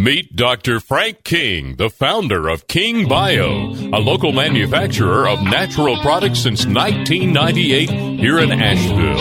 Meet 0.00 0.36
Dr. 0.36 0.78
Frank 0.78 1.24
King, 1.24 1.74
the 1.74 1.90
founder 1.90 2.46
of 2.46 2.68
King 2.68 3.08
Bio, 3.08 3.72
a 3.92 3.98
local 3.98 4.30
manufacturer 4.30 5.28
of 5.28 5.42
natural 5.42 5.96
products 5.98 6.38
since 6.38 6.64
1998 6.66 7.90
here 8.20 8.38
in 8.38 8.52
Asheville. 8.52 9.18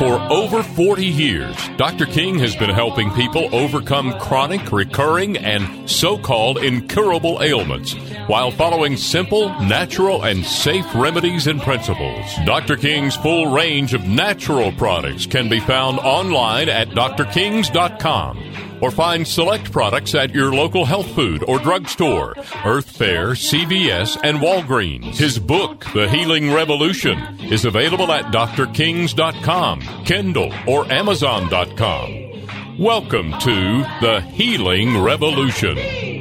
For 0.00 0.20
over 0.32 0.64
40 0.64 1.06
years, 1.06 1.56
Dr. 1.76 2.06
King 2.06 2.36
has 2.40 2.56
been 2.56 2.70
helping 2.70 3.12
people 3.12 3.48
overcome 3.54 4.18
chronic, 4.18 4.72
recurring, 4.72 5.36
and 5.36 5.88
so 5.88 6.18
called 6.18 6.58
incurable 6.58 7.40
ailments 7.42 7.94
while 8.30 8.52
following 8.52 8.96
simple, 8.96 9.48
natural, 9.58 10.22
and 10.22 10.46
safe 10.46 10.86
remedies 10.94 11.48
and 11.48 11.60
principles. 11.60 12.32
Dr. 12.46 12.76
King's 12.76 13.16
full 13.16 13.50
range 13.50 13.92
of 13.92 14.06
natural 14.06 14.70
products 14.70 15.26
can 15.26 15.48
be 15.48 15.58
found 15.58 15.98
online 15.98 16.68
at 16.68 16.90
drkings.com 16.90 18.78
or 18.80 18.92
find 18.92 19.26
select 19.26 19.72
products 19.72 20.14
at 20.14 20.32
your 20.32 20.52
local 20.52 20.84
health 20.84 21.10
food 21.12 21.42
or 21.48 21.58
drugstore, 21.58 22.36
Earth 22.64 22.88
Fare, 22.88 23.30
CVS, 23.30 24.16
and 24.22 24.38
Walgreens. 24.38 25.16
His 25.16 25.40
book, 25.40 25.84
The 25.92 26.08
Healing 26.08 26.52
Revolution, 26.52 27.18
is 27.40 27.64
available 27.64 28.12
at 28.12 28.26
drkings.com, 28.26 29.80
Kindle, 30.04 30.54
or 30.68 30.90
amazon.com. 30.92 32.78
Welcome 32.78 33.32
to 33.40 33.82
The 34.00 34.20
Healing 34.20 35.02
Revolution. 35.02 36.19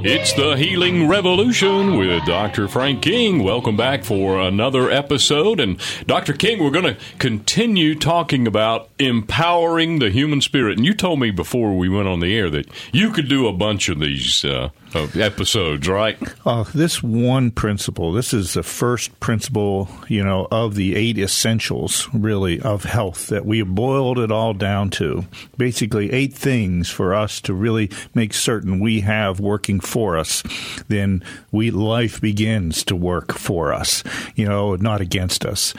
It's 0.00 0.32
the 0.32 0.56
Healing 0.56 1.08
Revolution 1.08 1.96
with 1.98 2.24
Dr. 2.24 2.68
Frank 2.68 3.02
King. 3.02 3.42
Welcome 3.42 3.76
back 3.76 4.04
for 4.04 4.38
another 4.40 4.90
episode. 4.90 5.58
And 5.58 5.80
Dr. 6.06 6.34
King, 6.34 6.62
we're 6.62 6.70
going 6.70 6.94
to 6.94 6.96
continue 7.18 7.96
talking 7.96 8.46
about 8.46 8.87
empowering 8.98 9.98
the 9.98 10.10
human 10.10 10.40
spirit. 10.40 10.76
And 10.76 10.84
you 10.84 10.94
told 10.94 11.20
me 11.20 11.30
before 11.30 11.76
we 11.76 11.88
went 11.88 12.08
on 12.08 12.20
the 12.20 12.36
air 12.36 12.50
that 12.50 12.68
you 12.92 13.10
could 13.10 13.28
do 13.28 13.46
a 13.46 13.52
bunch 13.52 13.88
of 13.88 14.00
these 14.00 14.44
uh, 14.44 14.70
episodes, 14.94 15.88
right? 15.88 16.18
Uh, 16.44 16.64
this 16.74 17.02
one 17.02 17.50
principle, 17.50 18.12
this 18.12 18.34
is 18.34 18.54
the 18.54 18.62
first 18.62 19.18
principle, 19.20 19.88
you 20.08 20.24
know, 20.24 20.48
of 20.50 20.74
the 20.74 20.96
eight 20.96 21.18
essentials, 21.18 22.08
really, 22.12 22.60
of 22.60 22.84
health 22.84 23.28
that 23.28 23.46
we 23.46 23.58
have 23.58 23.74
boiled 23.74 24.18
it 24.18 24.32
all 24.32 24.54
down 24.54 24.90
to. 24.90 25.24
Basically, 25.56 26.12
eight 26.12 26.34
things 26.34 26.90
for 26.90 27.14
us 27.14 27.40
to 27.42 27.54
really 27.54 27.90
make 28.14 28.32
certain 28.34 28.80
we 28.80 29.00
have 29.00 29.40
working 29.40 29.80
for 29.80 30.16
us. 30.16 30.42
Then 30.88 31.22
we 31.52 31.70
life 31.70 32.20
begins 32.20 32.82
to 32.84 32.96
work 32.96 33.32
for 33.34 33.72
us, 33.72 34.02
you 34.34 34.46
know, 34.46 34.74
not 34.76 35.00
against 35.00 35.44
us. 35.44 35.74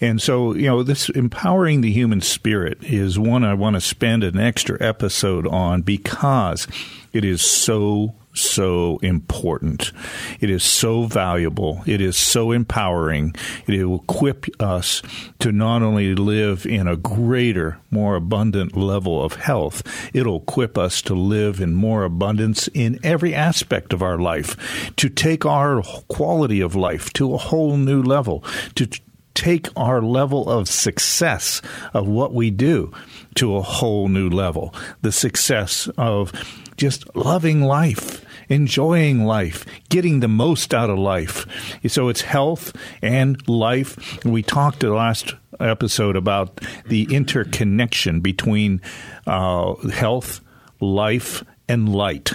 And 0.00 0.20
so, 0.20 0.54
you 0.54 0.66
know, 0.66 0.82
this 0.82 1.08
empowering 1.10 1.80
the 1.80 1.92
human 1.92 2.20
spirit 2.20 2.63
is 2.66 3.18
one 3.18 3.44
I 3.44 3.54
want 3.54 3.74
to 3.74 3.80
spend 3.80 4.24
an 4.24 4.38
extra 4.38 4.76
episode 4.80 5.46
on 5.46 5.82
because 5.82 6.66
it 7.12 7.24
is 7.24 7.42
so 7.42 8.14
so 8.34 8.98
important. 8.98 9.92
It 10.40 10.50
is 10.50 10.62
so 10.64 11.04
valuable. 11.04 11.82
It 11.86 12.00
is 12.00 12.16
so 12.16 12.50
empowering. 12.50 13.34
It 13.66 13.84
will 13.84 14.00
equip 14.00 14.46
us 14.60 15.02
to 15.38 15.52
not 15.52 15.82
only 15.82 16.14
live 16.14 16.66
in 16.66 16.86
a 16.86 16.96
greater, 16.96 17.78
more 17.90 18.16
abundant 18.16 18.76
level 18.76 19.22
of 19.22 19.34
health, 19.34 19.82
it'll 20.12 20.42
equip 20.42 20.76
us 20.76 21.00
to 21.02 21.14
live 21.14 21.60
in 21.60 21.74
more 21.74 22.04
abundance 22.04 22.68
in 22.74 22.98
every 23.02 23.34
aspect 23.34 23.92
of 23.92 24.02
our 24.02 24.18
life, 24.18 24.92
to 24.96 25.08
take 25.08 25.46
our 25.46 25.82
quality 26.08 26.60
of 26.60 26.74
life 26.74 27.12
to 27.14 27.34
a 27.34 27.38
whole 27.38 27.76
new 27.76 28.02
level, 28.02 28.44
to 28.74 28.88
take 29.34 29.68
our 29.76 30.00
level 30.00 30.48
of 30.48 30.68
success 30.68 31.60
of 31.92 32.06
what 32.06 32.32
we 32.32 32.50
do 32.50 32.92
to 33.34 33.56
a 33.56 33.62
whole 33.62 34.08
new 34.08 34.28
level. 34.28 34.74
The 35.02 35.12
success 35.12 35.88
of 35.98 36.32
just 36.76 37.14
loving 37.16 37.62
life, 37.62 38.24
enjoying 38.48 39.24
life, 39.24 39.64
getting 39.88 40.20
the 40.20 40.28
most 40.28 40.72
out 40.74 40.90
of 40.90 40.98
life. 40.98 41.46
So 41.86 42.08
it's 42.08 42.22
health 42.22 42.72
and 43.02 43.46
life. 43.48 44.24
We 44.24 44.42
talked 44.42 44.80
the 44.80 44.90
last 44.90 45.34
episode 45.60 46.16
about 46.16 46.60
the 46.86 47.08
interconnection 47.10 48.20
between 48.20 48.80
uh, 49.26 49.74
health, 49.88 50.40
life, 50.80 51.44
and 51.68 51.88
light. 51.88 52.34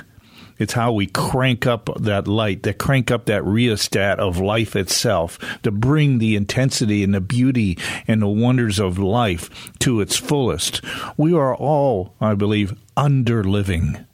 It's 0.60 0.74
how 0.74 0.92
we 0.92 1.08
crank 1.08 1.66
up 1.66 1.90
that 2.00 2.28
light, 2.28 2.64
that 2.64 2.78
crank 2.78 3.10
up 3.10 3.26
that 3.26 3.46
rheostat 3.46 4.20
of 4.20 4.40
life 4.40 4.76
itself 4.76 5.40
to 5.64 5.72
bring 5.72 6.20
the 6.20 6.36
intensity 6.36 7.04
and 7.04 7.14
the 7.14 7.22
beauty 7.22 7.78
and 8.08 8.22
the 8.22 8.28
wonders 8.28 8.78
of 8.78 9.00
life 9.00 9.72
to 9.80 10.02
its 10.02 10.18
fullest. 10.18 10.82
We 11.18 11.34
are 11.34 11.56
all, 11.56 12.14
I 12.20 12.36
believe, 12.36 12.78
under 12.98 13.44
living. 13.44 14.06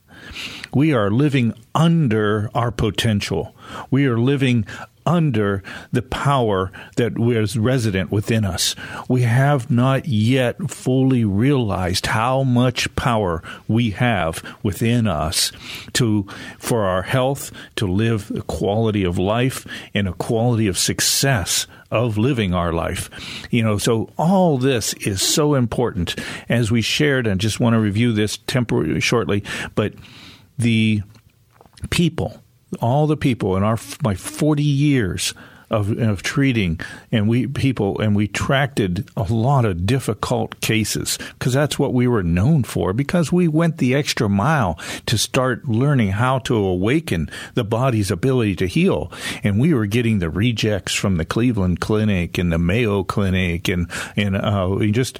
We 0.74 0.94
are 0.94 1.10
living 1.10 1.54
under 1.74 2.50
our 2.54 2.72
potential. 2.72 3.56
We 3.90 4.06
are 4.06 4.18
living 4.18 4.66
under 5.06 5.64
the 5.92 6.02
power 6.02 6.72
that 6.98 7.18
was 7.18 7.58
resident 7.58 8.12
within 8.12 8.46
us. 8.46 8.76
We 9.08 9.22
have 9.24 9.70
not 9.70 10.08
yet 10.08 10.70
fully 10.70 11.26
realized 11.26 12.08
how 12.08 12.44
much 12.44 12.94
power 12.96 13.44
we 13.68 13.92
have 13.92 14.44
within 14.64 15.08
us 15.08 15.52
to 15.94 16.28
for 16.58 16.84
our 16.86 17.04
health, 17.04 17.52
to 17.78 17.88
live 17.88 18.32
a 18.32 18.42
quality 18.42 19.04
of 19.04 19.18
life 19.18 19.66
and 19.94 20.08
a 20.08 20.14
quality 20.14 20.68
of 20.68 20.78
success 20.78 21.68
of 21.92 22.18
living 22.18 22.54
our 22.54 22.74
life. 22.74 23.10
You 23.52 23.64
know, 23.64 23.78
so 23.78 24.10
all 24.18 24.58
this 24.58 24.94
is 24.96 25.22
so 25.22 25.54
important 25.54 26.16
as 26.50 26.72
we 26.72 26.82
shared 26.82 27.28
and 27.28 27.40
just 27.40 27.60
want 27.60 27.74
to 27.74 27.80
review 27.80 28.12
this 28.12 28.38
temporarily 28.48 29.00
shortly, 29.00 29.44
but 29.76 29.94
the 30.58 31.02
people, 31.90 32.42
all 32.76 33.08
the 33.08 33.18
people 33.18 33.56
in 33.56 33.64
our 33.64 33.78
my 34.04 34.16
40 34.16 34.64
years 34.64 35.34
of, 35.70 35.98
of 35.98 36.22
treating 36.22 36.80
and 37.12 37.28
we 37.28 37.48
people 37.48 38.00
and 38.00 38.16
we 38.16 38.28
tracked 38.28 38.80
a 38.80 39.04
lot 39.30 39.66
of 39.66 39.86
difficult 39.86 40.60
cases 40.62 41.18
because 41.34 41.54
that's 41.54 41.80
what 41.80 41.94
we 41.94 42.08
were 42.08 42.24
known 42.24 42.64
for 42.64 42.94
because 42.94 43.32
we 43.32 43.48
went 43.48 43.78
the 43.78 43.96
extra 43.96 44.30
mile 44.30 44.80
to 45.06 45.18
start 45.18 45.68
learning 45.68 46.10
how 46.10 46.40
to 46.40 46.56
awaken 46.56 47.30
the 47.54 47.64
body's 47.64 48.12
ability 48.12 48.56
to 48.56 48.68
heal. 48.68 49.12
And 49.44 49.60
we 49.60 49.74
were 49.74 49.86
getting 49.86 50.20
the 50.20 50.30
rejects 50.30 50.94
from 50.94 51.18
the 51.18 51.26
Cleveland 51.26 51.80
Clinic 51.80 52.38
and 52.38 52.52
the 52.52 52.60
Mayo 52.60 53.04
Clinic 53.04 53.68
and 53.68 53.90
and 54.16 54.36
uh, 54.36 54.78
just 54.92 55.20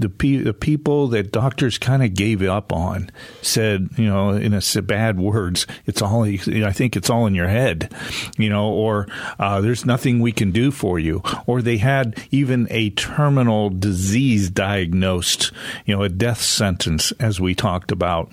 the, 0.00 0.08
pe- 0.08 0.36
the 0.36 0.54
people 0.54 1.08
that 1.08 1.32
doctors 1.32 1.78
kind 1.78 2.02
of 2.02 2.14
gave 2.14 2.42
up 2.42 2.72
on 2.72 3.10
said, 3.40 3.88
you 3.96 4.06
know, 4.06 4.30
in 4.30 4.54
a 4.54 4.82
bad 4.82 5.18
words, 5.18 5.66
it's 5.86 6.02
all, 6.02 6.24
I 6.24 6.72
think 6.72 6.96
it's 6.96 7.10
all 7.10 7.26
in 7.26 7.34
your 7.34 7.48
head, 7.48 7.92
you 8.38 8.48
know, 8.48 8.70
or 8.70 9.06
uh, 9.38 9.60
there's 9.60 9.84
nothing 9.84 10.20
we 10.20 10.32
can 10.32 10.50
do 10.50 10.70
for 10.70 10.98
you. 10.98 11.22
Or 11.46 11.62
they 11.62 11.76
had 11.76 12.22
even 12.30 12.66
a 12.70 12.90
terminal 12.90 13.70
disease 13.70 14.50
diagnosed, 14.50 15.52
you 15.86 15.96
know, 15.96 16.02
a 16.02 16.08
death 16.08 16.40
sentence, 16.40 17.12
as 17.12 17.40
we 17.40 17.54
talked 17.54 17.92
about. 17.92 18.32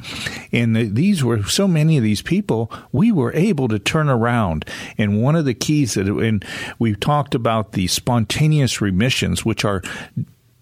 And 0.51 0.95
these 0.95 1.23
were 1.23 1.43
so 1.43 1.67
many 1.67 1.97
of 1.97 2.03
these 2.03 2.21
people, 2.21 2.71
we 2.91 3.11
were 3.11 3.33
able 3.33 3.67
to 3.67 3.79
turn 3.79 4.09
around. 4.09 4.65
And 4.97 5.21
one 5.21 5.35
of 5.35 5.45
the 5.45 5.53
keys 5.53 5.93
that, 5.95 6.07
and 6.07 6.43
we've 6.77 6.99
talked 6.99 7.35
about 7.35 7.73
the 7.73 7.87
spontaneous 7.87 8.81
remissions, 8.81 9.45
which 9.45 9.65
are 9.65 9.81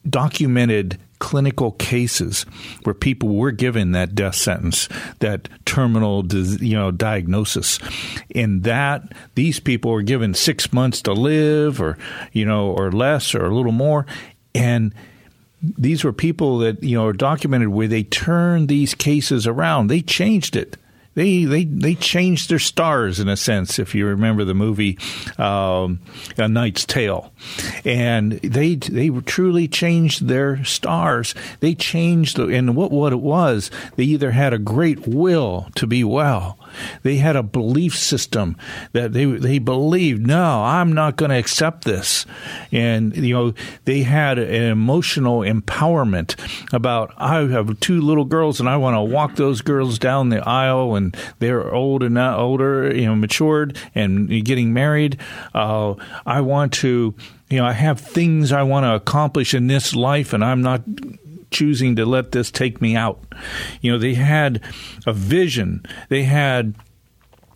documented 0.10 0.98
clinical 1.20 1.72
cases 1.72 2.44
where 2.84 2.94
people 2.94 3.30
were 3.30 3.52
given 3.52 3.92
that 3.92 4.14
death 4.14 4.36
sentence, 4.36 4.88
that 5.20 5.50
terminal, 5.66 6.26
you 6.32 6.76
know, 6.76 6.92
diagnosis. 6.92 7.80
In 8.30 8.62
that, 8.62 9.14
these 9.36 9.60
people 9.60 9.92
were 9.92 10.04
given 10.04 10.34
six 10.34 10.72
months 10.72 11.02
to 11.04 11.14
live, 11.14 11.82
or 11.82 11.98
you 12.32 12.46
know, 12.46 12.68
or 12.72 12.92
less, 12.92 13.34
or 13.34 13.46
a 13.46 13.56
little 13.56 13.72
more, 13.72 14.06
and 14.54 14.94
these 15.62 16.04
were 16.04 16.14
people 16.14 16.60
that 16.60 16.84
you 16.84 16.98
know 16.98 17.06
are 17.06 17.14
documented 17.14 17.70
where 17.70 17.88
they 17.88 18.04
turned 18.04 18.68
these 18.68 18.94
cases 18.94 19.48
around. 19.48 19.88
They 19.88 20.02
changed 20.02 20.56
it 20.56 20.78
they 21.18 21.46
they 21.46 21.64
they 21.66 21.96
changed 21.96 22.48
their 22.48 22.60
stars 22.60 23.20
in 23.20 23.28
a 23.28 23.36
sense. 23.36 23.80
If 23.80 23.96
you 23.96 24.06
remember 24.06 24.46
the 24.46 24.54
movie 24.54 25.00
um, 25.40 26.00
A 26.38 26.48
Knight's 26.48 26.86
Tale, 26.86 27.34
and 27.84 28.34
they 28.34 28.76
they 28.76 29.10
truly 29.10 29.68
changed 29.68 30.28
their 30.28 30.64
stars. 30.64 31.34
They 31.60 31.74
changed 31.74 32.38
and 32.38 32.76
what 32.76 32.92
what 32.92 33.14
it 33.14 33.20
was. 33.20 33.72
They 33.96 34.04
either 34.04 34.30
had 34.30 34.54
a 34.54 34.60
great 34.60 35.08
will 35.08 35.72
to 35.74 35.88
be 35.88 36.04
well, 36.04 36.60
They 37.04 37.18
had 37.18 37.36
a 37.36 37.44
belief 37.44 37.96
system 37.96 38.58
that 38.94 39.14
they 39.14 39.26
they 39.26 39.60
believed, 39.60 40.26
no, 40.26 40.64
I'm 40.64 40.94
not 40.94 41.16
going 41.16 41.32
to 41.32 41.38
accept 41.38 41.84
this, 41.84 42.26
and 42.72 43.16
you 43.16 43.34
know 43.34 43.54
they 43.86 44.04
had 44.04 44.40
an 44.40 44.64
emotional 44.64 45.40
empowerment 45.40 46.36
about 46.74 47.14
I 47.18 47.42
have 47.42 47.80
two 47.80 48.02
little 48.02 48.26
girls 48.26 48.60
and 48.60 48.70
I 48.70 48.78
want 48.78 48.96
to 48.96 49.02
walk 49.02 49.36
those 49.36 49.62
girls 49.62 50.00
down 50.00 50.30
the 50.30 50.48
aisle 50.48 50.96
and 50.96 51.16
they're 51.40 51.74
old 51.74 52.04
and 52.04 52.16
not 52.16 52.40
older, 52.40 52.94
you 52.96 53.06
know, 53.06 53.16
matured 53.16 53.78
and 53.96 54.30
getting 54.46 54.74
married. 54.74 55.20
Uh, 55.54 55.96
I 56.26 56.42
want 56.42 56.74
to 56.74 57.16
you 57.50 57.60
know, 57.60 57.66
I 57.66 57.72
have 57.72 58.00
things 58.00 58.52
I 58.52 58.64
want 58.64 58.84
to 58.84 58.94
accomplish 58.94 59.54
in 59.54 59.68
this 59.68 59.96
life, 59.96 60.34
and 60.34 60.44
I'm 60.44 60.62
not 60.62 60.82
choosing 61.58 61.96
to 61.96 62.06
let 62.06 62.32
this 62.34 62.52
take 62.52 62.82
me 62.82 62.96
out. 62.96 63.20
You 63.82 63.92
know, 63.92 63.98
they 63.98 64.14
had 64.14 64.62
a 65.08 65.14
vision. 65.14 65.84
They 66.08 66.24
had, 66.24 66.76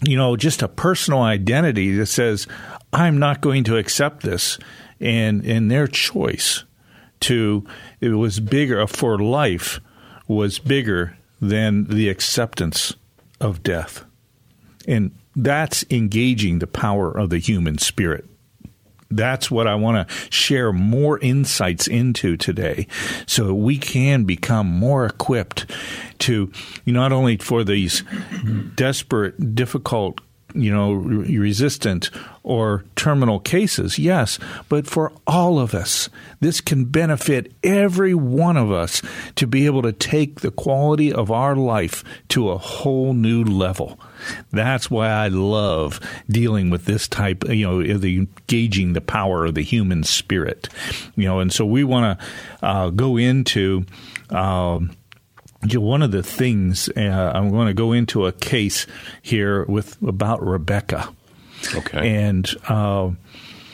you 0.03 0.17
know, 0.17 0.35
just 0.35 0.63
a 0.63 0.67
personal 0.67 1.21
identity 1.21 1.95
that 1.97 2.07
says, 2.07 2.47
I'm 2.91 3.19
not 3.19 3.41
going 3.41 3.63
to 3.65 3.77
accept 3.77 4.23
this. 4.23 4.57
And, 4.99 5.45
and 5.45 5.69
their 5.69 5.85
choice 5.85 6.63
to, 7.21 7.63
it 7.99 8.09
was 8.09 8.39
bigger 8.39 8.81
uh, 8.81 8.87
for 8.87 9.19
life 9.19 9.79
was 10.27 10.57
bigger 10.57 11.17
than 11.39 11.85
the 11.85 12.09
acceptance 12.09 12.95
of 13.39 13.61
death. 13.61 14.03
And 14.87 15.11
that's 15.35 15.85
engaging 15.91 16.57
the 16.57 16.67
power 16.67 17.11
of 17.11 17.29
the 17.29 17.37
human 17.37 17.77
spirit 17.77 18.25
that's 19.11 19.51
what 19.51 19.67
I 19.67 19.75
want 19.75 20.07
to 20.07 20.15
share 20.29 20.71
more 20.71 21.19
insights 21.19 21.87
into 21.87 22.37
today 22.37 22.87
so 23.27 23.53
we 23.53 23.77
can 23.77 24.23
become 24.23 24.67
more 24.67 25.05
equipped 25.05 25.71
to 26.19 26.51
not 26.85 27.11
only 27.11 27.37
for 27.37 27.63
these 27.63 28.03
desperate, 28.75 29.55
difficult 29.55 30.21
you 30.53 30.71
know, 30.71 30.93
resistant 30.93 32.09
or 32.43 32.83
terminal 32.95 33.39
cases, 33.39 33.97
yes, 33.97 34.39
but 34.69 34.87
for 34.87 35.11
all 35.27 35.59
of 35.59 35.73
us, 35.73 36.09
this 36.39 36.61
can 36.61 36.85
benefit 36.85 37.53
every 37.63 38.13
one 38.13 38.57
of 38.57 38.71
us 38.71 39.01
to 39.35 39.47
be 39.47 39.65
able 39.65 39.81
to 39.81 39.91
take 39.91 40.41
the 40.41 40.51
quality 40.51 41.11
of 41.11 41.31
our 41.31 41.55
life 41.55 42.03
to 42.29 42.49
a 42.49 42.57
whole 42.57 43.13
new 43.13 43.43
level. 43.43 43.99
That's 44.51 44.89
why 44.89 45.07
I 45.09 45.27
love 45.27 45.99
dealing 46.29 46.69
with 46.69 46.85
this 46.85 47.07
type, 47.07 47.47
you 47.47 47.65
know, 47.65 47.97
the 47.97 48.17
engaging 48.17 48.93
the 48.93 49.01
power 49.01 49.45
of 49.45 49.55
the 49.55 49.63
human 49.63 50.03
spirit, 50.03 50.69
you 51.15 51.25
know, 51.25 51.39
and 51.39 51.51
so 51.51 51.65
we 51.65 51.83
want 51.83 52.19
to 52.19 52.65
uh, 52.65 52.89
go 52.89 53.17
into. 53.17 53.85
Um, 54.29 54.91
one 55.73 56.01
of 56.01 56.09
the 56.09 56.23
things 56.23 56.89
uh, 56.97 57.31
I'm 57.35 57.51
going 57.51 57.67
to 57.67 57.75
go 57.75 57.91
into 57.91 58.25
a 58.25 58.31
case 58.31 58.87
here 59.21 59.63
with 59.65 60.01
about 60.01 60.43
Rebecca. 60.43 61.13
Okay. 61.75 62.23
And 62.23 62.49
uh, 62.67 63.11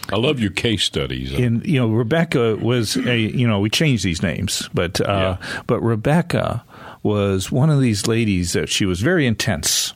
I 0.09 0.15
love 0.15 0.39
your 0.39 0.51
case 0.51 0.83
studies. 0.83 1.33
And 1.33 1.65
you 1.65 1.79
know, 1.79 1.87
Rebecca 1.87 2.55
was 2.57 2.95
a 2.95 3.17
you 3.17 3.47
know 3.47 3.59
we 3.59 3.69
changed 3.69 4.03
these 4.03 4.21
names, 4.21 4.69
but 4.73 5.01
uh, 5.01 5.37
yeah. 5.39 5.61
but 5.67 5.81
Rebecca 5.81 6.63
was 7.03 7.51
one 7.51 7.69
of 7.69 7.79
these 7.81 8.07
ladies 8.07 8.53
that 8.53 8.69
she 8.69 8.85
was 8.85 9.01
very 9.01 9.25
intense 9.25 9.93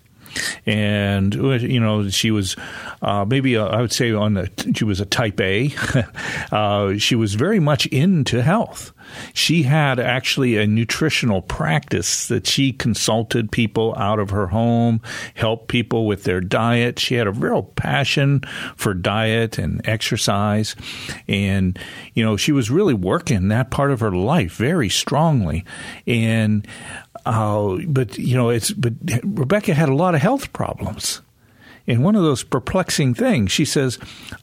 and 0.65 1.33
you 1.33 1.79
know 1.79 2.09
she 2.09 2.31
was 2.31 2.55
uh, 3.01 3.25
maybe 3.25 3.55
a, 3.55 3.65
I 3.65 3.81
would 3.81 3.91
say 3.91 4.11
on 4.11 4.35
the 4.35 4.73
she 4.75 4.83
was 4.83 4.99
a 4.99 5.05
type 5.05 5.39
A. 5.39 5.73
uh, 6.51 6.97
she 6.97 7.15
was 7.15 7.35
very 7.35 7.59
much 7.59 7.85
into 7.87 8.41
health. 8.41 8.93
She 9.33 9.63
had 9.63 9.99
actually 9.99 10.57
a 10.57 10.67
nutritional 10.67 11.41
practice 11.41 12.27
that 12.27 12.47
she 12.47 12.71
consulted 12.71 13.51
people 13.51 13.93
out 13.97 14.19
of 14.19 14.29
her 14.29 14.47
home, 14.47 15.01
helped 15.33 15.67
people 15.67 16.05
with 16.05 16.23
their 16.23 16.41
diet. 16.41 16.99
She 16.99 17.15
had 17.15 17.27
a 17.27 17.31
real 17.31 17.63
passion 17.63 18.41
for 18.75 18.93
diet 18.93 19.57
and 19.57 19.81
exercise, 19.87 20.75
and 21.27 21.77
you 22.13 22.23
know 22.23 22.37
she 22.37 22.51
was 22.51 22.69
really 22.69 22.93
working 22.93 23.49
that 23.49 23.71
part 23.71 23.91
of 23.91 23.99
her 23.99 24.11
life 24.11 24.55
very 24.55 24.89
strongly, 24.89 25.65
and 26.07 26.67
uh, 27.25 27.77
but 27.87 28.17
you 28.17 28.35
know, 28.35 28.49
it's 28.49 28.71
but 28.71 28.93
Rebecca 29.23 29.73
had 29.73 29.89
a 29.89 29.95
lot 29.95 30.15
of 30.15 30.21
health 30.21 30.53
problems. 30.53 31.21
And 31.87 32.03
one 32.03 32.15
of 32.15 32.23
those 32.23 32.43
perplexing 32.43 33.15
things, 33.15 33.51
she 33.51 33.65
says, 33.65 33.97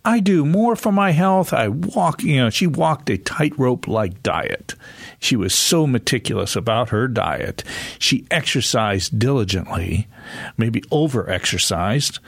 I 0.05 0.21
do 0.21 0.45
more 0.45 0.77
for 0.77 0.93
my 0.93 1.13
health. 1.13 1.53
I 1.53 1.69
walk, 1.69 2.23
you 2.23 2.37
know, 2.37 2.51
she 2.51 2.67
walked 2.67 3.11
a 3.11 3.19
tightrope 3.19 3.87
like 3.87 4.23
diet. 4.23 4.75
She 5.21 5.37
was 5.37 5.55
so 5.55 5.87
meticulous 5.87 6.57
about 6.57 6.91
her 6.91 7.09
diet. 7.09 7.65
She 7.99 8.27
exercised 8.31 9.19
diligently, 9.19 10.09
maybe 10.57 10.83
over 10.91 11.29
exercised. 11.29 12.19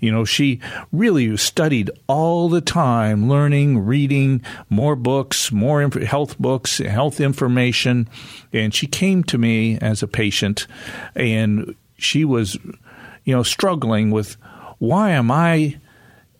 You 0.00 0.12
know, 0.12 0.24
she 0.24 0.60
really 0.92 1.36
studied 1.36 1.90
all 2.06 2.48
the 2.48 2.60
time, 2.60 3.28
learning, 3.28 3.84
reading 3.84 4.42
more 4.68 4.96
books, 4.96 5.52
more 5.52 5.88
health 5.88 6.38
books, 6.38 6.78
health 6.78 7.20
information. 7.20 8.08
And 8.52 8.74
she 8.74 8.86
came 8.86 9.22
to 9.24 9.38
me 9.38 9.78
as 9.78 10.02
a 10.02 10.08
patient 10.08 10.66
and 11.14 11.74
she 11.98 12.24
was, 12.24 12.56
you 13.24 13.34
know, 13.34 13.42
struggling 13.42 14.10
with 14.10 14.36
why 14.80 15.10
am 15.10 15.30
I 15.30 15.76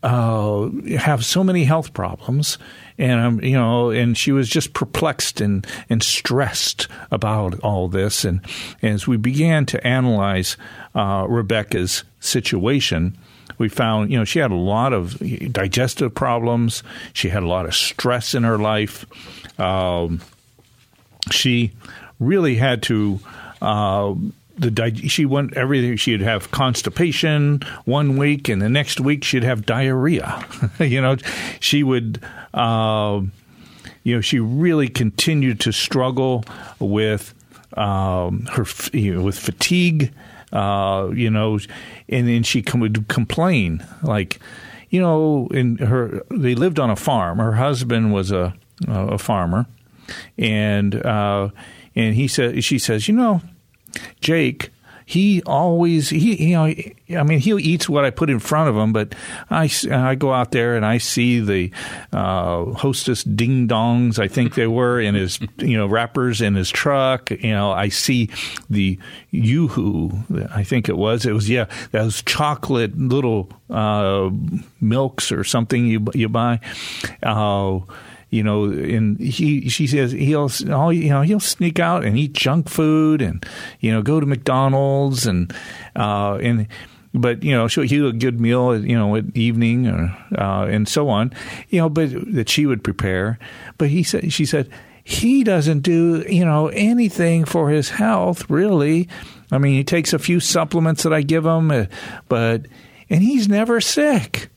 uh, 0.03 0.71
have 0.99 1.25
so 1.25 1.45
many 1.45 1.65
health 1.65 1.93
problems? 1.93 2.59
And 2.99 3.21
I'm, 3.21 3.45
you 3.45 3.53
know, 3.53 3.91
and 3.91 4.17
she 4.17 4.33
was 4.33 4.49
just 4.49 4.73
perplexed 4.73 5.41
and, 5.41 5.67
and 5.89 6.03
stressed 6.03 6.89
about 7.11 7.61
all 7.61 7.89
this. 7.89 8.25
And, 8.25 8.41
and 8.83 8.95
as 8.95 9.07
we 9.07 9.17
began 9.17 9.67
to 9.67 9.87
analyze 9.87 10.57
uh, 10.95 11.27
Rebecca's 11.29 12.03
situation, 12.19 13.17
we 13.59 13.69
found, 13.69 14.11
you 14.11 14.19
know, 14.19 14.25
she 14.25 14.39
had 14.39 14.51
a 14.51 14.57
lot 14.57 14.95
of 14.95 15.19
digestive 15.53 16.15
problems. 16.15 16.83
She 17.13 17.29
had 17.29 17.43
a 17.43 17.49
lot 17.49 17.67
of 17.67 17.75
stress 17.75 18.35
in 18.35 18.43
her 18.43 18.59
life. 18.59 19.05
Um, 19.61 20.21
she 21.31 21.73
really 22.19 22.57
had 22.57 22.83
to 22.85 23.21
uh, 23.61 24.15
the 24.61 25.09
she 25.09 25.25
went 25.25 25.57
everything. 25.57 25.97
She'd 25.97 26.21
have 26.21 26.51
constipation 26.51 27.63
one 27.85 28.17
week, 28.17 28.49
and 28.49 28.61
the 28.61 28.69
next 28.69 29.01
week 29.01 29.25
she'd 29.25 29.43
have 29.43 29.67
diarrhea. 29.67 30.45
you 30.79 31.01
know, 31.01 31.17
she 31.61 31.83
would. 31.83 32.23
Uh, 32.53 33.23
you 34.03 34.15
know, 34.15 34.21
she 34.21 34.39
really 34.41 34.89
continued 34.89 35.61
to 35.61 35.73
struggle 35.73 36.45
with 36.79 37.35
um, 37.77 38.47
her 38.53 38.65
you 38.93 39.15
know, 39.15 39.23
with 39.23 39.39
fatigue. 39.39 40.13
Uh, 40.53 41.11
you 41.15 41.31
know, 41.31 41.61
and 42.09 42.27
then 42.27 42.43
she 42.43 42.65
would 42.75 43.07
complain 43.07 43.87
like, 44.03 44.41
you 44.89 45.01
know, 45.01 45.49
in 45.53 45.77
her 45.77 46.25
they 46.31 46.55
lived 46.55 46.81
on 46.81 46.91
a 46.91 46.97
farm. 46.97 47.39
Her 47.39 47.53
husband 47.53 48.13
was 48.13 48.33
a 48.33 48.55
a 48.89 49.19
farmer, 49.19 49.67
and 50.37 50.95
uh, 51.07 51.51
and 51.95 52.15
he 52.15 52.27
said 52.27 52.65
she 52.65 52.79
says, 52.79 53.07
you 53.07 53.15
know, 53.15 53.43
Jake, 54.21 54.71
he 55.11 55.43
always 55.43 56.09
he 56.09 56.51
you 56.51 56.55
know 56.55 57.19
I 57.19 57.25
mean 57.25 57.41
he 57.41 57.51
eats 57.51 57.89
what 57.89 58.05
I 58.05 58.11
put 58.11 58.31
in 58.31 58.39
front 58.39 58.69
of 58.69 58.77
him, 58.77 58.93
but 58.93 59.17
I, 59.51 59.69
I 59.91 60.15
go 60.15 60.33
out 60.33 60.53
there 60.53 60.77
and 60.77 60.87
I 60.87 60.99
see 60.99 61.41
the 61.41 61.73
uh, 62.13 62.67
hostess 62.75 63.25
ding 63.25 63.67
dongs 63.67 64.21
I 64.21 64.29
think 64.29 64.55
they 64.55 64.69
were 64.69 65.01
in 65.01 65.17
his 65.17 65.41
you 65.59 65.77
know 65.77 65.89
wrappers 65.89 66.41
in 66.41 66.55
his 66.55 66.71
truck. 66.71 67.33
You 67.33 67.51
know 67.51 67.73
I 67.73 67.89
see 67.89 68.31
the 68.69 69.01
yoo-hoo 69.33 70.13
I 70.55 70.63
think 70.63 70.89
it 70.89 70.97
was 70.97 71.27
it 71.27 71.33
was 71.33 71.51
yeah 71.51 71.67
those 71.91 72.23
chocolate 72.23 72.97
little 72.97 73.51
uh, 73.69 74.31
milks 74.81 75.33
or 75.33 75.43
something 75.43 75.87
you 75.87 76.07
you 76.15 76.29
buy. 76.29 76.61
Uh, 77.21 77.81
you 78.31 78.45
know, 78.45 78.65
and 78.65 79.19
he 79.19 79.69
she 79.69 79.87
says 79.89 80.13
he'll 80.13 80.51
all 80.73 80.93
you 80.93 81.11
know 81.11 81.23
he'll 81.23 81.41
sneak 81.41 81.81
out 81.81 82.05
and 82.05 82.17
eat 82.17 82.33
junk 82.33 82.69
food 82.69 83.21
and 83.21 83.45
you 83.81 83.93
know 83.93 84.03
go 84.03 84.21
to 84.21 84.27
McDonald's 84.27 85.27
and 85.27 85.53
uh, 85.97 86.37
and 86.37 86.69
but 87.13 87.43
you 87.43 87.53
know 87.53 87.67
she'll 87.67 87.85
eat 87.85 88.03
a 88.03 88.13
good 88.13 88.41
meal 88.41 88.79
you 88.79 88.97
know 88.97 89.17
at 89.17 89.25
evening 89.37 89.89
or, 89.89 90.17
uh, 90.39 90.65
and 90.67 90.89
so 90.89 91.09
on 91.09 91.33
you 91.71 91.81
know 91.81 91.89
but 91.89 92.11
that 92.33 92.49
she 92.49 92.67
would 92.67 92.85
prepare. 92.85 93.39
But 93.79 93.89
he 93.89 94.05
said 94.05 94.33
she 94.33 94.47
said 94.47 94.71
he 95.03 95.43
doesn't 95.43 95.81
do 95.81 96.25
you 96.29 96.45
know 96.45 96.69
anything 96.69 97.45
for 97.45 97.69
his 97.71 97.91
health 97.91 98.49
really. 98.49 99.09
I 99.51 99.59
mean 99.59 99.75
he 99.75 99.83
takes 99.83 100.13
a 100.13 100.21
few 100.21 100.39
supplements 100.39 101.03
that 101.03 101.13
i 101.13 101.23
give 101.23 101.45
him 101.45 101.73
uh, 101.73 101.87
but 102.29 102.67
and 103.11 103.23
he's 103.25 103.49
never 103.49 103.81
sick. 103.81 104.51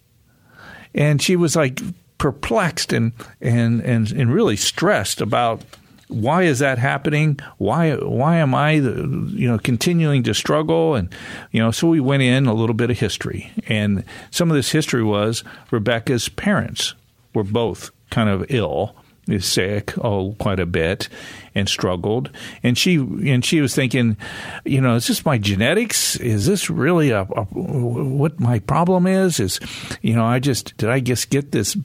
And 0.93 1.19
she 1.19 1.35
was 1.35 1.55
like 1.55 1.81
perplexed 2.23 2.93
and, 2.93 3.11
and, 3.41 3.81
and, 3.81 4.09
and 4.13 4.33
really 4.33 4.55
stressed 4.55 5.19
about 5.19 5.61
why 6.07 6.43
is 6.43 6.59
that 6.59 6.77
happening? 6.77 7.37
Why 7.57 7.95
why 7.95 8.37
am 8.37 8.55
I 8.55 8.71
you 8.71 9.49
know 9.49 9.57
continuing 9.57 10.23
to 10.23 10.33
struggle? 10.33 10.95
And 10.95 11.13
you 11.51 11.61
know, 11.61 11.71
so 11.71 11.89
we 11.89 11.99
went 11.99 12.23
in 12.23 12.45
a 12.45 12.53
little 12.53 12.75
bit 12.75 12.89
of 12.89 12.97
history, 12.97 13.51
and 13.67 14.05
some 14.31 14.49
of 14.49 14.55
this 14.55 14.71
history 14.71 15.03
was 15.03 15.43
Rebecca's 15.69 16.29
parents 16.29 16.93
were 17.33 17.43
both 17.43 17.91
kind 18.09 18.29
of 18.29 18.45
ill 18.49 18.95
sick 19.39 19.93
oh 20.03 20.35
quite 20.37 20.59
a 20.59 20.65
bit 20.65 21.07
and 21.55 21.69
struggled 21.69 22.29
and 22.61 22.77
she 22.77 22.97
and 22.97 23.45
she 23.45 23.61
was 23.61 23.73
thinking 23.73 24.17
you 24.65 24.81
know 24.81 24.95
is 24.95 25.07
this 25.07 25.25
my 25.25 25.37
genetics 25.37 26.17
is 26.17 26.45
this 26.45 26.69
really 26.69 27.09
a, 27.11 27.21
a 27.21 27.43
what 27.53 28.37
my 28.39 28.59
problem 28.59 29.07
is 29.07 29.39
is 29.39 29.61
you 30.01 30.13
know 30.13 30.25
I 30.25 30.39
just 30.39 30.75
did 30.75 30.89
I 30.89 30.99
just 30.99 31.29
get 31.29 31.53
this 31.53 31.77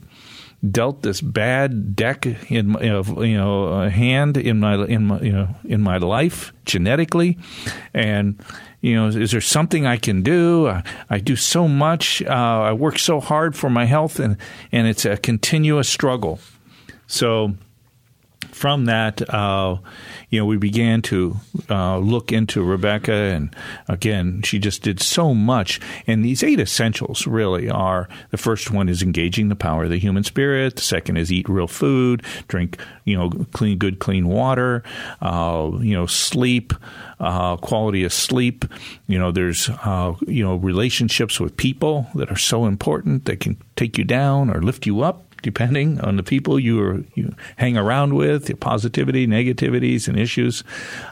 dealt 0.68 1.02
this 1.02 1.20
bad 1.20 1.94
deck 1.94 2.26
in 2.50 2.76
you 2.80 3.36
know 3.36 3.88
hand 3.88 4.36
in 4.36 4.58
my 4.60 4.84
in 4.86 5.06
my 5.06 5.20
you 5.20 5.32
know 5.32 5.48
in 5.64 5.80
my 5.80 5.98
life 5.98 6.52
genetically. 6.64 7.38
And 7.94 8.42
you 8.80 8.94
know 8.94 9.08
is 9.08 9.30
there 9.30 9.40
something 9.40 9.86
I 9.86 9.96
can 9.96 10.22
do? 10.22 10.68
I, 10.68 10.82
I 11.10 11.18
do 11.18 11.36
so 11.36 11.68
much. 11.68 12.22
Uh, 12.22 12.32
I 12.32 12.72
work 12.72 12.98
so 12.98 13.20
hard 13.20 13.56
for 13.56 13.70
my 13.70 13.84
health 13.84 14.18
and 14.18 14.36
and 14.72 14.86
it's 14.86 15.04
a 15.04 15.16
continuous 15.16 15.88
struggle. 15.88 16.40
So 17.06 17.54
from 18.58 18.86
that, 18.86 19.22
uh, 19.32 19.78
you 20.30 20.40
know, 20.40 20.44
we 20.44 20.56
began 20.56 21.00
to 21.02 21.36
uh, 21.70 21.98
look 21.98 22.32
into 22.32 22.62
Rebecca, 22.62 23.12
and 23.12 23.54
again, 23.86 24.42
she 24.42 24.58
just 24.58 24.82
did 24.82 25.00
so 25.00 25.32
much. 25.32 25.80
And 26.06 26.24
these 26.24 26.42
eight 26.42 26.58
essentials 26.58 27.26
really 27.26 27.70
are: 27.70 28.08
the 28.30 28.36
first 28.36 28.70
one 28.70 28.88
is 28.88 29.02
engaging 29.02 29.48
the 29.48 29.56
power 29.56 29.84
of 29.84 29.90
the 29.90 29.98
human 29.98 30.24
spirit. 30.24 30.76
The 30.76 30.82
second 30.82 31.18
is 31.18 31.32
eat 31.32 31.48
real 31.48 31.68
food, 31.68 32.24
drink, 32.48 32.78
you 33.04 33.16
know, 33.16 33.30
clean, 33.52 33.78
good, 33.78 34.00
clean 34.00 34.28
water. 34.28 34.82
Uh, 35.22 35.70
you 35.78 35.94
know, 35.94 36.06
sleep, 36.06 36.72
uh, 37.20 37.56
quality 37.58 38.02
of 38.02 38.12
sleep. 38.12 38.64
You 39.06 39.18
know, 39.18 39.30
there's 39.30 39.68
uh, 39.68 40.14
you 40.26 40.42
know 40.42 40.56
relationships 40.56 41.38
with 41.38 41.56
people 41.56 42.08
that 42.16 42.30
are 42.30 42.36
so 42.36 42.66
important. 42.66 43.24
that 43.26 43.38
can 43.40 43.56
take 43.76 43.96
you 43.96 44.04
down 44.04 44.50
or 44.50 44.60
lift 44.60 44.84
you 44.84 45.02
up 45.02 45.27
depending 45.42 46.00
on 46.00 46.16
the 46.16 46.22
people 46.22 46.58
you, 46.58 46.80
are, 46.82 47.04
you 47.14 47.34
hang 47.56 47.76
around 47.76 48.14
with, 48.14 48.58
positivity, 48.60 49.26
negativities, 49.26 50.08
and 50.08 50.18
issues. 50.18 50.64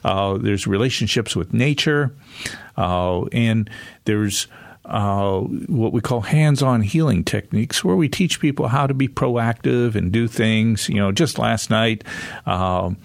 Uh, 0.05 0.39
there's 0.39 0.67
relationships 0.67 1.37
with 1.37 1.53
nature, 1.53 2.13
uh, 2.77 3.23
and 3.27 3.71
there's 4.05 4.47
uh, 4.87 5.41
what 5.41 5.93
we 5.93 6.01
call 6.01 6.21
hands-on 6.21 6.81
healing 6.81 7.25
techniques, 7.25 7.83
where 7.83 7.97
we 7.97 8.09
teach 8.09 8.41
people 8.41 8.69
how 8.69 8.87
to 8.87 8.95
be 8.95 9.09
proactive 9.09 9.97
and 9.97 10.13
do 10.13 10.29
things. 10.29 10.89
You 10.89 10.97
know, 10.97 11.13
just 11.13 11.39
last 11.39 11.71
night, 11.71 12.05
um, 12.47 12.97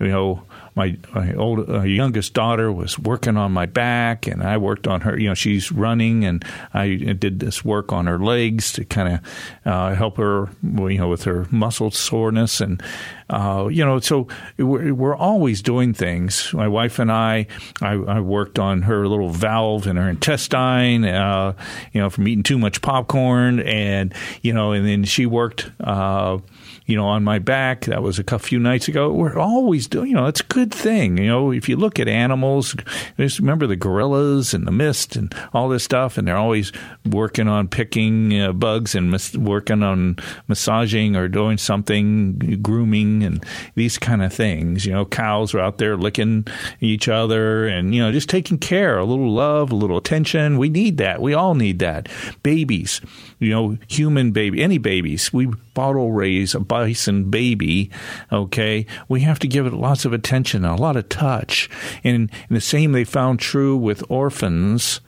you 0.00 0.08
know 0.08 0.42
my, 0.78 0.96
my 1.12 1.34
old 1.34 1.68
uh, 1.68 1.82
youngest 1.82 2.34
daughter 2.34 2.72
was 2.72 2.96
working 3.00 3.36
on 3.36 3.50
my 3.50 3.66
back, 3.66 4.28
and 4.28 4.44
I 4.44 4.58
worked 4.58 4.86
on 4.86 5.00
her. 5.00 5.18
You 5.18 5.30
know, 5.30 5.34
she's 5.34 5.72
running, 5.72 6.24
and 6.24 6.44
I 6.72 6.94
did 6.94 7.40
this 7.40 7.64
work 7.64 7.92
on 7.92 8.06
her 8.06 8.18
legs 8.18 8.72
to 8.74 8.84
kind 8.84 9.14
of 9.14 9.20
uh, 9.66 9.94
help 9.96 10.18
her, 10.18 10.48
you 10.62 10.98
know, 10.98 11.08
with 11.08 11.24
her 11.24 11.48
muscle 11.50 11.90
soreness, 11.90 12.60
and 12.60 12.80
uh, 13.28 13.68
you 13.70 13.84
know, 13.84 13.98
so 13.98 14.28
we're, 14.56 14.94
we're, 14.94 15.16
always 15.16 15.60
doing 15.62 15.92
things. 15.92 16.54
My 16.54 16.68
wife 16.68 17.00
and 17.00 17.10
I, 17.10 17.46
I, 17.82 17.92
I, 17.92 18.20
worked 18.20 18.58
on 18.58 18.82
her 18.82 19.06
little 19.08 19.30
valve 19.30 19.86
in 19.86 19.96
her 19.96 20.08
intestine, 20.08 21.04
uh, 21.04 21.54
you 21.92 22.00
know, 22.00 22.08
from 22.08 22.28
eating 22.28 22.44
too 22.44 22.56
much 22.56 22.80
popcorn, 22.80 23.60
and 23.60 24.14
you 24.42 24.52
know, 24.52 24.72
and 24.72 24.86
then 24.86 25.04
she 25.04 25.26
worked 25.26 25.70
uh, 25.80 26.38
you 26.88 26.96
know, 26.96 27.04
on 27.04 27.22
my 27.22 27.38
back. 27.38 27.82
That 27.84 28.02
was 28.02 28.18
a 28.18 28.38
few 28.38 28.58
nights 28.58 28.88
ago. 28.88 29.12
We're 29.12 29.38
always 29.38 29.86
doing, 29.86 30.08
you 30.08 30.16
know, 30.16 30.26
it's 30.26 30.40
a 30.40 30.44
good 30.44 30.72
thing. 30.72 31.18
You 31.18 31.26
know, 31.26 31.52
if 31.52 31.68
you 31.68 31.76
look 31.76 32.00
at 32.00 32.08
animals, 32.08 32.74
just 33.18 33.38
remember 33.38 33.66
the 33.66 33.76
gorillas 33.76 34.54
and 34.54 34.66
the 34.66 34.72
mist 34.72 35.14
and 35.14 35.32
all 35.52 35.68
this 35.68 35.84
stuff, 35.84 36.16
and 36.16 36.26
they're 36.26 36.36
always 36.36 36.72
working 37.04 37.46
on 37.46 37.68
picking 37.68 38.40
uh, 38.40 38.52
bugs 38.52 38.94
and 38.94 39.10
mis- 39.10 39.36
working 39.36 39.82
on 39.82 40.16
massaging 40.48 41.14
or 41.14 41.28
doing 41.28 41.58
something, 41.58 42.58
grooming 42.62 43.22
and 43.22 43.44
these 43.74 43.98
kind 43.98 44.22
of 44.22 44.32
things. 44.32 44.86
You 44.86 44.94
know, 44.94 45.04
cows 45.04 45.52
are 45.52 45.60
out 45.60 45.76
there 45.76 45.94
licking 45.94 46.46
each 46.80 47.06
other 47.06 47.66
and, 47.66 47.94
you 47.94 48.00
know, 48.00 48.12
just 48.12 48.30
taking 48.30 48.56
care, 48.56 48.96
a 48.96 49.04
little 49.04 49.30
love, 49.30 49.72
a 49.72 49.76
little 49.76 49.98
attention. 49.98 50.56
We 50.56 50.70
need 50.70 50.96
that. 50.96 51.20
We 51.20 51.34
all 51.34 51.54
need 51.54 51.80
that. 51.80 52.08
Babies, 52.42 53.02
you 53.40 53.50
know, 53.50 53.76
human 53.88 54.32
baby, 54.32 54.62
any 54.62 54.78
babies, 54.78 55.34
we 55.34 55.48
bottle 55.74 56.12
raise 56.12 56.54
a 56.54 56.60
bison 56.78 57.28
baby, 57.28 57.90
okay, 58.30 58.86
we 59.08 59.22
have 59.22 59.40
to 59.40 59.48
give 59.48 59.66
it 59.66 59.72
lots 59.72 60.04
of 60.04 60.12
attention 60.12 60.64
a 60.64 60.76
lot 60.76 60.96
of 60.96 61.08
touch. 61.08 61.68
And, 62.04 62.30
and 62.48 62.56
the 62.56 62.60
same 62.60 62.92
they 62.92 63.02
found 63.02 63.40
true 63.40 63.76
with 63.76 64.04
orphans 64.08 65.00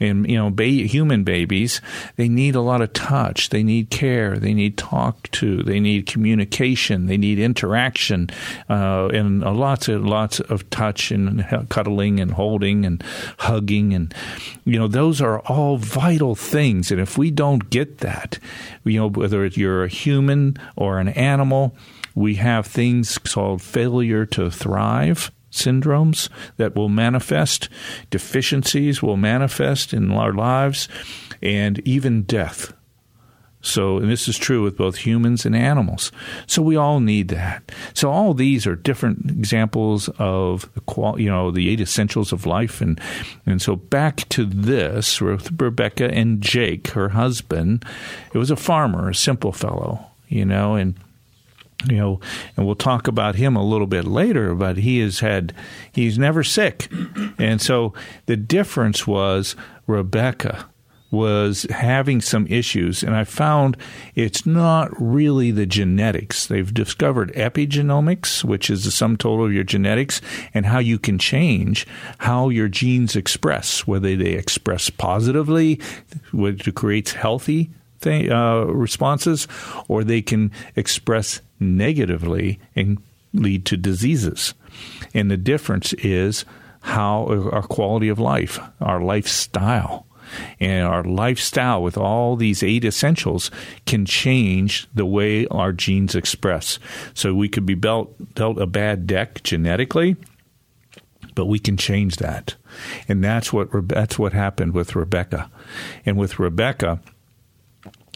and 0.00 0.28
you 0.28 0.36
know 0.36 0.50
ba- 0.50 0.64
human 0.64 1.24
babies 1.24 1.80
they 2.16 2.28
need 2.28 2.54
a 2.54 2.60
lot 2.60 2.82
of 2.82 2.92
touch. 2.92 3.50
They 3.50 3.62
need 3.62 3.90
care. 3.90 4.38
They 4.38 4.54
need 4.54 4.78
talk 4.78 5.30
to. 5.32 5.62
They 5.62 5.80
need 5.80 6.06
communication. 6.06 7.06
They 7.06 7.16
need 7.16 7.38
interaction 7.38 8.30
uh, 8.68 9.08
and 9.08 9.40
lots 9.40 9.88
of 9.88 10.04
lots 10.04 10.40
of 10.40 10.68
touch 10.70 11.10
and 11.10 11.46
cuddling 11.68 12.20
and 12.20 12.32
holding 12.32 12.84
and 12.84 13.02
hugging 13.38 13.94
and 13.94 14.14
you 14.64 14.78
know 14.78 14.88
those 14.88 15.20
are 15.20 15.40
all 15.40 15.76
vital 15.76 16.34
things. 16.34 16.90
And 16.90 17.00
if 17.00 17.18
we 17.18 17.30
don't 17.30 17.70
get 17.70 17.98
that 17.98 18.38
you 18.84 18.98
know 19.00 19.08
whether 19.08 19.46
you're 19.46 19.84
a 19.84 19.88
human 19.88 20.56
or 20.76 20.98
an 20.98 21.08
animal 21.08 21.74
we 22.14 22.36
have 22.36 22.66
things 22.66 23.18
called 23.18 23.60
failure 23.60 24.24
to 24.24 24.50
thrive 24.50 25.30
syndromes 25.56 26.28
that 26.56 26.74
will 26.76 26.88
manifest, 26.88 27.68
deficiencies 28.10 29.02
will 29.02 29.16
manifest 29.16 29.92
in 29.92 30.12
our 30.12 30.32
lives, 30.32 30.88
and 31.42 31.80
even 31.86 32.22
death. 32.22 32.72
So, 33.66 33.98
and 33.98 34.08
this 34.08 34.28
is 34.28 34.38
true 34.38 34.62
with 34.62 34.76
both 34.76 34.98
humans 34.98 35.44
and 35.44 35.56
animals. 35.56 36.12
So 36.46 36.62
we 36.62 36.76
all 36.76 37.00
need 37.00 37.28
that. 37.28 37.72
So 37.94 38.10
all 38.10 38.32
these 38.32 38.64
are 38.64 38.76
different 38.76 39.28
examples 39.28 40.08
of 40.20 40.72
the 40.74 40.80
qual, 40.82 41.20
you 41.20 41.28
know, 41.28 41.50
the 41.50 41.68
eight 41.68 41.80
essentials 41.80 42.32
of 42.32 42.46
life. 42.46 42.80
And 42.80 43.00
and 43.44 43.60
so 43.60 43.74
back 43.74 44.28
to 44.30 44.44
this 44.44 45.20
with 45.20 45.60
Rebecca 45.60 46.12
and 46.12 46.40
Jake, 46.40 46.88
her 46.88 47.08
husband. 47.08 47.84
It 48.32 48.38
was 48.38 48.52
a 48.52 48.56
farmer, 48.56 49.08
a 49.08 49.14
simple 49.14 49.52
fellow, 49.52 50.06
you 50.28 50.44
know, 50.44 50.76
and 50.76 50.94
you 51.88 51.96
know, 51.96 52.20
and 52.56 52.66
we'll 52.66 52.74
talk 52.74 53.08
about 53.08 53.36
him 53.36 53.56
a 53.56 53.64
little 53.64 53.86
bit 53.86 54.04
later, 54.04 54.54
but 54.54 54.78
he 54.78 55.00
has 55.00 55.20
had, 55.20 55.52
he's 55.92 56.18
never 56.18 56.42
sick. 56.42 56.90
And 57.38 57.60
so 57.60 57.92
the 58.26 58.36
difference 58.36 59.06
was 59.06 59.56
Rebecca 59.86 60.66
was 61.10 61.62
having 61.70 62.20
some 62.20 62.46
issues, 62.48 63.02
and 63.02 63.14
I 63.14 63.24
found 63.24 63.76
it's 64.14 64.44
not 64.44 64.90
really 65.00 65.50
the 65.50 65.66
genetics. 65.66 66.46
They've 66.46 66.74
discovered 66.74 67.32
epigenomics, 67.34 68.42
which 68.42 68.68
is 68.68 68.84
the 68.84 68.90
sum 68.90 69.16
total 69.16 69.46
of 69.46 69.52
your 69.52 69.64
genetics, 69.64 70.20
and 70.52 70.66
how 70.66 70.80
you 70.80 70.98
can 70.98 71.18
change 71.18 71.86
how 72.18 72.48
your 72.48 72.68
genes 72.68 73.14
express, 73.16 73.86
whether 73.86 74.16
they 74.16 74.32
express 74.32 74.90
positively, 74.90 75.80
which 76.32 76.72
creates 76.74 77.12
healthy 77.12 77.70
th- 78.00 78.30
uh, 78.30 78.66
responses, 78.68 79.48
or 79.88 80.04
they 80.04 80.22
can 80.22 80.52
express 80.74 81.40
negatively 81.60 82.58
and 82.74 82.98
lead 83.32 83.64
to 83.66 83.76
diseases. 83.76 84.54
And 85.14 85.30
the 85.30 85.36
difference 85.36 85.92
is 85.94 86.44
how 86.80 87.26
our 87.52 87.62
quality 87.62 88.08
of 88.08 88.18
life, 88.18 88.60
our 88.80 89.00
lifestyle. 89.00 90.06
And 90.58 90.84
our 90.86 91.04
lifestyle 91.04 91.82
with 91.82 91.96
all 91.96 92.34
these 92.34 92.62
eight 92.62 92.84
essentials 92.84 93.50
can 93.86 94.04
change 94.04 94.88
the 94.92 95.06
way 95.06 95.46
our 95.48 95.72
genes 95.72 96.16
express. 96.16 96.80
So 97.14 97.32
we 97.32 97.48
could 97.48 97.64
be 97.64 97.76
dealt, 97.76 98.34
dealt 98.34 98.60
a 98.60 98.66
bad 98.66 99.06
deck 99.06 99.42
genetically, 99.44 100.16
but 101.36 101.46
we 101.46 101.60
can 101.60 101.76
change 101.76 102.16
that. 102.16 102.56
And 103.08 103.22
that's 103.22 103.52
what 103.52 103.68
that's 103.88 104.18
what 104.18 104.32
happened 104.32 104.74
with 104.74 104.96
Rebecca. 104.96 105.48
And 106.04 106.16
with 106.16 106.40
Rebecca, 106.40 107.00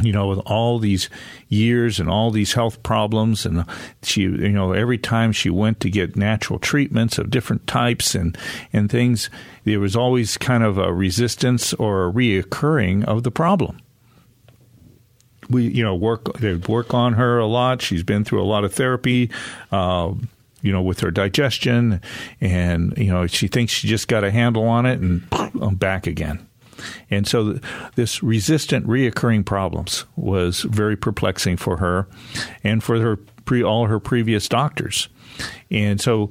you 0.03 0.13
know, 0.13 0.29
with 0.29 0.39
all 0.47 0.79
these 0.79 1.09
years 1.49 2.01
and 2.01 2.09
all 2.09 2.31
these 2.31 2.53
health 2.53 2.83
problems, 2.83 3.45
and 3.45 3.65
she, 4.03 4.23
you 4.23 4.51
know, 4.51 4.73
every 4.73 4.99
time 4.99 5.33
she 5.33 5.51
went 5.51 5.81
to 5.81 5.91
get 5.91 6.17
natural 6.17 6.59
treatments 6.59 7.19
of 7.19 7.31
different 7.31 7.67
types 7.67 8.15
and 8.15 8.37
and 8.73 8.91
things, 8.91 9.31
there 9.65 9.81
was 9.81 9.97
always 9.97 10.37
kind 10.37 10.63
of 10.63 10.79
a 10.79 10.93
resistance 10.93 11.75
or 11.75 12.07
a 12.07 12.13
reoccurring 12.13 13.05
of 13.05 13.23
the 13.23 13.31
problem. 13.31 13.81
We, 15.49 15.65
you 15.65 15.83
know, 15.83 15.95
work 15.95 16.39
they 16.39 16.55
work 16.55 16.95
on 16.95 17.15
her 17.15 17.39
a 17.39 17.47
lot. 17.47 17.83
She's 17.83 18.03
been 18.03 18.25
through 18.25 18.43
a 18.43 18.45
lot 18.45 18.65
of 18.65 18.73
therapy. 18.73 19.31
Uh, 19.73 20.15
you 20.63 20.73
know, 20.73 20.83
with 20.83 21.01
her 21.01 21.11
digestion, 21.11 22.03
and 22.39 22.93
you 22.99 23.11
know, 23.11 23.27
she 23.27 23.49
thinks 23.49 23.73
she 23.73 23.89
just 23.89 24.09
got 24.09 24.25
a 24.25 24.31
handle 24.31 24.65
on 24.65 24.85
it, 24.85 25.01
and 25.01 25.79
back 25.79 26.07
again. 26.07 26.47
And 27.11 27.27
so 27.27 27.59
this 27.95 28.23
resistant 28.23 28.87
reoccurring 28.87 29.45
problems 29.45 30.05
was 30.17 30.63
very 30.63 30.97
perplexing 30.97 31.57
for 31.57 31.79
her 31.79 32.07
and 32.63 32.83
for 32.83 32.99
her 33.01 33.17
pre, 33.45 33.63
all 33.63 33.87
her 33.87 34.01
previous 34.01 34.49
doctors. 34.49 35.09
And 35.71 36.01
so 36.01 36.31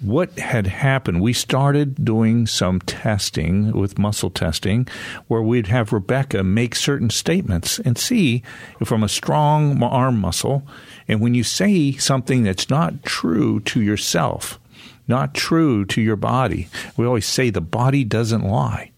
what 0.00 0.38
had 0.38 0.66
happened, 0.66 1.22
we 1.22 1.32
started 1.32 2.04
doing 2.04 2.46
some 2.46 2.80
testing 2.80 3.72
with 3.72 3.98
muscle 3.98 4.30
testing 4.30 4.86
where 5.26 5.40
we'd 5.40 5.68
have 5.68 5.92
Rebecca 5.92 6.44
make 6.44 6.74
certain 6.74 7.08
statements 7.08 7.78
and 7.78 7.96
see 7.96 8.42
if 8.80 8.88
from 8.88 9.02
a 9.02 9.08
strong 9.08 9.82
arm 9.82 10.20
muscle. 10.20 10.66
And 11.08 11.20
when 11.20 11.34
you 11.34 11.42
say 11.42 11.92
something 11.92 12.42
that's 12.42 12.68
not 12.68 13.04
true 13.04 13.60
to 13.60 13.80
yourself, 13.80 14.60
not 15.08 15.34
true 15.34 15.84
to 15.86 16.02
your 16.02 16.16
body, 16.16 16.68
we 16.96 17.06
always 17.06 17.26
say 17.26 17.48
the 17.48 17.60
body 17.60 18.04
doesn't 18.04 18.44
lie. 18.44 18.90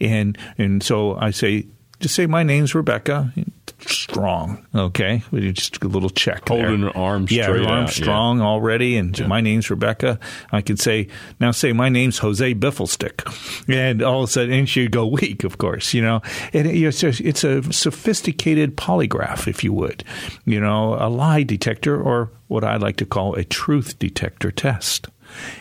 And, 0.00 0.36
and 0.58 0.82
so 0.82 1.16
I 1.16 1.30
say, 1.30 1.66
just 2.00 2.14
say, 2.14 2.26
My 2.26 2.42
name's 2.42 2.74
Rebecca 2.74 3.32
strong. 3.80 4.66
Okay, 4.74 5.22
just 5.32 5.82
a 5.82 5.88
little 5.88 6.08
check. 6.10 6.48
Holding 6.48 6.80
there. 6.82 6.90
her 6.90 6.96
arm 6.96 7.26
yeah, 7.28 7.44
straight 7.44 7.62
her 7.62 7.68
arm 7.68 7.84
out, 7.84 7.90
strong 7.90 8.38
yeah. 8.38 8.44
already. 8.44 8.96
And 8.96 9.18
Yeah. 9.18 9.26
my 9.26 9.40
name's 9.40 9.70
Rebecca. 9.70 10.18
I 10.52 10.60
could 10.62 10.78
say 10.78 11.08
now, 11.40 11.50
say 11.50 11.72
my 11.72 11.88
name's 11.88 12.18
Jose 12.18 12.54
Bifflestick, 12.54 13.22
and 13.68 14.02
all 14.02 14.22
of 14.22 14.28
a 14.28 14.32
sudden, 14.32 14.52
and 14.52 14.68
she'd 14.68 14.92
go 14.92 15.06
weak. 15.06 15.44
Of 15.44 15.58
course, 15.58 15.94
you 15.94 16.02
know, 16.02 16.20
and 16.52 16.66
it- 16.66 16.76
it's 16.82 17.02
a, 17.02 17.08
it's 17.26 17.44
a 17.44 17.62
sophisticated 17.72 18.76
polygraph, 18.76 19.46
if 19.48 19.62
you 19.64 19.72
would, 19.72 20.04
you 20.44 20.60
know, 20.60 20.94
a 21.00 21.08
lie 21.08 21.42
detector 21.42 22.00
or 22.00 22.30
what 22.48 22.64
I 22.64 22.76
like 22.76 22.96
to 22.96 23.06
call 23.06 23.34
a 23.34 23.44
truth 23.44 23.98
detector 23.98 24.50
test. 24.50 25.08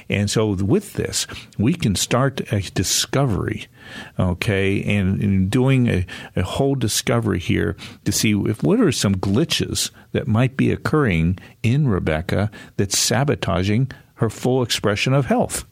And 0.10 0.30
so 0.30 0.54
with 0.54 0.94
this, 0.94 1.28
we 1.58 1.74
can 1.74 1.96
start 1.96 2.42
a 2.52 2.62
discovery, 2.62 3.68
okay, 4.20 4.84
and, 4.84 5.22
and 5.22 5.50
doing 5.50 5.88
a, 5.88 6.06
a 6.36 6.44
whole 6.44 6.76
discovery 6.76 7.40
here 7.40 7.76
to 8.04 8.12
see 8.12 8.34
if 8.34 8.64
what 8.64 8.80
are 8.80 8.92
some 8.92 9.16
glitches 9.16 9.92
that 10.12 10.28
might 10.28 10.58
be 10.58 10.72
occurring 10.72 11.38
in 11.64 11.88
Rebecca 11.88 12.52
that's 12.78 12.98
sabotaging 12.98 13.92
her 14.16 14.30
full 14.30 14.64
expression 14.64 15.14
of 15.14 15.26
health. 15.26 15.66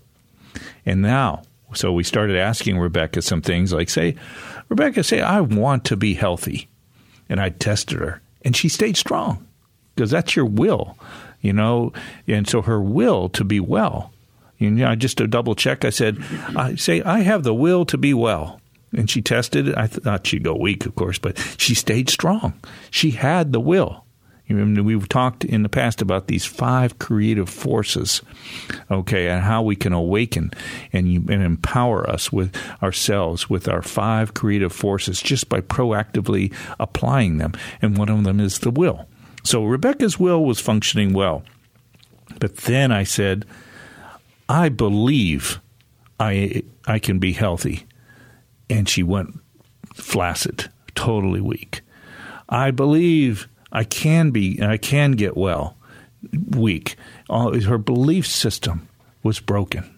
And 0.85 1.01
now, 1.01 1.43
so 1.73 1.91
we 1.91 2.03
started 2.03 2.37
asking 2.37 2.77
Rebecca 2.77 3.21
some 3.21 3.41
things 3.41 3.73
like, 3.73 3.89
say, 3.89 4.15
Rebecca, 4.69 5.03
say, 5.03 5.21
I 5.21 5.41
want 5.41 5.85
to 5.85 5.97
be 5.97 6.13
healthy. 6.13 6.67
And 7.29 7.39
I 7.39 7.49
tested 7.49 7.99
her, 7.99 8.21
and 8.43 8.55
she 8.55 8.69
stayed 8.69 8.97
strong 8.97 9.47
because 9.95 10.11
that's 10.11 10.35
your 10.35 10.45
will, 10.45 10.97
you 11.43 11.53
know. 11.53 11.93
And 12.27 12.47
so 12.47 12.63
her 12.63 12.81
will 12.81 13.29
to 13.29 13.43
be 13.43 13.59
well, 13.59 14.11
you 14.57 14.71
know, 14.71 14.95
just 14.95 15.17
to 15.17 15.27
double 15.27 15.55
check, 15.55 15.85
I 15.85 15.89
said, 15.89 16.17
I 16.55 16.75
say, 16.75 17.01
I 17.01 17.19
have 17.19 17.43
the 17.43 17.53
will 17.53 17.85
to 17.85 17.97
be 17.97 18.13
well. 18.13 18.59
And 18.95 19.09
she 19.09 19.21
tested 19.21 19.67
it. 19.67 19.77
I 19.77 19.87
thought 19.87 20.25
she'd 20.25 20.43
go 20.43 20.55
weak, 20.55 20.85
of 20.85 20.95
course, 20.95 21.17
but 21.17 21.37
she 21.57 21.75
stayed 21.75 22.09
strong. 22.09 22.53
She 22.89 23.11
had 23.11 23.51
the 23.51 23.59
will. 23.59 24.05
You 24.47 24.57
remember 24.57 24.83
we've 24.83 25.09
talked 25.09 25.45
in 25.45 25.63
the 25.63 25.69
past 25.69 26.01
about 26.01 26.27
these 26.27 26.45
five 26.45 26.99
creative 26.99 27.49
forces, 27.49 28.21
okay, 28.91 29.29
and 29.29 29.41
how 29.41 29.63
we 29.63 29.75
can 29.75 29.93
awaken 29.93 30.51
and, 30.91 31.07
and 31.29 31.43
empower 31.43 32.07
us 32.09 32.31
with 32.31 32.55
ourselves 32.83 33.49
with 33.49 33.67
our 33.67 33.81
five 33.81 34.33
creative 34.33 34.73
forces 34.73 35.21
just 35.21 35.47
by 35.49 35.61
proactively 35.61 36.53
applying 36.79 37.37
them. 37.37 37.53
And 37.81 37.97
one 37.97 38.09
of 38.09 38.23
them 38.25 38.39
is 38.39 38.59
the 38.59 38.71
will. 38.71 39.07
So 39.43 39.63
Rebecca's 39.63 40.19
will 40.19 40.43
was 40.43 40.59
functioning 40.59 41.13
well. 41.13 41.43
But 42.39 42.57
then 42.57 42.91
I 42.91 43.03
said, 43.03 43.45
I 44.49 44.69
believe 44.69 45.59
I 46.19 46.63
I 46.85 46.99
can 46.99 47.19
be 47.19 47.33
healthy. 47.33 47.85
And 48.69 48.87
she 48.87 49.03
went 49.03 49.39
flaccid, 49.93 50.69
totally 50.95 51.41
weak. 51.41 51.81
I 52.49 52.71
believe 52.71 53.47
I 53.71 53.83
can 53.83 54.31
be 54.31 54.59
I 54.61 54.77
can 54.77 55.11
get 55.13 55.35
well. 55.35 55.77
Weak. 56.51 56.95
Her 57.29 57.77
belief 57.77 58.25
system 58.25 58.87
was 59.23 59.39
broken. 59.39 59.89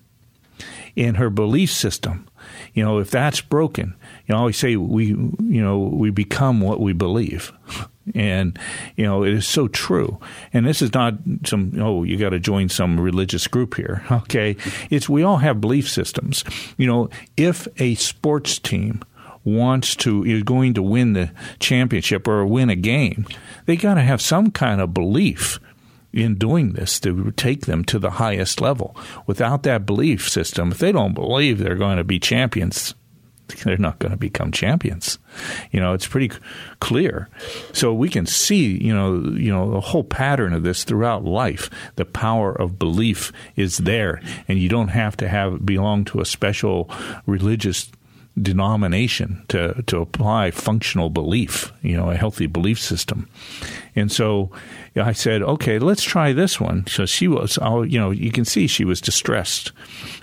In 0.96 1.16
her 1.16 1.30
belief 1.30 1.72
system, 1.72 2.28
you 2.74 2.84
know, 2.84 3.00
if 3.00 3.12
that's 3.12 3.42
broken, 3.42 3.96
you 4.26 4.34
know, 4.34 4.38
I 4.38 4.40
always 4.40 4.58
say 4.58 4.76
we 4.78 5.08
you 5.08 5.62
know, 5.62 5.78
we 5.78 6.10
become 6.10 6.62
what 6.62 6.80
we 6.80 6.94
believe. 6.94 7.52
And 8.14 8.58
you 8.96 9.06
know 9.06 9.24
it 9.24 9.34
is 9.34 9.48
so 9.48 9.68
true. 9.68 10.20
And 10.54 10.66
this 10.66 10.82
is 10.82 10.94
not 10.94 11.16
some 11.46 11.74
oh 11.80 12.04
you 12.04 12.18
got 12.18 12.30
to 12.30 12.40
join 12.40 12.70
some 12.70 13.00
religious 13.00 13.48
group 13.48 13.76
here. 13.76 14.04
Okay, 14.26 14.56
it's 14.90 15.08
we 15.10 15.24
all 15.24 15.38
have 15.38 15.62
belief 15.62 15.90
systems. 15.90 16.44
You 16.78 16.88
know, 16.88 17.10
if 17.38 17.68
a 17.78 17.96
sports 17.96 18.60
team 18.60 19.02
wants 19.44 19.96
to 19.98 20.26
is 20.26 20.44
going 20.44 20.74
to 20.74 20.82
win 20.82 21.14
the 21.14 21.32
championship 21.60 22.28
or 22.28 22.46
win 22.46 22.70
a 22.70 22.76
game, 22.76 23.26
they 23.66 23.76
got 23.76 23.96
to 23.96 24.02
have 24.02 24.22
some 24.22 24.52
kind 24.52 24.82
of 24.82 24.94
belief 24.94 25.60
in 26.12 26.36
doing 26.36 26.74
this 26.74 27.00
to 27.02 27.32
take 27.32 27.66
them 27.66 27.84
to 27.84 28.00
the 28.00 28.12
highest 28.12 28.62
level. 28.62 28.96
Without 29.28 29.64
that 29.64 29.86
belief 29.86 30.28
system, 30.28 30.72
if 30.72 30.80
they 30.80 30.92
don't 30.92 31.14
believe 31.14 31.60
they're 31.60 31.76
going 31.76 31.98
to 31.98 32.04
be 32.04 32.20
champions, 32.20 32.96
they're 33.64 33.78
not 33.78 34.00
going 34.00 34.12
to 34.12 34.18
become 34.18 34.52
champions. 34.52 35.20
You 35.72 35.80
know, 35.80 35.94
it's 35.94 36.08
pretty 36.08 36.32
clear. 36.80 37.30
So 37.74 37.94
we 37.94 38.10
can 38.10 38.26
see, 38.26 38.84
you 38.84 38.94
know, 38.94 39.22
you 39.36 39.52
know, 39.52 39.72
the 39.72 39.82
whole 39.82 40.04
pattern 40.04 40.54
of 40.54 40.64
this 40.64 40.84
throughout 40.84 41.24
life. 41.24 41.70
The 41.96 42.06
power 42.06 42.52
of 42.54 42.80
belief 42.80 43.32
is 43.56 43.80
there, 43.80 44.22
and 44.48 44.60
you 44.60 44.70
don't 44.70 44.90
have 44.90 45.18
to 45.18 45.28
have 45.28 45.66
belong 45.66 46.06
to 46.06 46.22
a 46.22 46.26
special 46.26 46.90
religious 47.26 47.92
denomination 48.42 49.46
to 49.48 49.82
to 49.84 50.02
apply 50.02 50.52
functional 50.52 51.10
belief, 51.10 51.72
you 51.82 51.96
know, 51.96 52.10
a 52.10 52.18
healthy 52.18 52.48
belief 52.48 52.80
system. 52.80 53.30
And 53.96 54.12
so 54.12 54.52
I 54.96 55.14
said, 55.14 55.42
okay, 55.42 55.80
let's 55.80 56.04
try 56.04 56.34
this 56.34 56.60
one. 56.60 56.86
So 56.88 57.06
she 57.06 57.28
was, 57.28 57.58
you 57.58 58.00
know, 58.00 58.12
you 58.12 58.32
can 58.32 58.46
see 58.46 58.68
she 58.68 58.86
was 58.86 59.00
distressed. 59.00 59.72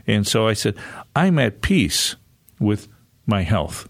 And 0.06 0.26
so 0.26 0.46
I 0.46 0.52
said, 0.52 0.76
I'm 1.16 1.38
at 1.38 1.62
peace 1.62 2.16
with 2.58 2.88
my 3.32 3.42
health. 3.42 3.88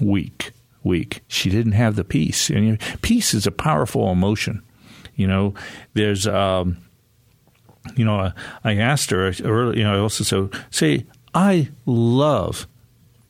Weak, 0.00 0.52
weak. 0.82 1.20
She 1.28 1.50
didn't 1.50 1.72
have 1.72 1.96
the 1.96 2.02
peace. 2.04 2.48
And 2.48 2.80
peace 3.02 3.34
is 3.34 3.46
a 3.46 3.52
powerful 3.52 4.10
emotion. 4.10 4.62
You 5.16 5.26
know, 5.26 5.54
there's, 5.92 6.26
um, 6.26 6.78
you 7.94 8.06
know, 8.06 8.32
I 8.64 8.76
asked 8.76 9.10
her, 9.10 9.30
early, 9.44 9.78
you 9.78 9.84
know, 9.84 9.94
I 9.94 9.98
also 9.98 10.24
said, 10.24 10.62
say, 10.70 11.04
I 11.34 11.68
love, 11.84 12.66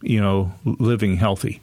you 0.03 0.21
know, 0.21 0.53
living 0.64 1.17
healthy. 1.17 1.61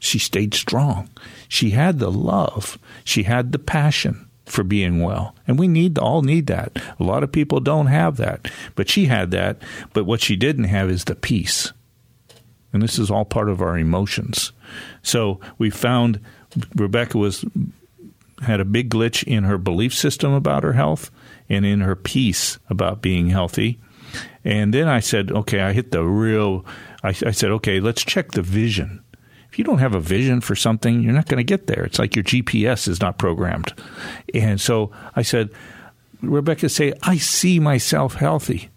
She 0.00 0.18
stayed 0.18 0.52
strong. 0.52 1.08
She 1.48 1.70
had 1.70 2.00
the 2.00 2.10
love. 2.10 2.76
She 3.04 3.22
had 3.22 3.52
the 3.52 3.60
passion 3.60 4.28
for 4.46 4.64
being 4.64 5.00
well. 5.00 5.36
And 5.46 5.60
we 5.60 5.68
need 5.68 5.96
all 5.96 6.22
need 6.22 6.48
that. 6.48 6.76
A 6.98 7.04
lot 7.04 7.22
of 7.22 7.30
people 7.30 7.60
don't 7.60 7.86
have 7.86 8.16
that. 8.16 8.50
But 8.74 8.90
she 8.90 9.04
had 9.06 9.30
that. 9.30 9.58
But 9.92 10.06
what 10.06 10.20
she 10.20 10.34
didn't 10.34 10.64
have 10.64 10.90
is 10.90 11.04
the 11.04 11.14
peace. 11.14 11.72
And 12.72 12.82
this 12.82 12.98
is 12.98 13.10
all 13.10 13.24
part 13.24 13.48
of 13.48 13.60
our 13.60 13.78
emotions. 13.78 14.52
So 15.02 15.40
we 15.58 15.70
found 15.70 16.20
Rebecca 16.74 17.18
was 17.18 17.44
had 18.42 18.60
a 18.60 18.64
big 18.64 18.90
glitch 18.90 19.22
in 19.24 19.44
her 19.44 19.58
belief 19.58 19.94
system 19.94 20.32
about 20.32 20.64
her 20.64 20.72
health 20.72 21.10
and 21.48 21.64
in 21.64 21.80
her 21.80 21.94
peace 21.94 22.58
about 22.68 23.02
being 23.02 23.28
healthy. 23.28 23.78
And 24.44 24.74
then 24.74 24.88
I 24.88 25.00
said, 25.00 25.30
okay, 25.30 25.60
I 25.60 25.72
hit 25.72 25.92
the 25.92 26.04
real. 26.04 26.64
I, 27.02 27.08
I 27.08 27.30
said, 27.30 27.50
okay, 27.50 27.80
let's 27.80 28.04
check 28.04 28.32
the 28.32 28.42
vision. 28.42 29.02
If 29.48 29.58
you 29.58 29.64
don't 29.64 29.78
have 29.78 29.94
a 29.94 30.00
vision 30.00 30.40
for 30.40 30.56
something, 30.56 31.02
you're 31.02 31.12
not 31.12 31.28
going 31.28 31.38
to 31.38 31.44
get 31.44 31.66
there. 31.66 31.84
It's 31.84 31.98
like 31.98 32.16
your 32.16 32.24
GPS 32.24 32.88
is 32.88 33.00
not 33.00 33.18
programmed. 33.18 33.72
And 34.34 34.60
so 34.60 34.90
I 35.14 35.22
said, 35.22 35.50
Rebecca, 36.22 36.68
say, 36.68 36.94
I 37.02 37.18
see 37.18 37.60
myself 37.60 38.14
healthy. 38.14 38.70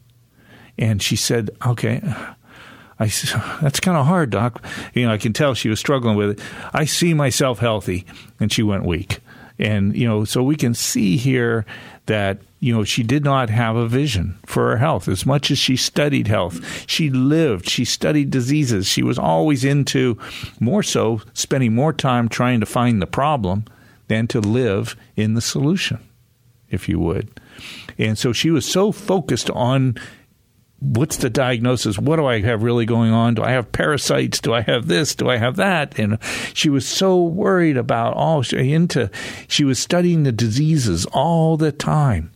And 0.78 1.02
she 1.02 1.16
said, 1.16 1.50
okay. 1.66 2.02
I 3.00 3.08
said, 3.08 3.42
that's 3.62 3.80
kind 3.80 3.98
of 3.98 4.06
hard, 4.06 4.30
doc. 4.30 4.64
You 4.94 5.06
know, 5.06 5.14
I 5.14 5.18
can 5.18 5.34
tell 5.34 5.54
she 5.54 5.70
was 5.70 5.80
struggling 5.80 6.16
with 6.16 6.40
it. 6.40 6.46
I 6.74 6.86
see 6.86 7.14
myself 7.14 7.60
healthy. 7.60 8.06
And 8.40 8.52
she 8.52 8.64
went 8.64 8.86
weak. 8.86 9.20
And, 9.58 9.96
you 9.96 10.08
know, 10.08 10.26
so 10.26 10.44
we 10.44 10.56
can 10.56 10.74
see 10.74 11.16
here 11.16 11.66
that, 12.08 12.40
you 12.60 12.74
know, 12.74 12.84
she 12.84 13.04
did 13.04 13.24
not 13.24 13.50
have 13.50 13.76
a 13.76 13.88
vision 13.88 14.38
for 14.46 14.72
her 14.72 14.78
health 14.78 15.08
as 15.08 15.26
much 15.26 15.50
as 15.50 15.58
she 15.58 15.78
studied 15.78 16.28
health. 16.28 16.60
She 16.88 17.10
lived, 17.10 17.70
she 17.70 17.86
studied 17.86 18.32
diseases. 18.32 18.86
She 18.88 19.02
was 19.02 19.18
always 19.18 19.64
into 19.64 20.18
more 20.60 20.84
so 20.84 21.22
spending 21.34 21.74
more 21.74 21.94
time 21.94 22.28
trying 22.28 22.60
to 22.60 22.66
find 22.66 23.02
the 23.02 23.08
problem 23.08 23.66
than 24.08 24.28
to 24.28 24.40
live 24.40 24.96
in 25.16 25.34
the 25.34 25.42
solution, 25.42 26.00
if 26.70 26.90
you 26.90 27.00
would. 27.00 27.40
And 27.98 28.18
so 28.18 28.34
she 28.34 28.52
was 28.52 28.66
so 28.66 28.92
focused 28.92 29.50
on 29.52 29.96
what's 30.86 31.18
the 31.18 31.30
diagnosis? 31.30 31.98
What 31.98 32.18
do 32.18 32.26
I 32.26 32.42
have 32.42 32.64
really 32.64 32.86
going 32.86 33.12
on? 33.12 33.36
Do 33.36 33.44
I 33.44 33.52
have 33.52 33.72
parasites? 33.72 34.40
Do 34.40 34.54
I 34.54 34.62
have 34.62 34.88
this? 34.88 35.16
Do 35.16 35.30
I 35.30 35.38
have 35.38 35.56
that? 35.56 35.98
And 35.98 36.20
she 36.54 36.70
was 36.70 36.88
so 36.88 37.22
worried 37.22 37.78
about 37.78 38.14
all 38.14 38.44
into. 38.52 39.10
She 39.48 39.64
was 39.64 39.80
studying 39.80 40.24
the 40.24 40.32
diseases 40.32 41.06
all 41.08 41.58
the 41.58 41.72
time. 41.72 42.32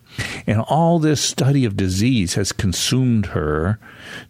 And 0.47 0.61
all 0.61 0.99
this 0.99 1.21
study 1.21 1.65
of 1.65 1.77
disease 1.77 2.33
has 2.33 2.51
consumed 2.51 3.27
her 3.27 3.79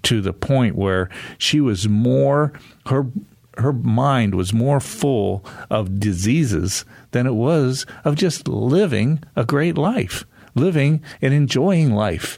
to 0.04 0.22
the 0.22 0.34
point 0.34 0.76
where 0.76 1.10
she 1.38 1.62
was 1.62 1.88
more 1.88 2.54
her 2.88 3.08
her 3.58 3.74
mind 3.74 4.36
was 4.36 4.54
more 4.54 4.80
full 4.80 5.44
of 5.70 6.00
diseases 6.00 6.86
than 7.12 7.28
it 7.28 7.34
was 7.34 7.86
of 8.06 8.16
just 8.16 8.48
living 8.48 9.22
a 9.36 9.46
great 9.46 9.78
life 9.78 10.26
living 10.60 11.02
and 11.22 11.34
enjoying 11.34 11.94
life. 11.94 12.38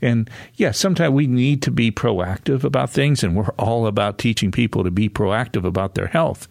And 0.00 0.28
yeah, 0.54 0.72
sometimes 0.72 1.12
we 1.12 1.26
need 1.26 1.62
to 1.62 1.70
be 1.70 1.90
proactive 1.90 2.64
about 2.64 2.90
things, 2.90 3.22
and 3.22 3.36
we're 3.36 3.50
all 3.58 3.86
about 3.86 4.18
teaching 4.18 4.50
people 4.50 4.84
to 4.84 4.90
be 4.90 5.08
proactive 5.08 5.64
about 5.64 5.94
their 5.94 6.08
health. 6.08 6.48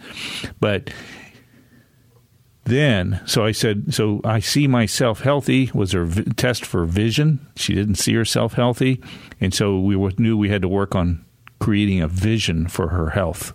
But 0.59 0.89
then, 2.67 3.21
so 3.25 3.45
I 3.45 3.53
said, 3.53 3.93
so 3.93 4.19
I 4.25 4.39
see 4.39 4.67
myself 4.67 5.21
healthy 5.21 5.71
was 5.73 5.93
her 5.93 6.05
v- 6.05 6.23
test 6.33 6.65
for 6.65 6.85
vision. 6.85 7.47
She 7.55 7.73
didn't 7.73 7.95
see 7.95 8.13
herself 8.13 8.53
healthy. 8.53 9.01
And 9.39 9.53
so 9.53 9.79
we 9.79 9.95
knew 10.17 10.37
we 10.37 10.49
had 10.49 10.63
to 10.63 10.67
work 10.67 10.93
on 10.93 11.23
creating 11.59 12.01
a 12.01 12.09
vision 12.09 12.67
for 12.67 12.89
her 12.89 13.11
health. 13.11 13.53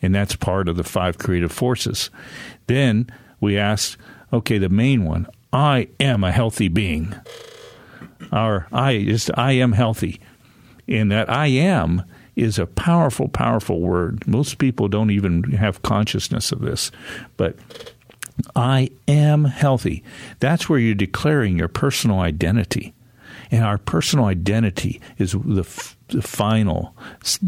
And 0.00 0.14
that's 0.14 0.34
part 0.34 0.68
of 0.68 0.76
the 0.76 0.84
five 0.84 1.18
creative 1.18 1.52
forces. 1.52 2.08
Then 2.66 3.10
we 3.38 3.58
asked, 3.58 3.98
okay, 4.32 4.56
the 4.56 4.70
main 4.70 5.04
one 5.04 5.26
I 5.54 5.86
am 6.00 6.24
a 6.24 6.32
healthy 6.32 6.66
being. 6.66 7.14
Our 8.32 8.66
I 8.72 9.04
just 9.04 9.30
I 9.38 9.52
am 9.52 9.72
healthy. 9.72 10.20
And 10.88 11.12
that 11.12 11.30
I 11.30 11.46
am 11.46 12.02
is 12.34 12.58
a 12.58 12.66
powerful, 12.66 13.28
powerful 13.28 13.80
word. 13.80 14.26
Most 14.26 14.58
people 14.58 14.88
don't 14.88 15.12
even 15.12 15.44
have 15.52 15.82
consciousness 15.82 16.50
of 16.50 16.60
this. 16.60 16.90
But 17.36 17.56
I 18.56 18.90
am 19.06 19.44
healthy. 19.44 20.02
That's 20.40 20.68
where 20.68 20.80
you're 20.80 20.96
declaring 20.96 21.56
your 21.56 21.68
personal 21.68 22.18
identity. 22.18 22.92
And 23.52 23.64
our 23.64 23.78
personal 23.78 24.24
identity 24.24 25.00
is 25.18 25.32
the 25.32 25.93
final 26.20 26.94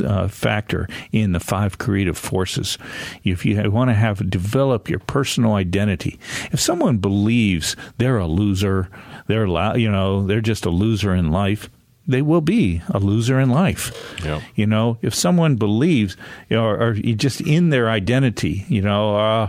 uh, 0.04 0.28
factor 0.28 0.88
in 1.12 1.32
the 1.32 1.40
five 1.40 1.78
creative 1.78 2.18
forces. 2.18 2.78
If 3.24 3.44
you 3.44 3.70
want 3.70 3.90
to 3.90 3.94
have 3.94 4.30
develop 4.30 4.88
your 4.88 4.98
personal 5.00 5.54
identity, 5.54 6.18
if 6.52 6.60
someone 6.60 6.98
believes 6.98 7.76
they're 7.98 8.18
a 8.18 8.26
loser, 8.26 8.88
they're 9.26 9.46
you 9.76 9.90
know 9.90 10.26
they're 10.26 10.40
just 10.40 10.66
a 10.66 10.70
loser 10.70 11.14
in 11.14 11.30
life, 11.30 11.68
they 12.06 12.22
will 12.22 12.40
be 12.40 12.82
a 12.88 12.98
loser 12.98 13.40
in 13.40 13.50
life. 13.50 13.92
Yeah. 14.24 14.40
You 14.54 14.66
know, 14.66 14.98
if 15.02 15.14
someone 15.14 15.56
believes, 15.56 16.16
or, 16.50 16.80
or 16.80 16.92
just 16.94 17.40
in 17.40 17.70
their 17.70 17.90
identity, 17.90 18.64
you 18.68 18.82
know. 18.82 19.16
Uh, 19.16 19.48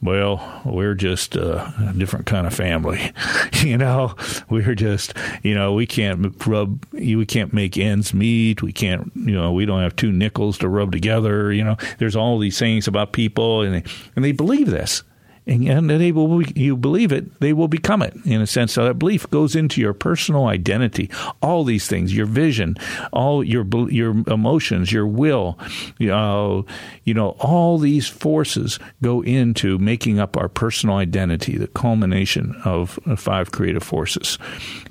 well, 0.00 0.62
we're 0.64 0.94
just 0.94 1.34
a 1.34 1.92
different 1.96 2.26
kind 2.26 2.46
of 2.46 2.54
family. 2.54 3.12
you 3.60 3.76
know, 3.76 4.14
we're 4.48 4.74
just, 4.74 5.14
you 5.42 5.54
know, 5.54 5.72
we 5.72 5.86
can't 5.86 6.34
rub, 6.46 6.84
we 6.92 7.26
can't 7.26 7.52
make 7.52 7.76
ends 7.76 8.14
meet. 8.14 8.62
We 8.62 8.72
can't, 8.72 9.10
you 9.16 9.34
know, 9.34 9.52
we 9.52 9.66
don't 9.66 9.82
have 9.82 9.96
two 9.96 10.12
nickels 10.12 10.58
to 10.58 10.68
rub 10.68 10.92
together. 10.92 11.52
You 11.52 11.64
know, 11.64 11.76
there's 11.98 12.16
all 12.16 12.38
these 12.38 12.58
things 12.58 12.86
about 12.86 13.12
people, 13.12 13.62
and 13.62 13.74
they, 13.74 13.90
and 14.14 14.24
they 14.24 14.32
believe 14.32 14.70
this 14.70 15.02
and, 15.48 15.88
they 15.88 16.12
will 16.12 16.42
you 16.42 16.76
believe 16.76 17.10
it 17.10 17.40
they 17.40 17.52
will 17.52 17.68
become 17.68 18.02
it 18.02 18.14
in 18.24 18.40
a 18.40 18.46
sense 18.46 18.72
so 18.72 18.84
that 18.84 18.94
belief 18.94 19.28
goes 19.30 19.56
into 19.56 19.80
your 19.80 19.94
personal 19.94 20.46
identity 20.46 21.10
all 21.42 21.64
these 21.64 21.88
things 21.88 22.14
your 22.14 22.26
vision 22.26 22.76
all 23.12 23.42
your 23.42 23.66
your 23.90 24.10
emotions 24.28 24.92
your 24.92 25.06
will 25.06 25.58
you 25.98 26.08
know, 26.08 26.66
you 27.04 27.14
know 27.14 27.30
all 27.40 27.78
these 27.78 28.06
forces 28.06 28.78
go 29.02 29.22
into 29.22 29.78
making 29.78 30.18
up 30.18 30.36
our 30.36 30.48
personal 30.48 30.96
identity 30.96 31.56
the 31.56 31.66
culmination 31.68 32.54
of 32.64 32.98
five 33.16 33.50
creative 33.50 33.82
forces 33.82 34.38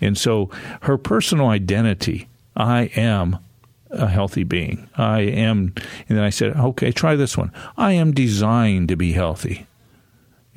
and 0.01 0.17
so 0.17 0.49
her 0.81 0.97
personal 0.97 1.47
identity 1.47 2.27
i 2.55 2.83
am 2.95 3.37
a 3.89 4.07
healthy 4.09 4.43
being. 4.43 4.89
I 4.97 5.21
am, 5.21 5.73
and 6.09 6.17
then 6.17 6.19
I 6.19 6.29
said, 6.29 6.57
okay, 6.57 6.91
try 6.91 7.15
this 7.15 7.37
one. 7.37 7.53
I 7.77 7.93
am 7.93 8.11
designed 8.11 8.89
to 8.89 8.97
be 8.97 9.13
healthy 9.13 9.65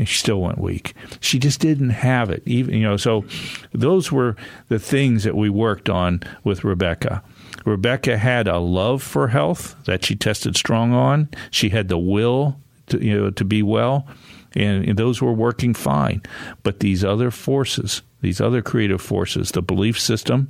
and 0.00 0.08
she 0.08 0.16
still 0.16 0.40
went 0.40 0.58
weak. 0.58 0.94
She 1.20 1.38
just 1.38 1.60
didn't 1.60 1.90
have 1.90 2.30
it. 2.30 2.42
Even 2.46 2.74
you 2.74 2.84
know, 2.84 2.96
so 2.96 3.26
those 3.72 4.10
were 4.10 4.34
the 4.68 4.78
things 4.78 5.24
that 5.24 5.36
we 5.36 5.50
worked 5.50 5.90
on 5.90 6.22
with 6.42 6.64
Rebecca. 6.64 7.22
Rebecca 7.66 8.16
had 8.16 8.48
a 8.48 8.56
love 8.56 9.02
for 9.02 9.28
health 9.28 9.76
that 9.84 10.02
she 10.02 10.16
tested 10.16 10.56
strong 10.56 10.94
on. 10.94 11.28
She 11.50 11.68
had 11.68 11.88
the 11.88 11.98
will 11.98 12.58
to 12.86 13.04
you 13.04 13.14
know 13.14 13.30
to 13.30 13.44
be 13.44 13.62
well, 13.62 14.08
and, 14.54 14.96
those 14.96 15.20
were 15.20 15.34
working 15.34 15.74
fine. 15.74 16.22
But 16.62 16.80
these 16.80 17.04
other 17.04 17.30
forces, 17.30 18.00
these 18.22 18.40
other 18.40 18.62
creative 18.62 19.02
forces, 19.02 19.50
the 19.50 19.60
belief 19.60 20.00
system, 20.00 20.48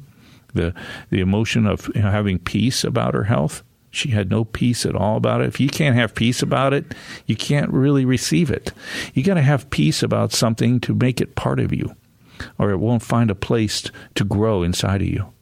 the 0.55 0.73
the 1.11 1.19
emotion 1.19 1.67
of 1.67 1.91
you 1.97 2.03
know, 2.03 2.11
having 2.13 2.39
peace 2.39 2.85
about 2.85 3.15
her 3.15 3.25
health, 3.25 3.65
she 3.91 4.11
had 4.11 4.31
no 4.31 4.45
peace 4.45 4.87
at 4.87 4.95
all 4.95 5.17
about 5.17 5.41
it. 5.41 5.49
If 5.49 5.61
you 5.61 5.69
can't 5.69 5.97
have 5.97 6.15
peace 6.15 6.43
about 6.43 6.73
it, 6.73 6.95
you 7.27 7.37
can't 7.37 7.71
really 7.71 8.05
receive 8.05 8.51
it. 8.51 8.73
You 9.15 9.23
got 9.23 9.35
to 9.35 9.43
have 9.43 9.71
peace 9.71 10.03
about 10.03 10.33
something 10.33 10.81
to 10.81 10.95
make 10.95 11.21
it 11.21 11.35
part 11.35 11.59
of 11.61 11.73
you, 11.73 11.97
or 12.59 12.71
it 12.71 12.79
won't 12.79 13.03
find 13.03 13.31
a 13.31 13.35
place 13.35 13.85
to 14.15 14.25
grow 14.25 14.63
inside 14.63 15.03
of 15.03 15.09
you. 15.09 15.33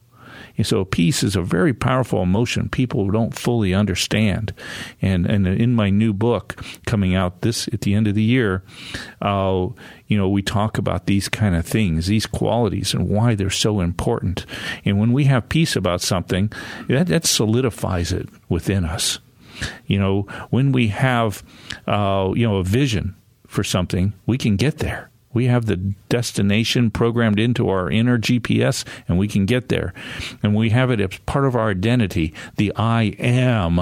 And 0.58 0.66
so 0.66 0.84
peace 0.84 1.22
is 1.22 1.36
a 1.36 1.42
very 1.42 1.72
powerful 1.72 2.22
emotion 2.22 2.68
people 2.68 3.10
don't 3.10 3.34
fully 3.34 3.72
understand. 3.72 4.52
And 5.00 5.24
and 5.24 5.46
in 5.46 5.74
my 5.74 5.88
new 5.88 6.12
book 6.12 6.62
coming 6.84 7.14
out 7.14 7.40
this 7.40 7.68
at 7.68 7.82
the 7.82 7.94
end 7.94 8.06
of 8.06 8.14
the 8.14 8.22
year, 8.22 8.62
uh, 9.22 9.68
you 10.08 10.18
know, 10.18 10.28
we 10.28 10.42
talk 10.42 10.76
about 10.76 11.06
these 11.06 11.28
kind 11.28 11.54
of 11.54 11.64
things, 11.64 12.06
these 12.06 12.26
qualities, 12.26 12.92
and 12.92 13.08
why 13.08 13.34
they're 13.34 13.50
so 13.50 13.80
important. 13.80 14.44
And 14.84 14.98
when 14.98 15.12
we 15.12 15.24
have 15.24 15.48
peace 15.48 15.76
about 15.76 16.00
something, 16.00 16.52
that, 16.88 17.06
that 17.06 17.24
solidifies 17.24 18.12
it 18.12 18.28
within 18.48 18.84
us. 18.84 19.20
You 19.86 19.98
know, 19.98 20.22
when 20.50 20.72
we 20.72 20.88
have, 20.88 21.42
uh, 21.86 22.32
you 22.34 22.46
know, 22.46 22.56
a 22.56 22.64
vision 22.64 23.14
for 23.46 23.64
something, 23.64 24.12
we 24.26 24.38
can 24.38 24.56
get 24.56 24.78
there. 24.78 25.10
We 25.32 25.46
have 25.46 25.66
the 25.66 25.76
destination 26.08 26.90
programmed 26.90 27.38
into 27.38 27.68
our 27.68 27.90
inner 27.90 28.18
GPS 28.18 28.84
and 29.06 29.18
we 29.18 29.28
can 29.28 29.46
get 29.46 29.68
there. 29.68 29.92
And 30.42 30.54
we 30.54 30.70
have 30.70 30.90
it 30.90 31.00
as 31.00 31.18
part 31.26 31.44
of 31.44 31.54
our 31.54 31.70
identity, 31.70 32.34
the 32.56 32.72
I 32.76 33.14
am, 33.18 33.80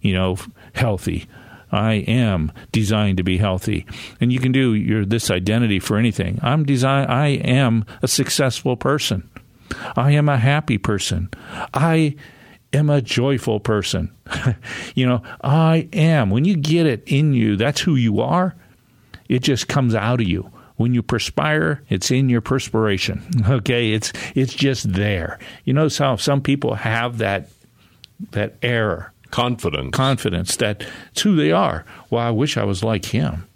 you 0.00 0.14
know, 0.14 0.36
healthy. 0.74 1.26
I 1.70 1.94
am 1.94 2.52
designed 2.72 3.18
to 3.18 3.22
be 3.22 3.38
healthy. 3.38 3.86
And 4.20 4.32
you 4.32 4.38
can 4.38 4.52
do 4.52 4.74
your 4.74 5.04
this 5.04 5.30
identity 5.30 5.80
for 5.80 5.96
anything. 5.98 6.38
I'm 6.42 6.64
design 6.64 7.06
I 7.08 7.28
am 7.28 7.84
a 8.02 8.08
successful 8.08 8.76
person. 8.76 9.28
I 9.96 10.12
am 10.12 10.28
a 10.28 10.38
happy 10.38 10.78
person. 10.78 11.28
I 11.74 12.16
am 12.72 12.88
a 12.88 13.02
joyful 13.02 13.60
person. 13.60 14.10
you 14.94 15.06
know, 15.06 15.22
I 15.42 15.88
am. 15.92 16.30
When 16.30 16.44
you 16.44 16.56
get 16.56 16.86
it 16.86 17.02
in 17.06 17.34
you, 17.34 17.56
that's 17.56 17.80
who 17.82 17.96
you 17.96 18.20
are. 18.20 18.54
It 19.28 19.40
just 19.40 19.68
comes 19.68 19.94
out 19.94 20.20
of 20.20 20.28
you. 20.28 20.50
When 20.78 20.94
you 20.94 21.02
perspire, 21.02 21.82
it's 21.88 22.10
in 22.10 22.28
your 22.28 22.40
perspiration. 22.40 23.22
Okay, 23.48 23.92
it's 23.92 24.12
it's 24.34 24.54
just 24.54 24.92
there. 24.92 25.38
You 25.64 25.74
notice 25.74 25.98
how 25.98 26.16
some 26.16 26.40
people 26.40 26.74
have 26.74 27.18
that 27.18 27.50
that 28.30 28.54
error, 28.62 29.12
confidence, 29.30 29.94
confidence 29.94 30.56
that 30.56 30.86
it's 31.12 31.22
who 31.22 31.36
they 31.36 31.52
are. 31.52 31.84
Well, 32.10 32.22
I 32.22 32.30
wish 32.30 32.56
I 32.56 32.64
was 32.64 32.82
like 32.82 33.06
him, 33.06 33.46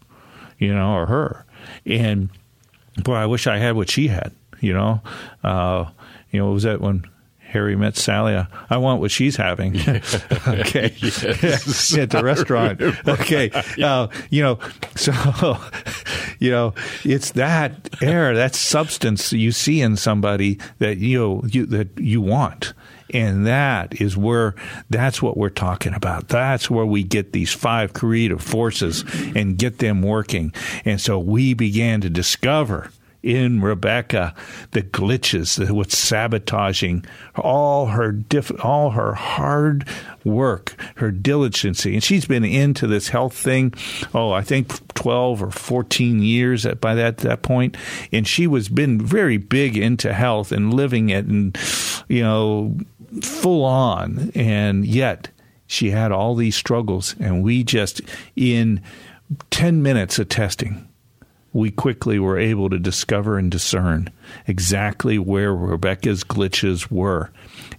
you 0.59 0.75
know, 0.75 0.95
or 0.95 1.07
her, 1.07 1.45
and 1.87 2.29
boy, 3.03 3.15
I 3.15 3.27
wish 3.27 3.47
I 3.47 3.59
had 3.59 3.77
what 3.77 3.91
she 3.91 4.09
had. 4.09 4.33
You 4.61 4.75
know, 4.75 5.01
uh, 5.45 5.87
you 6.31 6.41
know, 6.41 6.51
was 6.51 6.65
that 6.65 6.81
when 6.81 7.05
Harry 7.53 7.77
met 7.77 7.97
Sally. 7.97 8.35
I, 8.35 8.47
I 8.71 8.79
want 8.79 9.01
what 9.01 9.11
she's 9.11 9.37
having. 9.37 9.77
okay. 10.49 10.95
yes. 10.99 11.97
At 11.99 12.11
the 12.11 12.23
restaurant. 12.25 12.81
Okay. 12.81 13.51
Uh, 13.83 14.09
you 14.31 14.43
know, 14.43 14.59
so, 14.97 15.13
you 16.39 16.51
know, 16.51 16.75
it's 17.05 17.33
that 17.33 17.91
air, 18.03 18.35
that 18.35 18.55
substance 18.55 19.35
you 19.35 19.53
see 19.53 19.83
in 19.83 19.97
somebody 19.97 20.59
that, 20.79 20.97
you 20.97 21.19
know, 21.19 21.43
you, 21.47 21.67
that 21.67 21.99
you 21.99 22.23
want. 22.23 22.73
And 23.13 23.47
that 23.47 24.01
is 24.01 24.17
where, 24.17 24.55
that's 24.89 25.21
what 25.21 25.37
we're 25.37 25.51
talking 25.51 25.93
about. 25.93 26.29
That's 26.29 26.71
where 26.71 26.87
we 26.87 27.03
get 27.03 27.35
these 27.35 27.53
five 27.53 27.93
creative 27.93 28.41
forces 28.41 29.05
and 29.37 29.59
get 29.59 29.79
them 29.79 30.01
working. 30.01 30.55
And 30.87 30.99
so 30.99 31.19
we 31.19 31.53
began 31.53 32.01
to 32.01 32.09
discover 32.09 32.91
in 33.23 33.61
Rebecca, 33.61 34.35
the 34.73 34.83
glitches, 34.83 35.71
what's 35.71 35.97
sabotaging 35.97 37.05
all 37.37 37.87
her 37.87 38.11
diff, 38.13 38.51
all 38.65 38.91
her 38.91 39.15
hard 39.15 39.87
work, 40.25 40.75
her 40.97 41.11
diligence, 41.11 41.85
and 41.85 42.03
she's 42.03 42.25
been 42.25 42.45
into 42.45 42.87
this 42.87 43.09
health 43.09 43.35
thing. 43.35 43.73
Oh, 44.13 44.33
I 44.33 44.43
think 44.43 44.95
twelve 44.95 45.43
or 45.43 45.51
fourteen 45.51 46.23
years 46.23 46.67
at, 46.67 46.81
by 46.81 46.95
that 46.95 47.19
that 47.19 47.43
point, 47.43 47.77
and 48.11 48.27
she 48.27 48.47
was 48.47 48.69
been 48.69 49.01
very 49.01 49.37
big 49.37 49.77
into 49.77 50.13
health 50.13 50.53
and 50.53 50.75
living 50.75 51.11
it, 51.11 51.25
and 51.27 51.57
you 52.09 52.23
know, 52.23 52.77
full 53.23 53.65
on, 53.65 54.33
and 54.35 54.85
yet 54.85 55.29
she 55.67 55.91
had 55.91 56.13
all 56.13 56.35
these 56.35 56.57
struggles, 56.57 57.15
and 57.21 57.43
we 57.43 57.63
just 57.63 58.01
in 58.37 58.83
ten 59.51 59.83
minutes 59.83 60.19
of 60.19 60.29
testing 60.29 60.89
we 61.53 61.71
quickly 61.71 62.19
were 62.19 62.39
able 62.39 62.71
to 62.71 62.79
discover 62.79 63.39
and 63.39 63.51
discern 63.51 64.11
exactly 64.47 65.19
where 65.19 65.55
Rebecca's 65.55 66.25
glitches 66.25 66.91
were 66.91 67.31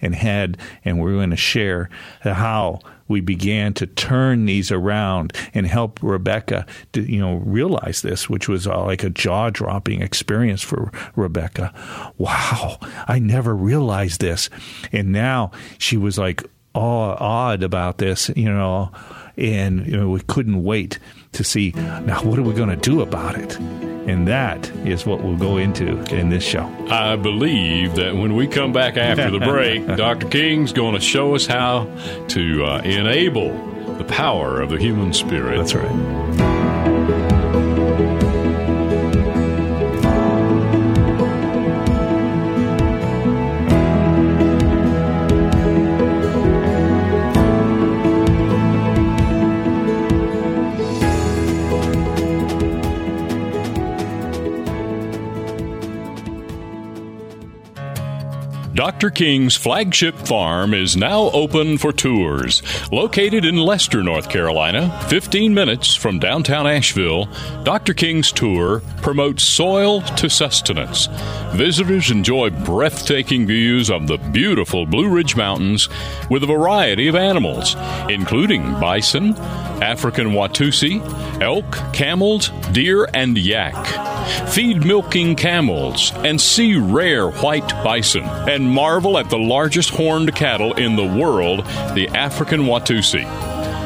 and 0.02 0.14
had, 0.14 0.58
and 0.86 1.00
we're 1.00 1.14
going 1.14 1.32
to 1.32 1.36
share 1.36 1.90
how 2.22 2.80
we 3.08 3.22
began 3.22 3.74
to 3.74 3.88
turn 3.88 4.46
these 4.46 4.72
around 4.72 5.34
and 5.54 5.68
help 5.68 6.00
Rebecca 6.02 6.66
to, 6.94 7.02
you 7.02 7.20
know, 7.20 7.36
realize 7.36 8.02
this, 8.02 8.30
which 8.30 8.48
was 8.48 8.68
uh, 8.68 8.84
like 8.86 9.04
a 9.04 9.10
jaw 9.10 9.50
dropping 9.50 10.02
experience 10.02 10.62
for 10.62 10.92
Rebecca. 11.16 11.74
Wow, 12.18 12.78
I 13.08 13.20
never 13.20 13.56
realized 13.56 14.22
this. 14.22 14.50
And 14.92 15.12
now 15.12 15.52
she 15.78 15.98
was 15.98 16.18
like 16.18 16.44
aw- 16.74 17.18
awed 17.20 17.64
about 17.64 17.98
this, 17.98 18.30
you 18.36 18.50
know, 18.50 18.92
and 19.38 19.86
you 19.86 19.98
know, 19.98 20.10
we 20.10 20.22
couldn't 20.22 20.64
wait 20.64 21.00
to 21.34 21.44
see 21.44 21.72
now 21.72 22.22
what 22.24 22.40
are 22.40 22.44
we 22.44 22.54
going 22.54 22.70
to 22.70 22.76
do 22.76 23.02
about 23.02 23.38
it? 23.38 23.58
And 24.06 24.28
that 24.28 24.70
is 24.86 25.06
what 25.06 25.24
we'll 25.24 25.38
go 25.38 25.58
into 25.58 25.98
in 26.14 26.30
this 26.30 26.44
show. 26.44 26.66
I 26.90 27.16
believe 27.16 27.96
that 27.96 28.16
when 28.16 28.36
we 28.36 28.48
come 28.48 28.74
back 28.74 28.98
after 28.98 29.32
the 29.32 29.40
break, 29.40 29.86
Dr. 29.98 30.28
King's 30.28 30.74
going 30.74 30.96
to 30.96 31.00
show 31.00 31.36
us 31.36 31.46
how 31.46 31.86
to 32.30 32.66
uh, 32.66 32.82
enable 32.82 33.54
the 33.98 34.04
power 34.04 34.60
of 34.62 34.72
the 34.72 34.78
human 34.78 35.14
spirit. 35.14 35.58
That's 35.58 35.74
right. 35.74 36.43
Dr. 58.74 59.12
King's 59.12 59.56
flagship 59.56 60.16
farm 60.16 60.74
is 60.74 60.98
now 60.98 61.30
open 61.30 61.78
for 61.78 61.94
tours. 61.94 62.64
Located 62.92 63.46
in 63.46 63.56
Leicester, 63.56 64.02
North 64.02 64.30
Carolina, 64.30 65.00
15 65.10 65.54
minutes 65.54 65.96
from 65.96 66.18
downtown 66.18 66.66
Asheville, 66.66 67.30
Dr. 67.64 67.94
King's 67.94 68.32
tour 68.32 68.82
promotes 69.04 69.44
soil 69.44 70.02
to 70.02 70.28
sustenance. 70.28 71.06
Visitors 71.54 72.10
enjoy 72.10 72.50
breathtaking 72.50 73.46
views 73.46 73.92
of 73.92 74.08
the 74.08 74.18
beautiful 74.18 74.88
Blue 74.88 75.08
Ridge 75.08 75.36
Mountains 75.36 75.88
with 76.32 76.42
a 76.42 76.48
variety 76.48 77.08
of 77.08 77.16
animals, 77.16 77.76
including 78.10 78.64
bison, 78.80 79.36
African 79.84 80.30
Watusi, 80.30 81.00
elk, 81.40 81.94
camels, 81.94 82.50
deer, 82.72 83.08
and 83.14 83.38
yak 83.38 83.76
feed 84.50 84.86
milking 84.86 85.36
camels, 85.36 86.14
and 86.18 86.40
see 86.40 86.76
rare 86.76 87.30
white 87.30 87.68
bison, 87.84 88.24
and 88.24 88.63
marvel 88.70 89.18
at 89.18 89.30
the 89.30 89.38
largest 89.38 89.90
horned 89.90 90.34
cattle 90.36 90.74
in 90.74 90.96
the 90.96 91.06
world, 91.06 91.66
the 91.96 92.08
African 92.14 92.62
Watusi. 92.62 93.26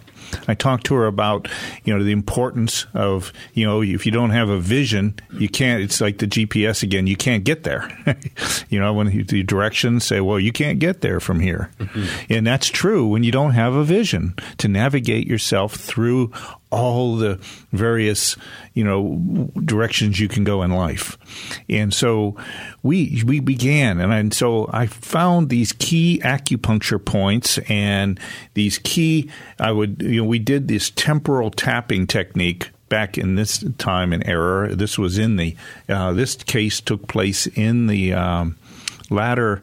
I 0.49 0.55
talked 0.55 0.85
to 0.87 0.95
her 0.97 1.07
about, 1.07 1.49
you 1.85 1.97
know, 1.97 2.05
the 2.05 2.13
importance 2.13 2.87
of, 2.93 3.33
you 3.55 3.65
know, 3.65 3.81
if 3.83 4.05
you 4.05 4.13
don't 4.13 4.31
have 4.31 4.51
a 4.51 4.59
vision, 4.59 5.15
you 5.33 5.49
can't, 5.49 5.83
it's 5.83 6.01
like 6.03 6.19
the 6.19 6.27
GPS 6.27 6.83
again, 6.83 7.07
you 7.07 7.17
can't 7.17 7.45
get 7.45 7.63
there. 7.63 7.91
you 8.69 8.79
know, 8.79 8.93
when 8.93 9.07
the 9.07 9.43
directions 9.45 10.05
say, 10.05 10.21
well, 10.21 10.39
you 10.39 10.53
can't 10.53 10.79
get 10.79 11.01
there 11.01 11.21
from 11.21 11.41
here. 11.41 11.71
Mm-hmm. 11.79 12.33
And 12.35 12.47
that's 12.47 12.69
true 12.69 13.07
when 13.07 13.23
you 13.23 13.33
don't 13.33 13.53
have 13.53 13.75
a 13.75 13.85
vision 13.85 14.35
to 14.59 14.69
navigate 14.69 15.27
yourself 15.27 15.75
through 15.75 16.33
all 16.77 17.17
the 17.17 17.39
various 17.73 18.37
you 18.75 18.85
know 18.85 19.51
directions 19.65 20.21
you 20.21 20.29
can 20.29 20.45
go 20.45 20.63
in 20.63 20.71
life 20.71 21.17
and 21.71 21.95
so 21.95 22.37
we 22.83 23.23
we 23.25 23.41
began 23.41 23.99
and, 23.99 24.13
I, 24.13 24.19
and 24.19 24.35
so 24.35 24.69
I 24.73 24.87
found 24.87 25.49
these 25.49 25.73
key 25.73 26.21
acupuncture 26.23 27.03
points 27.03 27.59
and 27.69 28.21
these 28.53 28.79
key 28.79 29.31
I 29.59 29.73
would 29.73 30.03
you 30.03 30.23
know 30.23 30.29
we 30.29 30.39
did 30.39 30.69
this 30.69 30.91
temporal 30.91 31.51
tapping 31.51 32.07
technique 32.07 32.71
back 32.91 33.17
in 33.17 33.37
this 33.37 33.65
time 33.79 34.13
and 34.13 34.27
era 34.29 34.75
this 34.75 34.99
was 34.99 35.17
in 35.17 35.37
the 35.37 35.57
uh, 35.89 36.13
this 36.13 36.37
case 36.37 36.81
took 36.81 37.09
place 37.09 37.47
in 37.47 37.87
the 37.87 38.13
um, 38.13 38.57
latter 39.09 39.63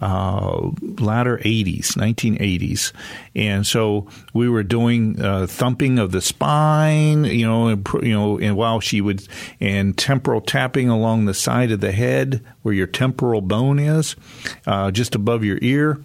uh, 0.00 0.70
latter 0.98 1.38
80s, 1.38 1.92
1980s. 1.92 2.92
And 3.34 3.66
so 3.66 4.08
we 4.34 4.48
were 4.48 4.62
doing 4.62 5.20
uh, 5.20 5.46
thumping 5.46 5.98
of 5.98 6.10
the 6.10 6.20
spine, 6.20 7.24
you 7.24 7.46
know, 7.46 7.68
and, 7.68 7.86
you 8.02 8.12
know, 8.12 8.38
and 8.38 8.56
while 8.56 8.80
she 8.80 9.00
would, 9.00 9.26
and 9.60 9.96
temporal 9.96 10.40
tapping 10.40 10.88
along 10.88 11.26
the 11.26 11.34
side 11.34 11.70
of 11.70 11.80
the 11.80 11.92
head 11.92 12.44
where 12.62 12.74
your 12.74 12.86
temporal 12.86 13.40
bone 13.40 13.78
is, 13.78 14.16
uh, 14.66 14.90
just 14.90 15.14
above 15.14 15.44
your 15.44 15.58
ear. 15.62 16.00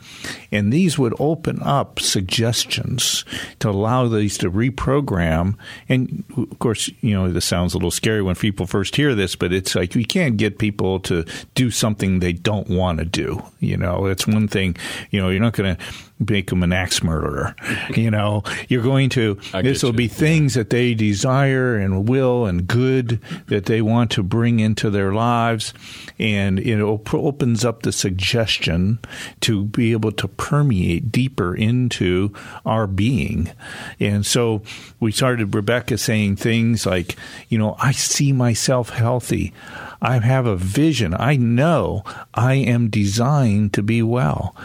And 0.52 0.72
these 0.72 0.98
would 0.98 1.14
open 1.20 1.62
up 1.64 2.00
suggestions 2.00 3.26
to 3.60 3.70
allow 3.70 4.08
these 4.08 4.38
to 4.40 4.52
reprogram. 4.52 5.56
And 5.90 6.24
of 6.38 6.60
course, 6.60 6.90
you 7.02 7.14
know, 7.14 7.32
this 7.32 7.46
sounds 7.46 7.74
a 7.74 7.78
little 7.78 7.92
scary 7.92 8.22
when 8.22 8.36
people 8.36 8.68
first 8.68 8.96
hear 8.96 9.16
this, 9.16 9.36
but 9.36 9.52
it's 9.52 9.76
like 9.76 9.96
we 9.96 10.06
can't 10.06 10.38
get 10.38 10.60
people 10.60 11.00
to 11.02 11.26
do 11.56 11.72
something 11.72 12.20
they 12.20 12.34
don't 12.34 12.70
want 12.70 13.00
to 13.00 13.06
do. 13.06 13.44
You 13.60 13.78
know, 13.78 14.06
it's 14.06 14.28
one 14.28 14.48
thing, 14.48 14.78
you 15.12 15.20
know, 15.20 15.30
you're 15.30 15.42
not 15.42 15.54
going 15.54 15.76
to 15.76 15.84
make 16.19 16.49
them 16.49 16.63
an 16.63 16.73
axe 16.73 17.04
murderer. 17.04 17.56
You 17.95 18.12
know, 18.12 18.43
you're 18.67 18.84
going 18.84 19.10
to, 19.12 19.36
this 19.54 19.82
will 19.82 19.91
you. 19.91 19.97
be 19.97 20.08
things 20.08 20.56
that 20.56 20.69
they 20.69 20.93
desire 20.93 21.75
and 21.78 22.10
will 22.10 22.45
and 22.45 22.67
good 22.67 23.21
that 23.47 23.65
they 23.65 23.82
want 23.82 24.12
to 24.12 24.23
bring 24.23 24.60
into 24.60 24.89
their 24.89 25.13
lives. 25.13 25.73
And 26.19 26.60
it 26.60 26.82
op- 26.82 27.13
opens 27.13 27.63
up 27.63 27.84
the 27.84 27.91
suggestion 27.91 28.99
to 29.41 29.65
be 29.65 29.93
able 29.93 30.12
to 30.13 30.28
permeate 30.28 31.12
deeper 31.12 31.56
into 31.56 32.34
our 32.65 32.86
being. 32.88 33.51
And 33.99 34.25
so 34.25 34.62
we 34.99 35.12
started 35.12 35.56
Rebecca 35.56 35.97
saying 35.97 36.36
things 36.38 36.86
like, 36.86 37.15
you 37.49 37.58
know, 37.58 37.75
I 37.80 37.91
see 37.91 38.34
myself 38.34 38.89
healthy. 38.89 39.54
I 40.01 40.19
have 40.19 40.45
a 40.45 40.55
vision. 40.55 41.15
I 41.17 41.36
know 41.36 42.03
I 42.34 42.55
am 42.55 42.89
designed 42.89 43.73
to 43.73 43.84
be 43.84 44.01
well. 44.01 44.55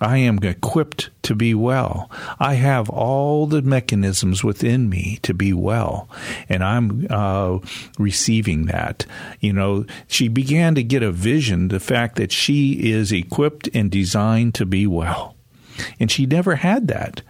I 0.00 0.18
am 0.18 0.38
equipped 0.38 1.10
to 1.22 1.34
be 1.34 1.54
well. 1.54 2.10
I 2.38 2.54
have 2.54 2.88
all 2.88 3.46
the 3.46 3.62
mechanisms 3.62 4.42
within 4.42 4.88
me 4.88 5.18
to 5.22 5.34
be 5.34 5.52
well, 5.52 6.08
and 6.48 6.64
I'm 6.64 7.06
uh, 7.10 7.58
receiving 7.98 8.66
that. 8.66 9.04
You 9.40 9.52
know, 9.52 9.84
she 10.08 10.28
began 10.28 10.74
to 10.74 10.82
get 10.82 11.02
a 11.02 11.12
vision 11.12 11.68
the 11.68 11.80
fact 11.80 12.16
that 12.16 12.32
she 12.32 12.90
is 12.90 13.12
equipped 13.12 13.68
and 13.74 13.90
designed 13.90 14.54
to 14.54 14.66
be 14.66 14.86
well, 14.86 15.36
and 15.98 16.10
she 16.10 16.26
never 16.26 16.56
had 16.56 16.88
that. 16.88 17.22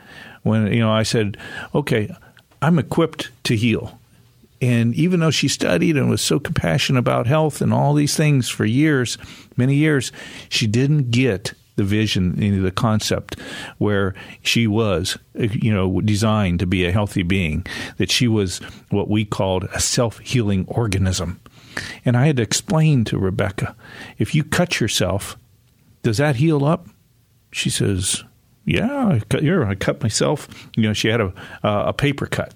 When 0.42 0.72
you 0.72 0.80
know, 0.80 0.92
I 0.92 1.02
said, 1.02 1.36
"Okay, 1.74 2.14
I'm 2.62 2.78
equipped 2.78 3.30
to 3.44 3.56
heal." 3.56 3.99
And 4.60 4.94
even 4.94 5.20
though 5.20 5.30
she 5.30 5.48
studied 5.48 5.96
and 5.96 6.10
was 6.10 6.20
so 6.20 6.38
compassionate 6.38 7.00
about 7.00 7.26
health 7.26 7.62
and 7.62 7.72
all 7.72 7.94
these 7.94 8.16
things 8.16 8.48
for 8.48 8.64
years, 8.64 9.16
many 9.56 9.74
years, 9.74 10.12
she 10.48 10.66
didn't 10.66 11.10
get 11.10 11.54
the 11.76 11.84
vision, 11.84 12.62
the 12.62 12.70
concept 12.70 13.40
where 13.78 14.14
she 14.42 14.66
was, 14.66 15.16
you 15.34 15.72
know, 15.72 16.02
designed 16.02 16.58
to 16.58 16.66
be 16.66 16.84
a 16.84 16.92
healthy 16.92 17.22
being, 17.22 17.64
that 17.96 18.10
she 18.10 18.28
was 18.28 18.58
what 18.90 19.08
we 19.08 19.24
called 19.24 19.64
a 19.72 19.80
self 19.80 20.18
healing 20.18 20.66
organism. 20.68 21.40
And 22.04 22.18
I 22.18 22.26
had 22.26 22.36
to 22.36 22.42
explain 22.42 23.04
to 23.04 23.18
Rebecca 23.18 23.74
if 24.18 24.34
you 24.34 24.44
cut 24.44 24.78
yourself, 24.78 25.38
does 26.02 26.18
that 26.18 26.36
heal 26.36 26.64
up? 26.66 26.86
She 27.50 27.70
says, 27.70 28.24
Yeah, 28.66 29.06
I 29.08 29.20
cut, 29.30 29.42
I 29.42 29.74
cut 29.74 30.02
myself. 30.02 30.48
You 30.76 30.82
know, 30.82 30.92
she 30.92 31.08
had 31.08 31.22
a, 31.22 31.32
uh, 31.62 31.84
a 31.86 31.92
paper 31.94 32.26
cut 32.26 32.52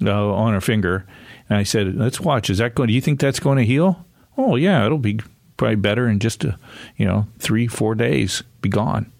uh, 0.00 0.32
on 0.32 0.52
her 0.52 0.60
finger. 0.60 1.06
And 1.52 1.58
I 1.58 1.64
said, 1.64 1.96
Let's 1.96 2.18
watch. 2.18 2.48
Is 2.48 2.56
that 2.58 2.74
going, 2.74 2.86
do 2.86 2.94
you 2.94 3.02
think 3.02 3.20
that's 3.20 3.38
going 3.38 3.58
to 3.58 3.64
heal? 3.64 4.06
Oh, 4.38 4.56
yeah, 4.56 4.86
it'll 4.86 4.96
be 4.96 5.20
probably 5.58 5.76
better 5.76 6.08
in 6.08 6.18
just 6.18 6.44
a, 6.44 6.58
you 6.96 7.04
know, 7.04 7.26
three, 7.40 7.66
four 7.66 7.94
days, 7.94 8.42
be 8.62 8.70
gone. 8.70 9.12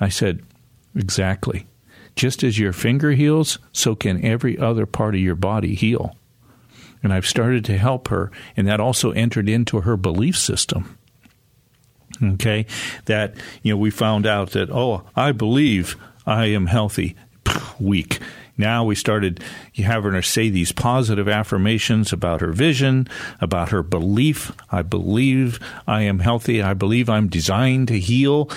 I 0.00 0.08
said, 0.08 0.44
exactly. 0.94 1.66
Just 2.14 2.44
as 2.44 2.56
your 2.56 2.72
finger 2.72 3.10
heals, 3.10 3.58
so 3.72 3.96
can 3.96 4.24
every 4.24 4.56
other 4.56 4.86
part 4.86 5.16
of 5.16 5.20
your 5.20 5.34
body 5.34 5.74
heal. 5.74 6.16
And 7.02 7.12
I've 7.12 7.26
started 7.26 7.64
to 7.64 7.78
help 7.78 8.06
her, 8.06 8.30
and 8.56 8.68
that 8.68 8.78
also 8.78 9.10
entered 9.10 9.48
into 9.48 9.80
her 9.80 9.96
belief 9.96 10.38
system. 10.38 10.96
Okay, 12.22 12.64
that, 13.06 13.34
you 13.64 13.72
know, 13.72 13.76
we 13.76 13.90
found 13.90 14.24
out 14.24 14.52
that, 14.52 14.70
oh, 14.70 15.02
I 15.16 15.32
believe 15.32 15.96
I 16.26 16.46
am 16.46 16.66
healthy. 16.66 17.16
Weak. 17.80 18.20
Now 18.56 18.84
we 18.84 18.94
started 18.94 19.42
having 19.76 20.12
her 20.12 20.22
say 20.22 20.50
these 20.50 20.72
positive 20.72 21.28
affirmations 21.28 22.12
about 22.12 22.40
her 22.40 22.52
vision, 22.52 23.08
about 23.40 23.70
her 23.70 23.82
belief. 23.82 24.52
I 24.70 24.82
believe 24.82 25.58
I 25.86 26.02
am 26.02 26.18
healthy. 26.18 26.62
I 26.62 26.74
believe 26.74 27.08
I'm 27.08 27.28
designed 27.28 27.88
to 27.88 27.98
heal 27.98 28.50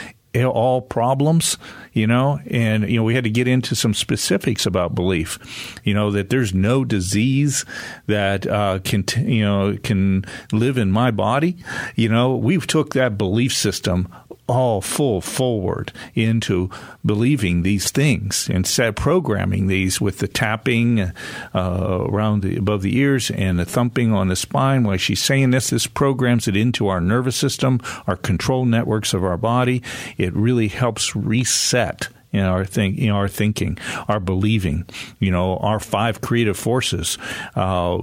all 0.43 0.81
problems, 0.81 1.57
you 1.93 2.05
know, 2.05 2.41
and 2.47 2.89
you 2.89 2.97
know 2.97 3.03
we 3.03 3.15
had 3.15 3.23
to 3.23 3.29
get 3.29 3.47
into 3.47 3.75
some 3.75 3.93
specifics 3.93 4.65
about 4.65 4.93
belief, 4.93 5.39
you 5.85 5.93
know 5.93 6.11
that 6.11 6.29
there's 6.29 6.53
no 6.53 6.83
disease 6.83 7.63
that 8.07 8.45
uh, 8.45 8.79
can 8.83 9.05
you 9.17 9.45
know 9.45 9.77
can 9.81 10.25
live 10.51 10.77
in 10.77 10.91
my 10.91 11.11
body, 11.11 11.55
you 11.95 12.09
know 12.09 12.35
We've 12.35 12.67
took 12.67 12.93
that 12.93 13.17
belief 13.17 13.53
system 13.53 14.13
all 14.47 14.81
full 14.81 15.21
forward 15.21 15.91
into 16.13 16.69
believing 17.05 17.63
these 17.63 17.89
things 17.89 18.49
and 18.49 18.67
set 18.67 18.95
programming 18.95 19.67
these 19.67 19.99
with 19.99 20.19
the 20.19 20.27
tapping 20.27 20.99
uh, 20.99 21.11
around 21.53 22.43
the, 22.43 22.55
above 22.55 22.81
the 22.81 22.97
ears 22.97 23.31
and 23.31 23.57
the 23.57 23.65
thumping 23.65 24.13
on 24.13 24.27
the 24.27 24.35
spine. 24.35 24.83
While 24.83 24.97
she's 24.97 25.23
saying 25.23 25.51
this 25.51 25.69
this 25.71 25.87
programs 25.87 26.47
it 26.47 26.55
into 26.55 26.87
our 26.87 27.01
nervous 27.01 27.35
system 27.35 27.79
our 28.07 28.15
control 28.15 28.65
networks 28.65 29.13
of 29.13 29.23
our 29.23 29.37
body. 29.37 29.81
It 30.17 30.33
really 30.33 30.67
helps 30.67 31.15
reset 31.15 32.09
in 32.31 32.41
our 32.41 32.65
think, 32.65 32.97
know, 33.07 33.15
our 33.15 33.27
thinking, 33.27 33.77
our 34.07 34.19
believing, 34.19 34.85
you 35.19 35.31
know, 35.31 35.57
our 35.57 35.79
five 35.79 36.21
creative 36.21 36.57
forces. 36.57 37.17
Uh, 37.55 38.01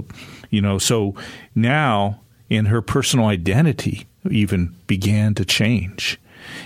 you 0.50 0.62
know, 0.62 0.78
so 0.78 1.14
now 1.54 2.20
in 2.48 2.66
her 2.66 2.82
personal 2.82 3.26
identity 3.26 4.06
even 4.30 4.74
began 4.86 5.34
to 5.34 5.44
change 5.44 6.18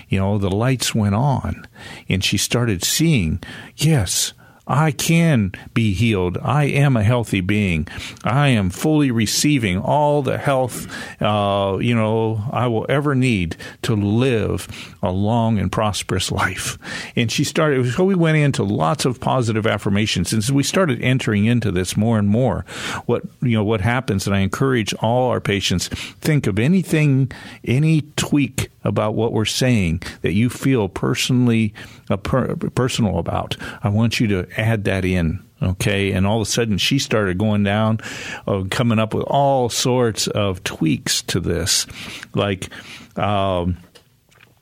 you 0.09 0.19
know, 0.19 0.37
the 0.37 0.49
lights 0.49 0.95
went 0.95 1.15
on 1.15 1.67
and 2.07 2.23
she 2.23 2.37
started 2.37 2.83
seeing, 2.83 3.41
yes, 3.75 4.33
I 4.67 4.91
can 4.91 5.53
be 5.73 5.93
healed. 5.93 6.37
I 6.41 6.65
am 6.65 6.97
a 6.97 7.03
healthy 7.03 7.39
being. 7.39 7.87
I 8.25 8.49
am 8.49 8.69
fully 8.69 9.11
receiving 9.11 9.77
all 9.77 10.21
the 10.21 10.37
health, 10.37 10.87
uh, 11.21 11.77
you 11.79 11.95
know, 11.95 12.43
I 12.51 12.67
will 12.67 12.85
ever 12.89 13.15
need 13.15 13.55
to 13.83 13.95
live 13.95 14.67
a 15.01 15.09
long 15.09 15.57
and 15.57 15.71
prosperous 15.71 16.31
life. 16.31 16.77
And 17.15 17.31
she 17.31 17.45
started, 17.45 17.93
so 17.93 18.03
we 18.03 18.15
went 18.15 18.37
into 18.37 18.63
lots 18.63 19.05
of 19.05 19.21
positive 19.21 19.65
affirmations. 19.65 20.33
And 20.33 20.43
as 20.43 20.51
we 20.51 20.63
started 20.63 21.01
entering 21.01 21.45
into 21.45 21.71
this 21.71 21.95
more 21.95 22.19
and 22.19 22.27
more, 22.27 22.65
what, 23.05 23.23
you 23.41 23.55
know, 23.55 23.63
what 23.63 23.79
happens, 23.79 24.27
and 24.27 24.35
I 24.35 24.39
encourage 24.39 24.93
all 24.95 25.29
our 25.29 25.39
patients, 25.39 25.87
think 25.87 26.45
of 26.45 26.59
anything, 26.59 27.31
any 27.63 28.01
tweak 28.17 28.69
about 28.87 29.13
what 29.15 29.33
we're 29.33 29.45
saying 29.45 30.01
that 30.21 30.33
you 30.33 30.49
feel 30.49 30.87
personally 30.87 31.73
uh, 32.09 32.17
per, 32.17 32.55
personal 32.55 33.19
about. 33.19 33.57
I 33.83 33.89
want 33.89 34.19
you 34.19 34.27
to 34.27 34.47
add 34.57 34.85
that 34.85 35.05
in 35.05 35.43
okay 35.61 36.11
and 36.11 36.27
all 36.27 36.39
of 36.39 36.47
a 36.47 36.49
sudden 36.49 36.77
she 36.77 36.99
started 36.99 37.37
going 37.37 37.63
down 37.63 37.99
uh, 38.45 38.63
coming 38.69 38.99
up 38.99 39.13
with 39.13 39.23
all 39.25 39.69
sorts 39.69 40.27
of 40.27 40.63
tweaks 40.63 41.23
to 41.23 41.39
this 41.39 41.87
like 42.35 42.69
um, 43.17 43.75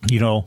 you 0.09 0.21
know 0.21 0.45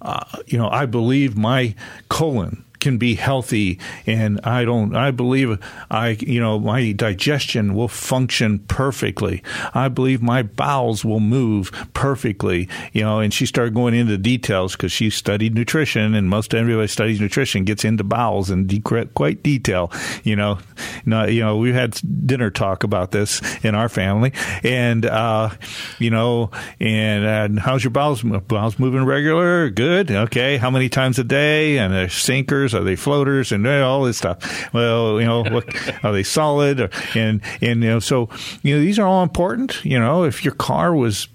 uh, 0.00 0.24
you 0.46 0.56
know 0.56 0.68
i 0.68 0.86
believe 0.86 1.36
my 1.36 1.74
colon 2.08 2.64
can 2.80 2.98
be 2.98 3.14
healthy 3.14 3.78
and 4.06 4.40
I 4.44 4.64
don't 4.64 4.94
I 4.94 5.10
believe 5.10 5.58
I 5.90 6.10
you 6.20 6.40
know 6.40 6.58
my 6.58 6.92
digestion 6.92 7.74
will 7.74 7.88
function 7.88 8.60
perfectly. 8.60 9.42
I 9.74 9.88
believe 9.88 10.22
my 10.22 10.42
bowels 10.42 11.04
will 11.04 11.20
move 11.20 11.72
perfectly, 11.94 12.68
you 12.92 13.02
know, 13.02 13.20
and 13.20 13.32
she 13.32 13.46
started 13.46 13.74
going 13.74 13.94
into 13.94 14.16
details 14.18 14.76
cuz 14.76 14.92
she 14.92 15.10
studied 15.10 15.54
nutrition 15.54 16.14
and 16.14 16.28
most 16.28 16.54
everybody 16.54 16.88
studies 16.88 17.20
nutrition 17.20 17.64
gets 17.64 17.84
into 17.84 18.04
bowels 18.04 18.50
in 18.50 18.68
quite 19.14 19.42
detail, 19.42 19.92
you 20.24 20.36
know. 20.36 20.58
Not, 21.04 21.32
you 21.32 21.40
know, 21.40 21.56
we 21.56 21.72
had 21.72 21.98
dinner 22.26 22.50
talk 22.50 22.84
about 22.84 23.12
this 23.12 23.40
in 23.64 23.74
our 23.74 23.88
family 23.88 24.32
and 24.62 25.04
uh, 25.06 25.50
you 25.98 26.10
know, 26.10 26.50
and, 26.80 27.24
and 27.24 27.58
how's 27.58 27.84
your 27.84 27.90
bowels 27.90 28.22
bowels 28.22 28.78
moving 28.78 29.04
regular? 29.04 29.70
Good. 29.70 30.10
Okay. 30.10 30.56
How 30.56 30.70
many 30.70 30.88
times 30.88 31.18
a 31.18 31.24
day? 31.24 31.78
And 31.78 32.10
sinkers 32.10 32.74
are 32.78 32.84
they 32.84 32.96
floaters? 32.96 33.52
And 33.52 33.66
eh, 33.66 33.80
all 33.80 34.02
this 34.02 34.18
stuff. 34.18 34.72
Well, 34.72 35.20
you 35.20 35.26
know, 35.26 35.42
what, 35.44 35.64
are 36.04 36.12
they 36.12 36.22
solid? 36.22 36.80
Or, 36.80 36.90
and 37.14 37.40
and 37.60 37.82
you 37.82 37.90
know, 37.90 37.98
so 38.00 38.28
you 38.62 38.74
know, 38.76 38.80
these 38.80 38.98
are 38.98 39.06
all 39.06 39.22
important. 39.22 39.84
You 39.84 39.98
know, 39.98 40.24
if 40.24 40.44
your 40.44 40.54
car 40.54 40.94
was 40.94 41.28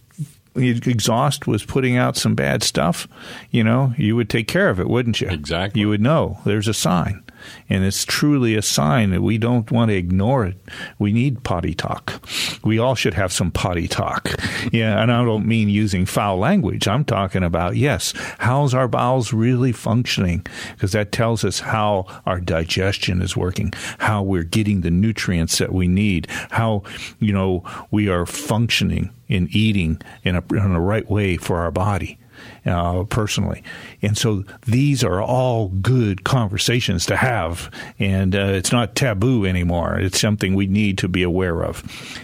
exhaust 0.56 1.48
was 1.48 1.66
putting 1.66 1.98
out 1.98 2.16
some 2.16 2.36
bad 2.36 2.64
stuff, 2.64 3.08
you 3.52 3.64
know, 3.64 3.94
you 3.98 4.16
would 4.16 4.30
take 4.30 4.48
care 4.48 4.70
of 4.70 4.80
it, 4.80 4.90
wouldn't 4.90 5.22
you? 5.22 5.28
Exactly. 5.30 5.82
You 5.82 5.90
would 5.90 6.02
know. 6.02 6.40
There's 6.46 6.68
a 6.68 6.74
sign 6.74 7.24
and 7.70 7.84
it's 7.84 8.06
truly 8.06 8.56
a 8.56 8.62
sign 8.62 9.12
that 9.12 9.22
we 9.22 9.38
don't 9.38 9.72
want 9.72 9.90
to 9.90 9.96
ignore 9.96 10.46
it. 10.46 10.58
We 11.00 11.12
need 11.12 11.44
potty 11.44 11.74
talk. 11.74 12.22
We 12.64 12.80
all 12.80 12.96
should 12.96 13.14
have 13.14 13.32
some 13.32 13.52
potty 13.52 13.88
talk. 13.88 14.30
Yeah, 14.72 15.02
and 15.02 15.12
I 15.12 15.24
don't 15.26 15.46
mean 15.46 15.68
using 15.68 16.06
foul 16.06 16.38
language. 16.38 16.88
I'm 16.88 17.04
talking 17.04 17.44
about 17.44 17.76
yes, 17.76 18.14
how's 18.40 18.74
our 18.74 18.88
bowels 18.88 19.34
really 19.34 19.74
functioning? 19.74 20.48
Because 20.72 20.94
that 20.94 21.12
tells 21.12 21.44
us 21.44 21.60
how 21.60 22.06
our 22.26 22.40
digestion 22.40 23.22
is 23.22 23.36
working, 23.36 23.74
how 24.00 24.24
we're 24.24 24.44
getting 24.44 24.82
the 24.82 24.90
nutrients 24.90 25.58
that 25.58 25.74
we 25.74 25.88
need, 25.88 26.28
how 26.50 26.84
you 27.20 27.34
know 27.34 27.64
we 27.92 28.08
are 28.08 28.26
functioning 28.26 29.10
in 29.34 29.48
eating 29.52 30.02
in 30.24 30.36
a, 30.36 30.44
in 30.52 30.72
a 30.72 30.80
right 30.80 31.10
way 31.10 31.38
for 31.38 31.58
our 31.58 31.72
body 31.72 32.18
uh, 32.66 33.04
personally. 33.06 33.64
And 34.02 34.18
so 34.18 34.44
these 34.66 35.04
are 35.04 35.22
all 35.22 35.70
good 35.70 36.24
conversations 36.24 37.06
to 37.08 37.16
have. 37.16 37.70
And 38.00 38.36
uh, 38.36 38.52
it's 38.54 38.72
not 38.72 38.96
taboo 38.96 39.46
anymore. 39.46 40.00
It's 40.00 40.20
something 40.20 40.54
we 40.54 40.68
need 40.68 40.98
to 41.00 41.08
be 41.08 41.24
aware 41.24 41.64
of. 41.64 41.84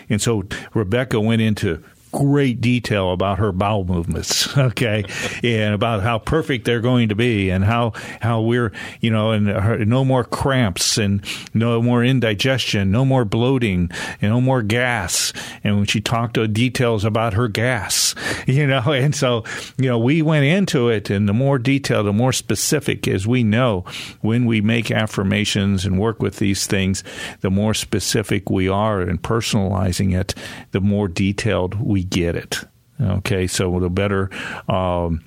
And 0.09 0.21
so 0.21 0.43
Rebecca 0.73 1.19
went 1.19 1.41
into 1.41 1.83
great 2.11 2.61
detail 2.61 3.11
about 3.11 3.39
her 3.39 3.51
bowel 3.51 3.85
movements, 3.85 4.57
okay, 4.57 5.03
and 5.43 5.73
about 5.73 6.01
how 6.01 6.19
perfect 6.19 6.65
they're 6.65 6.81
going 6.81 7.09
to 7.09 7.15
be, 7.15 7.49
and 7.49 7.63
how 7.63 7.93
how 8.21 8.41
we're 8.41 8.71
you 9.01 9.11
know, 9.11 9.31
and 9.31 9.47
her, 9.47 9.85
no 9.85 10.03
more 10.03 10.23
cramps, 10.23 10.97
and 10.97 11.23
no 11.53 11.81
more 11.81 12.03
indigestion, 12.03 12.91
no 12.91 13.05
more 13.05 13.25
bloating, 13.25 13.89
and 14.21 14.31
no 14.31 14.41
more 14.41 14.61
gas. 14.61 15.33
And 15.63 15.77
when 15.77 15.85
she 15.85 16.01
talked 16.01 16.35
to 16.35 16.47
details 16.47 17.05
about 17.05 17.33
her 17.33 17.47
gas, 17.47 18.15
you 18.47 18.65
know, 18.65 18.91
and 18.91 19.15
so 19.15 19.43
you 19.77 19.87
know, 19.89 19.99
we 19.99 20.21
went 20.21 20.45
into 20.45 20.89
it, 20.89 21.09
and 21.09 21.27
the 21.27 21.33
more 21.33 21.59
detail, 21.59 22.03
the 22.03 22.13
more 22.13 22.33
specific, 22.33 23.07
as 23.07 23.27
we 23.27 23.43
know, 23.43 23.85
when 24.21 24.45
we 24.45 24.61
make 24.61 24.91
affirmations 24.91 25.85
and 25.85 25.99
work 25.99 26.21
with 26.21 26.37
these 26.37 26.67
things, 26.67 27.03
the 27.41 27.51
more 27.51 27.73
specific 27.73 28.49
we 28.49 28.67
are 28.67 29.01
in 29.01 29.17
personalizing 29.17 30.17
it, 30.17 30.33
the 30.71 30.81
more 30.81 31.07
detailed 31.07 31.75
we 31.75 31.98
we 31.99 32.03
get 32.05 32.35
it. 32.35 32.63
Okay, 33.01 33.47
so 33.47 33.79
the 33.79 33.89
better. 33.89 34.29
Um, 34.69 35.23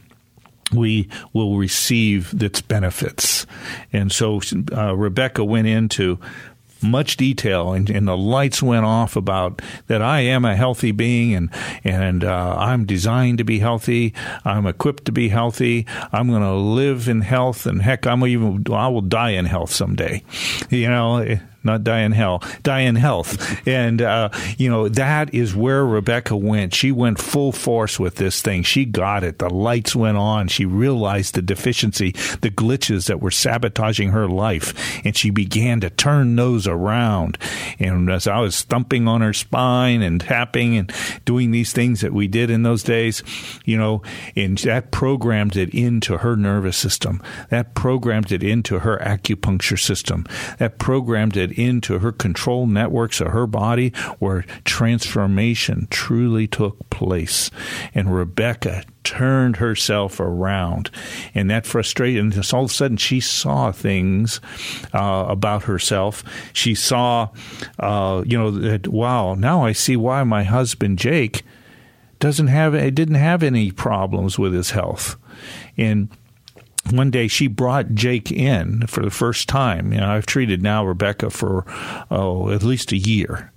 we 0.73 1.09
will 1.35 1.59
receive 1.59 2.33
its 2.43 2.63
benefits. 2.63 3.47
And 3.93 4.11
so 4.11 4.41
uh, 4.75 4.97
Rebecca 4.97 5.45
went 5.45 5.67
into 5.67 6.19
much 6.83 7.19
detail 7.19 7.75
and, 7.75 7.91
and, 7.91 8.09
the 8.09 8.17
lights 8.17 8.61
went 8.61 8.85
off 8.85 9.15
about 9.15 9.63
that 9.87 10.03
I 10.03 10.21
am 10.21 10.45
a 10.45 10.57
healthy 10.57 10.91
being 10.91 11.33
and 11.33 11.51
and 11.85 12.25
uh, 12.25 12.57
I'm 12.59 12.87
designed 12.87 13.39
to 13.39 13.45
be 13.45 13.61
healthy. 13.61 14.15
I'm 14.45 14.67
equipped 14.67 15.05
to 15.05 15.13
be 15.13 15.29
healthy. 15.29 15.87
I'm 16.11 16.29
going 16.29 16.43
to 16.43 16.55
live 16.55 17.09
in 17.09 17.21
health 17.21 17.67
and 17.67 17.83
heck, 17.83 18.05
I'm 18.07 18.27
even 18.27 18.65
I 18.73 18.89
will 18.89 19.03
die 19.03 19.31
in 19.31 19.45
health 19.45 19.71
someday. 19.71 20.25
You 20.71 20.89
know, 20.89 21.39
not 21.65 21.85
die 21.85 22.01
in 22.01 22.13
hell, 22.13 22.43
die 22.63 22.81
in 22.81 22.97
health. 22.97 23.67
And, 23.67 24.03
uh, 24.03 24.31
you 24.59 24.69
know, 24.69 24.89
that 24.89 25.33
is 25.35 25.55
where 25.55 25.85
Rebecca 25.85 26.37
went. 26.37 26.75
She 26.75 26.93
went 26.93 27.19
full 27.19 27.53
force 27.53 27.99
with 27.99 28.17
this 28.17 28.43
thing. 28.43 28.63
She 28.63 28.85
got 28.85 29.25
it. 29.25 29.39
The 29.39 29.51
lights 29.51 29.95
went 29.95 30.17
on. 30.17 30.49
She 30.49 30.65
realized 30.65 31.35
the 31.35 31.43
deficiency, 31.43 32.13
the 32.41 32.51
glitches 32.51 33.07
that 33.07 33.21
were 33.21 33.31
sabotaging 33.31 34.11
her 34.11 34.29
life. 34.29 35.05
And 35.05 35.17
she 35.17 35.31
began 35.31 35.81
to 35.81 35.91
turn 35.91 36.37
those 36.37 36.67
around. 36.67 37.39
And 37.79 38.11
as 38.11 38.27
I 38.27 38.41
was 38.41 38.63
thumping 38.63 39.09
on 39.09 39.21
her 39.21 39.33
spine 39.33 40.03
and 40.03 40.21
tapping 40.21 40.77
and 40.77 40.93
doing 41.25 41.51
these 41.51 41.73
things 41.73 42.01
that 42.01 42.13
we 42.13 42.29
did 42.29 42.51
in 42.51 42.63
those 42.63 42.83
days, 42.83 43.23
you 43.65 43.77
know, 43.77 44.03
and 44.37 44.59
that 44.59 44.91
programmed 44.91 45.57
it 45.57 45.75
into 45.75 46.19
her 46.19 46.37
nervous 46.37 46.77
system. 46.77 47.23
That 47.51 47.75
programmed 47.75 48.33
it 48.33 48.43
into 48.43 48.81
her 48.81 48.99
acupuncture 48.99 49.79
system. 49.79 50.27
That 50.59 50.79
programmed 50.79 51.37
it 51.37 51.52
into 51.53 51.99
her 51.99 52.13
control 52.13 52.67
networks 52.67 53.21
of 53.21 53.29
her 53.29 53.47
body 53.47 53.91
where 54.19 54.45
transformation 54.65 55.87
truly 55.91 56.47
took 56.47 56.91
place. 56.91 57.51
And 57.95 58.15
Rebecca 58.15 58.85
turned 59.05 59.57
herself 59.57 60.21
around. 60.21 60.91
And 61.35 61.51
that 61.51 61.67
frustrated, 61.67 62.23
and 62.23 62.53
all 62.53 62.65
of 62.65 62.71
a 62.71 62.73
sudden 62.73 62.97
she 62.97 63.21
saw 63.21 63.73
things 63.73 64.41
uh, 64.93 65.27
about 65.29 65.65
herself. 65.65 66.23
She 66.53 66.75
saw, 66.75 67.29
uh, 67.79 68.23
you 68.27 68.39
know, 68.39 68.51
that, 68.51 68.89
wow, 68.89 69.35
now 69.35 69.65
I 69.65 69.73
see 69.73 69.97
why 69.97 70.23
my 70.25 70.45
husband 70.45 70.99
Jake 70.99 71.43
doesn't 72.19 72.47
have, 72.47 72.73
didn't 72.95 73.17
have 73.17 73.43
any 73.43 73.73
problems 73.73 74.39
with 74.39 74.55
his 74.55 74.71
health. 74.71 75.17
And 75.77 76.09
one 76.91 77.11
day 77.11 77.29
she 77.29 77.47
brought 77.47 77.95
Jake 77.95 78.33
in 78.33 78.87
for 78.87 79.03
the 79.03 79.11
first 79.11 79.49
time. 79.49 79.93
You 79.93 80.01
know, 80.01 80.11
I've 80.11 80.27
treated 80.27 80.63
now 80.63 80.85
Rebecca 80.85 81.31
for 81.31 81.65
oh 82.11 82.51
at 82.51 82.63
least 82.63 82.93
a 82.93 82.97
year, 82.97 83.52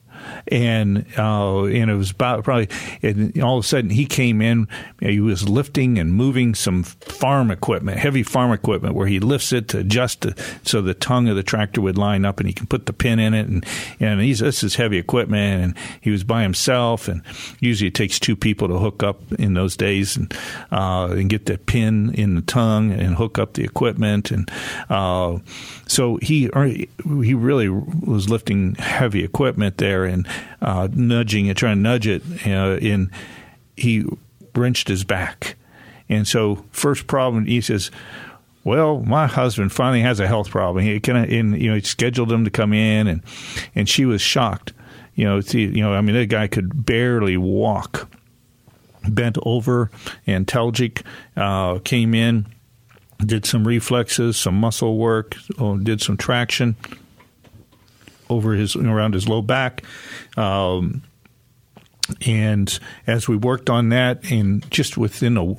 and 0.47 1.05
uh, 1.17 1.63
and 1.63 1.89
it 1.89 1.95
was 1.95 2.11
about 2.11 2.43
probably 2.43 2.69
and 3.01 3.41
all 3.41 3.57
of 3.57 3.65
a 3.65 3.67
sudden 3.67 3.89
he 3.89 4.05
came 4.05 4.41
in 4.41 4.67
he 4.99 5.19
was 5.19 5.47
lifting 5.47 5.97
and 5.97 6.13
moving 6.13 6.55
some 6.55 6.83
farm 6.83 7.51
equipment 7.51 7.99
heavy 7.99 8.23
farm 8.23 8.51
equipment 8.51 8.95
where 8.95 9.07
he 9.07 9.19
lifts 9.19 9.51
it 9.51 9.67
to 9.67 9.79
adjust 9.79 10.21
to, 10.21 10.35
so 10.63 10.81
the 10.81 10.93
tongue 10.93 11.27
of 11.27 11.35
the 11.35 11.43
tractor 11.43 11.81
would 11.81 11.97
line 11.97 12.25
up 12.25 12.39
and 12.39 12.47
he 12.47 12.53
can 12.53 12.67
put 12.67 12.85
the 12.85 12.93
pin 12.93 13.19
in 13.19 13.33
it. 13.33 13.47
And 13.47 13.65
and 13.99 14.21
he's 14.21 14.39
this 14.39 14.63
is 14.63 14.75
heavy 14.75 14.97
equipment 14.97 15.63
and 15.63 15.77
he 16.01 16.11
was 16.11 16.23
by 16.23 16.41
himself 16.41 17.07
and 17.07 17.21
usually 17.59 17.87
it 17.87 17.95
takes 17.95 18.19
two 18.19 18.35
people 18.35 18.67
to 18.67 18.77
hook 18.77 19.03
up 19.03 19.19
in 19.33 19.53
those 19.53 19.75
days 19.75 20.15
and 20.17 20.33
uh, 20.71 21.07
and 21.11 21.29
get 21.29 21.45
the 21.45 21.57
pin 21.57 22.13
in 22.13 22.35
the 22.35 22.41
tongue 22.41 22.91
and 22.91 23.15
hook 23.15 23.39
up 23.39 23.53
the 23.53 23.63
equipment. 23.63 24.31
And 24.31 24.49
uh, 24.89 25.39
so 25.87 26.17
he 26.21 26.49
he 27.03 27.33
really 27.33 27.69
was 27.69 28.29
lifting 28.29 28.75
heavy 28.75 29.23
equipment 29.23 29.77
there. 29.77 30.05
And 30.05 30.14
uh, 30.61 30.87
nudging 30.91 31.47
it, 31.47 31.57
trying 31.57 31.77
to 31.77 31.81
nudge 31.81 32.07
it, 32.07 32.21
uh, 32.45 32.77
in 32.77 33.11
he 33.75 34.05
wrenched 34.55 34.87
his 34.87 35.03
back. 35.03 35.55
And 36.07 36.27
so, 36.27 36.63
first 36.71 37.07
problem, 37.07 37.45
he 37.45 37.61
says, 37.61 37.91
well, 38.63 39.01
my 39.01 39.27
husband 39.27 39.71
finally 39.71 40.01
has 40.01 40.19
a 40.19 40.27
health 40.27 40.49
problem. 40.49 40.83
He 40.83 40.99
kind 40.99 41.17
of, 41.19 41.31
and 41.31 41.61
you 41.61 41.69
know, 41.69 41.75
he 41.75 41.81
scheduled 41.81 42.31
him 42.31 42.45
to 42.45 42.51
come 42.51 42.73
in, 42.73 43.07
and 43.07 43.21
and 43.75 43.87
she 43.87 44.05
was 44.05 44.21
shocked. 44.21 44.73
You 45.13 45.25
know, 45.25 45.39
you 45.39 45.81
know, 45.81 45.93
I 45.93 46.01
mean, 46.01 46.15
that 46.15 46.27
guy 46.27 46.47
could 46.47 46.85
barely 46.85 47.37
walk. 47.37 48.09
Bent 49.07 49.37
over, 49.43 49.91
antalgic 50.27 51.03
uh, 51.37 51.77
came 51.79 52.15
in, 52.15 52.47
did 53.23 53.45
some 53.45 53.67
reflexes, 53.67 54.35
some 54.35 54.55
muscle 54.55 54.97
work, 54.97 55.35
oh, 55.59 55.77
did 55.77 56.01
some 56.01 56.17
traction 56.17 56.75
over 58.29 58.53
his 58.53 58.75
around 58.75 59.13
his 59.13 59.27
low 59.27 59.41
back. 59.41 59.83
Um, 60.37 61.03
and 62.25 62.79
as 63.07 63.27
we 63.27 63.35
worked 63.35 63.69
on 63.69 63.89
that, 63.89 64.31
and 64.31 64.69
just 64.69 64.95
within 64.95 65.37
a, 65.37 65.55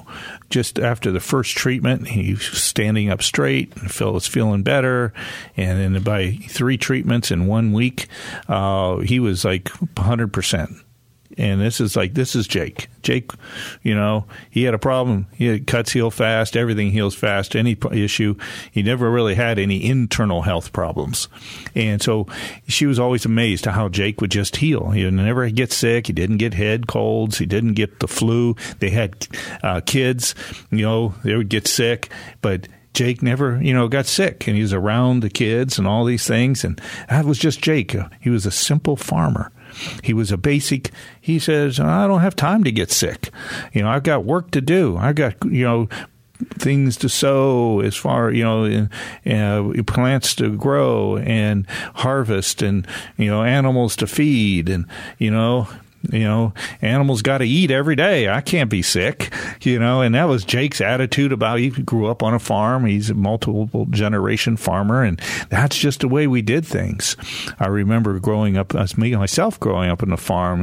just 0.48 0.78
after 0.78 1.10
the 1.10 1.20
first 1.20 1.56
treatment, 1.56 2.08
he 2.08 2.34
was 2.34 2.46
standing 2.46 3.10
up 3.10 3.22
straight 3.22 3.74
and 3.76 3.90
Phil 3.90 4.12
was 4.12 4.28
feeling 4.28 4.62
better. 4.62 5.12
And 5.56 5.94
then 5.94 6.02
by 6.02 6.38
three 6.48 6.78
treatments 6.78 7.32
in 7.32 7.46
one 7.46 7.72
week, 7.72 8.06
uh, 8.48 8.98
he 8.98 9.18
was 9.18 9.44
like 9.44 9.68
100 9.70 10.32
percent 10.32 10.70
and 11.36 11.60
this 11.60 11.80
is 11.80 11.96
like 11.96 12.14
this 12.14 12.34
is 12.34 12.46
Jake. 12.46 12.88
Jake, 13.02 13.30
you 13.82 13.94
know, 13.94 14.26
he 14.50 14.64
had 14.64 14.74
a 14.74 14.78
problem. 14.78 15.26
He 15.32 15.60
cuts 15.60 15.92
heal 15.92 16.10
fast. 16.10 16.56
Everything 16.56 16.90
heals 16.90 17.14
fast. 17.14 17.54
Any 17.54 17.76
issue, 17.92 18.36
he 18.70 18.82
never 18.82 19.10
really 19.10 19.34
had 19.34 19.58
any 19.58 19.84
internal 19.84 20.42
health 20.42 20.72
problems, 20.72 21.28
and 21.74 22.02
so 22.02 22.26
she 22.66 22.86
was 22.86 22.98
always 22.98 23.24
amazed 23.24 23.64
to 23.64 23.72
how 23.72 23.88
Jake 23.88 24.20
would 24.20 24.30
just 24.30 24.56
heal. 24.56 24.90
He 24.90 25.08
never 25.10 25.48
get 25.50 25.72
sick. 25.72 26.06
He 26.06 26.12
didn't 26.12 26.38
get 26.38 26.54
head 26.54 26.86
colds. 26.86 27.38
He 27.38 27.46
didn't 27.46 27.74
get 27.74 28.00
the 28.00 28.08
flu. 28.08 28.56
They 28.78 28.90
had 28.90 29.26
uh, 29.62 29.80
kids, 29.80 30.34
you 30.70 30.82
know, 30.82 31.14
they 31.24 31.34
would 31.34 31.48
get 31.48 31.66
sick, 31.66 32.10
but 32.40 32.68
Jake 32.96 33.22
never, 33.22 33.60
you 33.62 33.74
know, 33.74 33.88
got 33.88 34.06
sick 34.06 34.46
and 34.46 34.56
he 34.56 34.62
was 34.62 34.72
around 34.72 35.20
the 35.20 35.28
kids 35.28 35.78
and 35.78 35.86
all 35.86 36.04
these 36.06 36.26
things. 36.26 36.64
And 36.64 36.80
that 37.10 37.26
was 37.26 37.38
just 37.38 37.60
Jake. 37.60 37.94
He 38.20 38.30
was 38.30 38.46
a 38.46 38.50
simple 38.50 38.96
farmer. 38.96 39.52
He 40.02 40.12
was 40.12 40.32
a 40.32 40.36
basic. 40.36 40.90
He 41.20 41.38
says, 41.38 41.78
I 41.80 42.06
don't 42.06 42.20
have 42.20 42.36
time 42.36 42.64
to 42.64 42.72
get 42.72 42.90
sick. 42.90 43.30
You 43.72 43.82
know, 43.82 43.88
I've 43.88 44.02
got 44.02 44.24
work 44.24 44.50
to 44.52 44.60
do. 44.60 44.96
I've 44.96 45.14
got, 45.14 45.34
you 45.44 45.64
know, 45.64 45.88
things 46.38 46.96
to 46.98 47.08
sow 47.08 47.80
as 47.80 47.96
far 47.96 48.30
you 48.30 48.44
know 48.44 48.88
uh, 49.26 49.82
plants 49.84 50.34
to 50.34 50.54
grow 50.54 51.16
and 51.16 51.66
harvest 51.94 52.60
and 52.60 52.86
you 53.16 53.30
know 53.30 53.42
animals 53.42 53.96
to 53.96 54.06
feed 54.06 54.68
and 54.68 54.84
you 55.18 55.30
know 55.30 55.66
you 56.12 56.24
know, 56.24 56.52
animals 56.82 57.22
got 57.22 57.38
to 57.38 57.46
eat 57.46 57.70
every 57.70 57.96
day. 57.96 58.28
I 58.28 58.40
can't 58.40 58.70
be 58.70 58.82
sick, 58.82 59.32
you 59.62 59.78
know, 59.78 60.00
and 60.02 60.14
that 60.14 60.24
was 60.24 60.44
Jake's 60.44 60.80
attitude 60.80 61.32
about 61.32 61.58
he 61.58 61.70
grew 61.70 62.06
up 62.06 62.22
on 62.22 62.34
a 62.34 62.38
farm. 62.38 62.86
He's 62.86 63.10
a 63.10 63.14
multiple 63.14 63.86
generation 63.90 64.56
farmer, 64.56 65.02
and 65.02 65.20
that's 65.48 65.76
just 65.76 66.00
the 66.00 66.08
way 66.08 66.26
we 66.26 66.42
did 66.42 66.66
things. 66.66 67.16
I 67.58 67.66
remember 67.66 68.18
growing 68.18 68.56
up, 68.56 68.74
as 68.74 68.98
me 68.98 69.14
myself 69.16 69.58
growing 69.60 69.90
up 69.90 70.02
on 70.02 70.10
the 70.10 70.16
farm. 70.16 70.62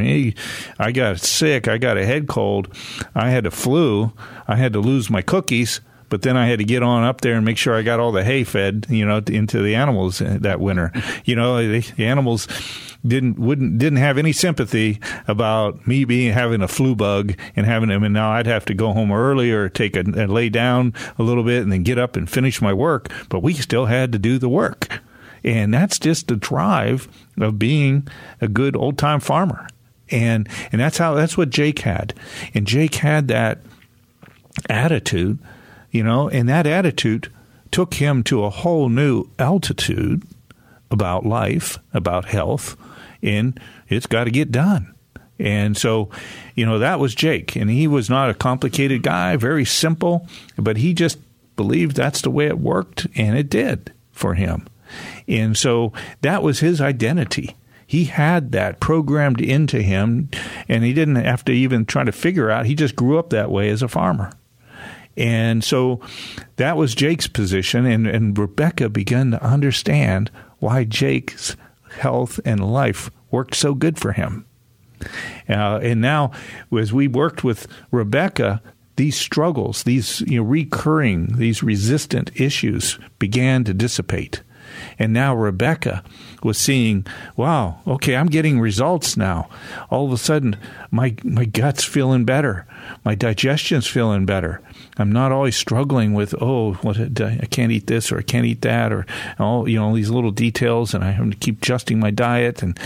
I 0.79 0.91
got 0.91 1.19
sick. 1.19 1.67
I 1.67 1.77
got 1.77 1.97
a 1.97 2.05
head 2.05 2.27
cold. 2.27 2.73
I 3.15 3.29
had 3.29 3.45
a 3.45 3.51
flu. 3.51 4.13
I 4.47 4.55
had 4.55 4.73
to 4.73 4.79
lose 4.79 5.09
my 5.09 5.21
cookies 5.21 5.81
but 6.13 6.21
then 6.21 6.37
I 6.37 6.45
had 6.45 6.59
to 6.59 6.63
get 6.63 6.83
on 6.83 7.03
up 7.03 7.21
there 7.21 7.33
and 7.33 7.43
make 7.43 7.57
sure 7.57 7.73
I 7.73 7.81
got 7.81 7.99
all 7.99 8.11
the 8.11 8.23
hay 8.23 8.43
fed, 8.43 8.85
you 8.87 9.03
know, 9.03 9.17
into 9.25 9.63
the 9.63 9.73
animals 9.73 10.19
that 10.19 10.59
winter. 10.59 10.91
You 11.25 11.35
know, 11.35 11.57
the, 11.57 11.83
animals 11.97 12.47
didn't 13.03 13.39
wouldn't 13.39 13.79
didn't 13.79 13.97
have 13.97 14.19
any 14.19 14.31
sympathy 14.31 14.99
about 15.27 15.87
me 15.87 16.05
being 16.05 16.31
having 16.31 16.61
a 16.61 16.67
flu 16.67 16.95
bug 16.95 17.33
and 17.55 17.65
having 17.65 17.89
them, 17.89 18.03
and 18.03 18.13
now 18.13 18.29
I'd 18.29 18.45
have 18.45 18.63
to 18.65 18.75
go 18.75 18.93
home 18.93 19.11
early 19.11 19.51
or 19.51 19.69
take 19.69 19.95
a 19.95 20.01
and 20.01 20.31
lay 20.31 20.49
down 20.49 20.93
a 21.17 21.23
little 21.23 21.43
bit 21.43 21.63
and 21.63 21.71
then 21.71 21.81
get 21.81 21.97
up 21.97 22.15
and 22.15 22.29
finish 22.29 22.61
my 22.61 22.73
work. 22.73 23.09
But 23.29 23.39
we 23.39 23.55
still 23.55 23.87
had 23.87 24.11
to 24.11 24.19
do 24.19 24.37
the 24.37 24.49
work, 24.49 25.01
and 25.43 25.73
that's 25.73 25.97
just 25.97 26.27
the 26.27 26.35
drive 26.35 27.07
of 27.39 27.57
being 27.57 28.07
a 28.39 28.47
good 28.47 28.75
old 28.75 28.99
time 28.99 29.19
farmer. 29.19 29.67
And 30.11 30.47
and 30.71 30.79
that's 30.79 30.99
how 30.99 31.15
that's 31.15 31.35
what 31.35 31.49
Jake 31.49 31.79
had, 31.79 32.13
and 32.53 32.67
Jake 32.67 32.93
had 32.93 33.29
that 33.29 33.61
attitude 34.69 35.39
you 35.93 36.03
know, 36.03 36.27
and 36.27 36.49
that 36.49 36.67
attitude 36.67 37.31
took 37.71 37.93
him 37.93 38.23
to 38.23 38.43
a 38.43 38.49
whole 38.49 38.89
new 38.89 39.29
altitude 39.39 40.23
about 40.91 41.25
life, 41.25 41.79
about 41.93 42.25
health, 42.25 42.75
and 43.21 43.57
it's 43.87 44.07
got 44.07 44.25
to 44.25 44.31
get 44.31 44.51
done. 44.51 44.93
And 45.39 45.77
so, 45.77 46.09
you 46.55 46.65
know, 46.65 46.79
that 46.79 46.99
was 46.99 47.15
Jake, 47.15 47.55
and 47.55 47.69
he 47.69 47.87
was 47.87 48.09
not 48.09 48.29
a 48.29 48.35
complicated 48.35 49.03
guy, 49.03 49.37
very 49.37 49.65
simple, 49.65 50.27
but 50.57 50.77
he 50.77 50.93
just 50.93 51.19
believed 51.55 51.95
that's 51.95 52.21
the 52.21 52.29
way 52.31 52.47
it 52.47 52.59
worked, 52.59 53.07
and 53.15 53.37
it 53.37 53.49
did 53.49 53.93
for 54.11 54.33
him. 54.33 54.67
And 55.27 55.55
so 55.55 55.93
that 56.21 56.43
was 56.43 56.59
his 56.59 56.81
identity. 56.81 57.55
He 57.85 58.05
had 58.05 58.51
that 58.53 58.79
programmed 58.79 59.41
into 59.41 59.81
him, 59.81 60.29
and 60.67 60.83
he 60.83 60.93
didn't 60.93 61.15
have 61.15 61.45
to 61.45 61.51
even 61.51 61.85
try 61.85 62.03
to 62.03 62.11
figure 62.11 62.49
out. 62.49 62.65
He 62.65 62.73
just 62.73 62.95
grew 62.95 63.19
up 63.19 63.29
that 63.29 63.51
way 63.51 63.69
as 63.69 63.83
a 63.83 63.87
farmer. 63.87 64.31
And 65.15 65.63
so 65.63 66.01
that 66.55 66.77
was 66.77 66.95
Jake's 66.95 67.27
position, 67.27 67.85
and, 67.85 68.07
and 68.07 68.37
Rebecca 68.37 68.89
began 68.89 69.31
to 69.31 69.43
understand 69.43 70.31
why 70.59 70.83
Jake's 70.83 71.55
health 71.99 72.39
and 72.45 72.71
life 72.71 73.11
worked 73.29 73.55
so 73.55 73.73
good 73.73 73.99
for 73.99 74.13
him. 74.13 74.45
Uh, 75.49 75.79
and 75.83 76.01
now, 76.01 76.31
as 76.75 76.93
we 76.93 77.07
worked 77.07 77.43
with 77.43 77.67
Rebecca, 77.91 78.61
these 78.95 79.17
struggles, 79.17 79.83
these 79.83 80.21
you 80.21 80.37
know, 80.37 80.43
recurring, 80.43 81.37
these 81.37 81.63
resistant 81.63 82.31
issues 82.39 82.99
began 83.19 83.63
to 83.65 83.73
dissipate. 83.73 84.41
And 84.97 85.13
now 85.13 85.35
Rebecca 85.35 86.03
was 86.41 86.57
seeing, 86.57 87.05
wow, 87.35 87.79
okay, 87.85 88.15
I'm 88.15 88.27
getting 88.27 88.59
results 88.59 89.17
now. 89.17 89.49
All 89.89 90.05
of 90.05 90.11
a 90.11 90.17
sudden, 90.17 90.57
my 90.91 91.15
my 91.23 91.45
gut's 91.45 91.83
feeling 91.83 92.25
better. 92.25 92.65
My 93.03 93.15
digestion's 93.15 93.87
feeling 93.87 94.25
better. 94.25 94.61
I'm 94.97 95.11
not 95.11 95.31
always 95.31 95.55
struggling 95.55 96.13
with 96.13 96.35
oh, 96.39 96.73
what 96.75 96.99
I 96.99 97.47
can't 97.49 97.71
eat 97.71 97.87
this 97.87 98.11
or 98.11 98.19
I 98.19 98.21
can't 98.21 98.45
eat 98.45 98.61
that 98.61 98.91
or 98.91 99.05
all 99.39 99.67
you 99.67 99.77
know 99.79 99.85
all 99.85 99.93
these 99.93 100.09
little 100.09 100.31
details, 100.31 100.93
and 100.93 101.03
I 101.03 101.11
have 101.11 101.29
to 101.29 101.37
keep 101.37 101.61
adjusting 101.61 101.99
my 101.99 102.11
diet 102.11 102.63
and. 102.63 102.79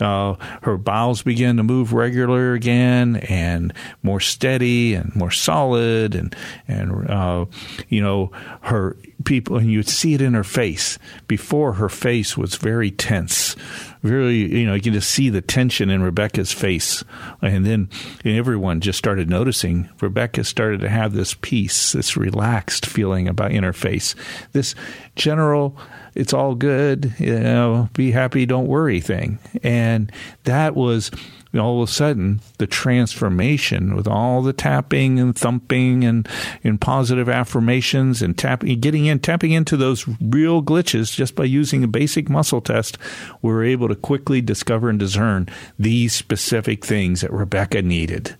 Uh, 0.00 0.34
her 0.62 0.76
bowels 0.76 1.22
begin 1.22 1.56
to 1.56 1.62
move 1.62 1.92
regular 1.92 2.54
again 2.54 3.16
and 3.28 3.72
more 4.02 4.20
steady 4.20 4.94
and 4.94 5.14
more 5.14 5.30
solid 5.30 6.14
and 6.14 6.34
and 6.68 7.10
uh, 7.10 7.44
you 7.88 8.02
know 8.02 8.30
her 8.62 8.96
people 9.24 9.56
and 9.56 9.70
you'd 9.70 9.88
see 9.88 10.14
it 10.14 10.22
in 10.22 10.34
her 10.34 10.44
face 10.44 10.98
before 11.26 11.74
her 11.74 11.88
face 11.88 12.36
was 12.36 12.54
very 12.54 12.90
tense 12.90 13.56
really, 14.02 14.58
you 14.58 14.66
know, 14.66 14.74
you 14.74 14.80
can 14.80 14.92
just 14.92 15.10
see 15.10 15.28
the 15.28 15.40
tension 15.40 15.90
in 15.90 16.02
Rebecca's 16.02 16.52
face. 16.52 17.04
And 17.42 17.66
then 17.66 17.88
and 18.24 18.36
everyone 18.36 18.80
just 18.80 18.98
started 18.98 19.28
noticing 19.28 19.88
Rebecca 20.00 20.44
started 20.44 20.80
to 20.80 20.88
have 20.88 21.12
this 21.12 21.34
peace, 21.34 21.92
this 21.92 22.16
relaxed 22.16 22.86
feeling 22.86 23.28
about 23.28 23.52
in 23.52 23.64
her 23.64 23.72
face. 23.72 24.14
This 24.52 24.74
general, 25.16 25.76
it's 26.14 26.32
all 26.32 26.54
good, 26.54 27.14
you 27.18 27.38
know, 27.38 27.88
be 27.94 28.10
happy, 28.10 28.46
don't 28.46 28.66
worry 28.66 29.00
thing. 29.00 29.38
And 29.62 30.10
that 30.44 30.74
was 30.74 31.10
all 31.58 31.82
of 31.82 31.88
a 31.88 31.92
sudden 31.92 32.40
the 32.58 32.66
transformation 32.66 33.96
with 33.96 34.06
all 34.06 34.42
the 34.42 34.52
tapping 34.52 35.18
and 35.18 35.36
thumping 35.36 36.04
and, 36.04 36.28
and 36.62 36.80
positive 36.80 37.28
affirmations 37.28 38.22
and 38.22 38.38
tapping, 38.38 38.78
getting 38.80 39.06
in, 39.06 39.18
tapping 39.18 39.52
into 39.52 39.76
those 39.76 40.06
real 40.20 40.62
glitches 40.62 41.14
just 41.14 41.34
by 41.34 41.44
using 41.44 41.82
a 41.82 41.88
basic 41.88 42.28
muscle 42.28 42.60
test, 42.60 42.98
we 43.42 43.50
were 43.50 43.64
able 43.64 43.88
to 43.88 43.96
quickly 43.96 44.40
discover 44.40 44.88
and 44.88 44.98
discern 44.98 45.48
these 45.78 46.14
specific 46.14 46.84
things 46.84 47.20
that 47.20 47.32
Rebecca 47.32 47.82
needed. 47.82 48.36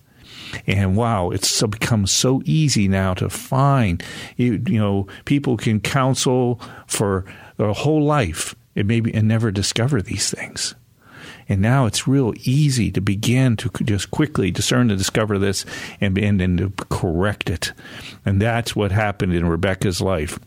And 0.67 0.97
wow, 0.97 1.31
it's 1.31 1.63
become 1.63 2.07
so 2.07 2.43
easy 2.45 2.89
now 2.89 3.15
to 3.15 3.31
find. 3.31 4.03
You, 4.37 4.63
you 4.67 4.79
know, 4.79 5.07
people 5.25 5.57
can 5.57 5.81
counsel 5.81 6.61
for 6.87 7.25
their 7.61 7.73
whole 7.75 8.03
life 8.03 8.57
and 8.75 8.89
maybe 8.89 9.13
and 9.15 9.29
never 9.29 9.51
discover 9.51 10.01
these 10.01 10.31
things. 10.31 10.75
And 11.47 11.61
now 11.61 11.87
it's 11.87 12.09
real 12.09 12.33
easy 12.45 12.91
to 12.93 13.01
begin 13.01 13.57
to 13.59 13.71
just 13.83 14.11
quickly 14.11 14.51
discern 14.51 14.89
and 14.89 14.99
discover 14.99 15.39
this 15.39 15.67
and, 16.01 16.17
and, 16.17 16.41
and 16.41 16.59
to 16.59 16.71
correct 16.89 17.51
it. 17.51 17.73
And 18.25 18.41
that's 18.41 18.75
what 18.75 18.93
happened 18.93 19.35
in 19.35 19.45
Rebecca's 19.45 20.01
life. 20.01 20.39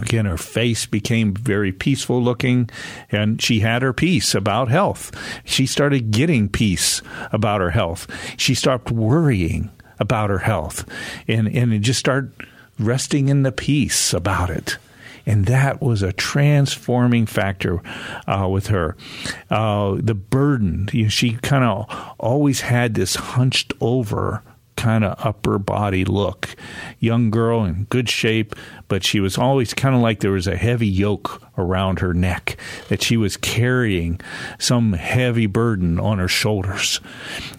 Again, 0.00 0.24
her 0.24 0.38
face 0.38 0.86
became 0.86 1.34
very 1.34 1.70
peaceful 1.70 2.22
looking, 2.22 2.70
and 3.10 3.42
she 3.42 3.60
had 3.60 3.82
her 3.82 3.92
peace 3.92 4.34
about 4.34 4.70
health. 4.70 5.12
She 5.44 5.66
started 5.66 6.12
getting 6.12 6.48
peace 6.48 7.02
about 7.30 7.60
her 7.60 7.70
health. 7.70 8.06
She 8.38 8.54
stopped 8.54 8.90
worrying 8.90 9.70
about 9.98 10.30
her 10.30 10.38
health 10.38 10.88
and, 11.28 11.46
and 11.46 11.82
just 11.82 12.00
started 12.00 12.32
resting 12.78 13.28
in 13.28 13.42
the 13.42 13.52
peace 13.52 14.14
about 14.14 14.48
it 14.48 14.78
and 15.26 15.46
that 15.46 15.80
was 15.80 16.02
a 16.02 16.12
transforming 16.12 17.26
factor 17.26 17.82
uh, 18.26 18.48
with 18.50 18.68
her. 18.68 18.96
Uh, 19.50 19.96
the 19.98 20.14
burden, 20.14 20.88
you 20.92 21.04
know, 21.04 21.08
she 21.08 21.32
kind 21.34 21.64
of 21.64 22.14
always 22.18 22.62
had 22.62 22.94
this 22.94 23.14
hunched 23.16 23.72
over 23.80 24.42
kind 24.76 25.04
of 25.04 25.14
upper 25.24 25.58
body 25.58 26.04
look. 26.04 26.56
Young 26.98 27.30
girl 27.30 27.64
in 27.64 27.84
good 27.84 28.08
shape, 28.08 28.56
but 28.88 29.04
she 29.04 29.20
was 29.20 29.38
always 29.38 29.74
kind 29.74 29.94
of 29.94 30.00
like 30.00 30.20
there 30.20 30.32
was 30.32 30.46
a 30.48 30.56
heavy 30.56 30.88
yoke 30.88 31.42
around 31.56 32.00
her 32.00 32.12
neck, 32.12 32.56
that 32.88 33.02
she 33.02 33.16
was 33.16 33.36
carrying 33.36 34.20
some 34.58 34.94
heavy 34.94 35.46
burden 35.46 36.00
on 36.00 36.18
her 36.18 36.28
shoulders. 36.28 37.00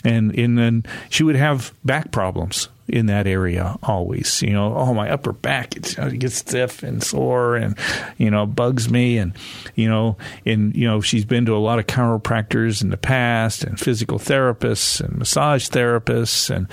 And, 0.04 0.38
and 0.38 0.58
then 0.58 0.84
she 1.10 1.24
would 1.24 1.36
have 1.36 1.74
back 1.86 2.12
problems 2.12 2.68
in 2.88 3.06
that 3.06 3.28
area 3.28 3.78
always. 3.84 4.42
You 4.42 4.52
know, 4.52 4.76
oh 4.76 4.94
my 4.94 5.10
upper 5.10 5.32
back 5.32 5.76
it 5.76 6.20
gets 6.20 6.36
stiff 6.36 6.84
and 6.84 7.02
sore 7.02 7.56
and 7.56 7.78
you 8.18 8.30
know 8.30 8.46
bugs 8.46 8.90
me. 8.90 9.18
And 9.18 9.34
you 9.76 9.90
know 9.90 10.18
and 10.46 10.76
you 10.76 10.88
know 10.88 11.02
she's 11.02 11.26
been 11.26 11.46
to 11.46 11.56
a 11.56 11.60
lot 11.60 11.80
of 11.80 11.88
chiropractors 11.88 12.82
in 12.82 12.90
the 12.90 12.98
past 12.98 13.64
and 13.64 13.80
physical 13.80 14.20
therapists 14.20 15.02
and 15.02 15.18
massage 15.18 15.70
therapists. 15.70 16.54
And 16.54 16.68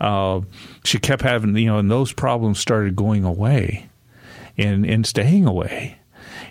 uh, 0.00 0.40
she 0.84 0.98
kept 0.98 1.22
having 1.22 1.56
you 1.56 1.66
know 1.66 1.78
and 1.78 1.90
those 1.90 2.12
problems 2.12 2.58
started 2.58 2.96
going 2.96 3.24
away 3.24 3.88
and 4.56 4.86
and 4.86 5.06
staying 5.06 5.46
away. 5.46 5.98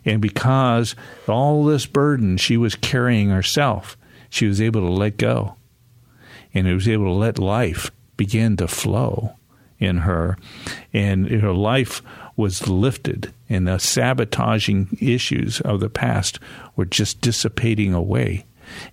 And 0.03 0.21
because 0.21 0.95
all 1.27 1.65
this 1.65 1.85
burden 1.85 2.37
she 2.37 2.57
was 2.57 2.75
carrying 2.75 3.29
herself 3.29 3.97
she 4.29 4.45
was 4.45 4.59
able 4.59 4.81
to 4.81 4.91
let 4.91 5.17
go. 5.17 5.55
And 6.53 6.67
it 6.67 6.73
was 6.73 6.87
able 6.87 7.05
to 7.05 7.11
let 7.11 7.39
life 7.39 7.91
began 8.17 8.57
to 8.57 8.67
flow 8.67 9.35
in 9.79 9.97
her, 9.99 10.37
and 10.93 11.27
her 11.29 11.53
life 11.53 12.01
was 12.35 12.67
lifted, 12.67 13.33
and 13.49 13.67
the 13.67 13.77
sabotaging 13.77 14.97
issues 15.01 15.61
of 15.61 15.79
the 15.79 15.89
past 15.89 16.39
were 16.75 16.85
just 16.85 17.21
dissipating 17.21 17.93
away. 17.93 18.45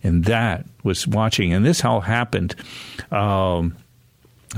And 0.03 0.25
that 0.27 0.67
was 0.83 1.07
watching, 1.07 1.53
and 1.53 1.65
this 1.65 1.85
all 1.85 2.03
happened 2.03 2.55
um, 3.11 3.77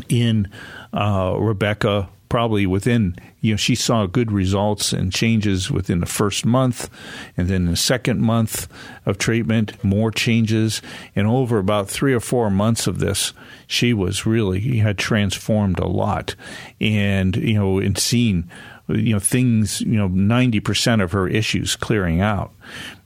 in 0.09 0.49
uh, 0.93 1.37
Rebecca 1.39 2.09
probably 2.35 2.67
within 2.67 3.15
you 3.43 3.53
know 3.53 3.57
she 3.57 3.77
saw 3.77 4.07
good 4.07 4.33
results 4.33 4.93
and 4.93 5.13
changes 5.13 5.71
within 5.71 6.01
the 6.01 6.05
first 6.21 6.45
month 6.45 6.91
and 7.37 7.47
then 7.47 7.67
the 7.67 7.77
second 7.77 8.21
month 8.21 8.67
of 9.07 9.19
treatment 9.19 9.73
more 9.85 10.11
changes. 10.11 10.83
And 11.15 11.29
over 11.29 11.59
about 11.59 11.89
3 11.89 12.13
or 12.13 12.19
4 12.19 12.51
months 12.51 12.89
of 12.89 12.99
this 12.99 13.33
she 13.69 13.95
was 13.95 14.27
really 14.27 14.79
had 14.79 14.99
transformed 14.99 15.79
a 15.79 15.87
lot. 15.87 16.35
And 16.81 17.37
you 17.37 17.55
know 17.55 17.79
and 17.79 17.97
seen 17.97 18.51
you 18.89 19.13
know 19.13 19.21
things 19.21 19.81
you 19.83 19.97
know 19.97 20.09
90% 20.09 21.05
of 21.05 21.13
her 21.13 21.29
issues 21.29 21.77
clearing 21.77 22.21
out 22.21 22.53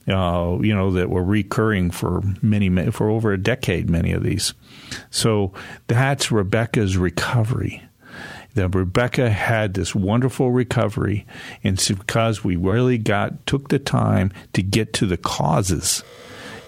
uh, 0.07 0.57
you 0.59 0.73
know 0.73 0.89
that 0.93 1.11
were 1.11 1.23
recurring 1.23 1.91
for 1.91 2.23
many 2.41 2.67
for 2.89 3.11
over 3.11 3.31
a 3.31 3.37
decade 3.37 3.91
many 3.91 4.11
of 4.11 4.23
these. 4.23 4.55
So 5.11 5.53
that's 5.85 6.31
Rebecca's 6.31 6.97
recovery 6.97 7.83
that 8.55 8.75
Rebecca 8.75 9.29
had 9.29 9.73
this 9.73 9.93
wonderful 9.93 10.51
recovery, 10.51 11.25
and 11.63 11.75
it's 11.75 11.89
because 11.89 12.43
we 12.43 12.55
really 12.55 12.97
got 12.97 13.45
took 13.45 13.69
the 13.69 13.79
time 13.79 14.31
to 14.53 14.61
get 14.61 14.93
to 14.93 15.05
the 15.05 15.17
causes. 15.17 16.03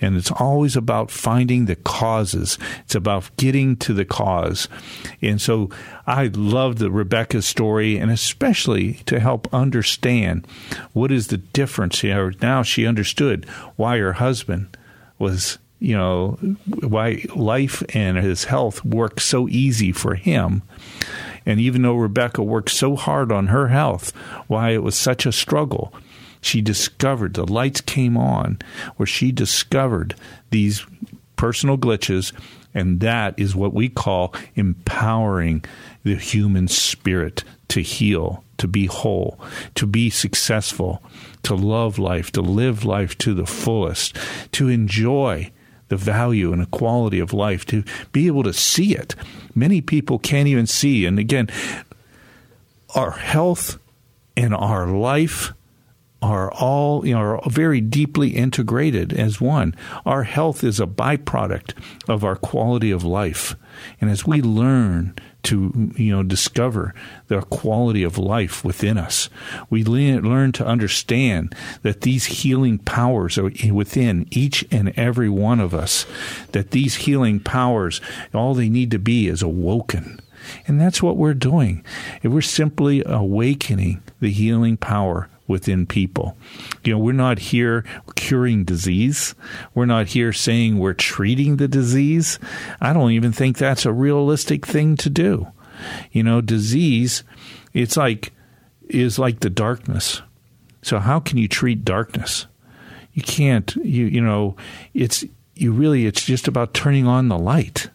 And 0.01 0.17
it's 0.17 0.31
always 0.31 0.75
about 0.75 1.11
finding 1.11 1.65
the 1.65 1.75
causes. 1.75 2.57
It's 2.83 2.95
about 2.95 3.29
getting 3.37 3.75
to 3.77 3.93
the 3.93 4.03
cause. 4.03 4.67
And 5.21 5.39
so 5.39 5.69
I 6.07 6.31
love 6.33 6.79
the 6.79 6.89
Rebecca 6.89 7.43
story, 7.43 7.97
and 7.97 8.09
especially 8.09 8.93
to 9.05 9.19
help 9.19 9.53
understand 9.53 10.47
what 10.93 11.11
is 11.11 11.27
the 11.27 11.37
difference. 11.37 12.03
Know, 12.03 12.31
now 12.41 12.63
she 12.63 12.87
understood 12.87 13.45
why 13.75 13.99
her 13.99 14.13
husband 14.13 14.75
was 15.19 15.59
you 15.79 15.97
know 15.97 16.37
why 16.65 17.23
life 17.35 17.83
and 17.93 18.17
his 18.17 18.45
health 18.45 18.85
worked 18.85 19.19
so 19.21 19.49
easy 19.49 19.91
for 19.91 20.13
him 20.13 20.61
and 21.45 21.59
even 21.59 21.81
though 21.81 21.95
Rebecca 21.95 22.43
worked 22.43 22.69
so 22.69 22.95
hard 22.95 23.31
on 23.31 23.47
her 23.47 23.69
health, 23.69 24.11
why 24.47 24.71
it 24.71 24.83
was 24.83 24.95
such 24.95 25.25
a 25.25 25.31
struggle, 25.31 25.93
she 26.41 26.61
discovered 26.61 27.33
the 27.33 27.51
lights 27.51 27.81
came 27.81 28.17
on 28.17 28.59
where 28.97 29.07
she 29.07 29.31
discovered 29.31 30.15
these 30.49 30.85
personal 31.35 31.77
glitches. 31.77 32.33
And 32.73 32.99
that 33.01 33.37
is 33.37 33.55
what 33.55 33.73
we 33.73 33.89
call 33.89 34.33
empowering 34.55 35.63
the 36.03 36.15
human 36.15 36.67
spirit 36.67 37.43
to 37.69 37.81
heal, 37.81 38.43
to 38.57 38.67
be 38.67 38.85
whole, 38.85 39.39
to 39.75 39.85
be 39.85 40.09
successful, 40.09 41.01
to 41.43 41.53
love 41.53 41.99
life, 41.99 42.31
to 42.31 42.41
live 42.41 42.85
life 42.85 43.17
to 43.19 43.33
the 43.33 43.45
fullest, 43.45 44.17
to 44.53 44.67
enjoy 44.67 45.51
the 45.91 45.97
value 45.97 46.53
and 46.53 46.61
the 46.61 46.65
quality 46.67 47.19
of 47.19 47.33
life, 47.33 47.65
to 47.65 47.83
be 48.13 48.25
able 48.25 48.43
to 48.43 48.53
see 48.53 48.95
it. 48.95 49.13
Many 49.53 49.81
people 49.81 50.17
can't 50.17 50.47
even 50.47 50.65
see. 50.65 51.05
And 51.05 51.19
again, 51.19 51.49
our 52.95 53.11
health 53.11 53.77
and 54.37 54.55
our 54.55 54.87
life 54.87 55.51
are 56.21 56.51
all 56.53 57.05
you 57.05 57.13
know 57.13 57.19
are 57.19 57.41
very 57.49 57.81
deeply 57.81 58.29
integrated 58.29 59.11
as 59.11 59.41
one. 59.41 59.75
Our 60.05 60.23
health 60.23 60.63
is 60.63 60.79
a 60.79 60.85
byproduct 60.85 61.73
of 62.07 62.23
our 62.23 62.35
quality 62.35 62.91
of 62.91 63.03
life, 63.03 63.55
and 63.99 64.09
as 64.09 64.25
we 64.25 64.41
learn 64.41 65.15
to 65.43 65.91
you 65.95 66.11
know 66.11 66.23
discover 66.23 66.93
the 67.27 67.41
quality 67.41 68.03
of 68.03 68.17
life 68.17 68.63
within 68.63 68.97
us. 68.97 69.29
We 69.69 69.83
learn 69.83 70.51
to 70.53 70.65
understand 70.65 71.55
that 71.81 72.01
these 72.01 72.25
healing 72.25 72.77
powers 72.79 73.37
are 73.37 73.51
within 73.71 74.27
each 74.31 74.65
and 74.71 74.97
every 74.97 75.29
one 75.29 75.59
of 75.59 75.73
us. 75.73 76.05
That 76.51 76.71
these 76.71 76.95
healing 76.95 77.39
powers, 77.39 78.01
all 78.33 78.53
they 78.53 78.69
need 78.69 78.91
to 78.91 78.99
be 78.99 79.27
is 79.27 79.41
awoken. 79.41 80.19
And 80.67 80.81
that's 80.81 81.03
what 81.03 81.17
we're 81.17 81.33
doing. 81.33 81.85
We're 82.23 82.41
simply 82.41 83.03
awakening 83.05 84.01
the 84.19 84.31
healing 84.31 84.77
power 84.77 85.29
within 85.51 85.85
people. 85.85 86.35
You 86.83 86.93
know, 86.93 86.99
we're 86.99 87.11
not 87.11 87.37
here 87.37 87.85
curing 88.15 88.63
disease. 88.63 89.35
We're 89.75 89.85
not 89.85 90.07
here 90.07 90.33
saying 90.33 90.79
we're 90.79 90.93
treating 90.93 91.57
the 91.57 91.67
disease. 91.67 92.39
I 92.79 92.93
don't 92.93 93.11
even 93.11 93.31
think 93.31 93.57
that's 93.57 93.85
a 93.85 93.93
realistic 93.93 94.65
thing 94.65 94.97
to 94.97 95.09
do. 95.09 95.47
You 96.11 96.23
know, 96.23 96.41
disease, 96.41 97.23
it's 97.73 97.97
like, 97.97 98.33
is 98.89 99.19
like 99.19 99.41
the 99.41 99.49
darkness. 99.49 100.21
So 100.81 100.97
how 100.97 101.19
can 101.19 101.37
you 101.37 101.47
treat 101.47 101.85
darkness? 101.85 102.47
You 103.13 103.21
can't, 103.21 103.75
you, 103.75 104.05
you 104.05 104.21
know, 104.21 104.55
it's, 104.93 105.23
you 105.55 105.71
really, 105.71 106.05
it's 106.05 106.25
just 106.25 106.47
about 106.47 106.73
turning 106.73 107.05
on 107.05 107.27
the 107.27 107.37
light 107.37 107.89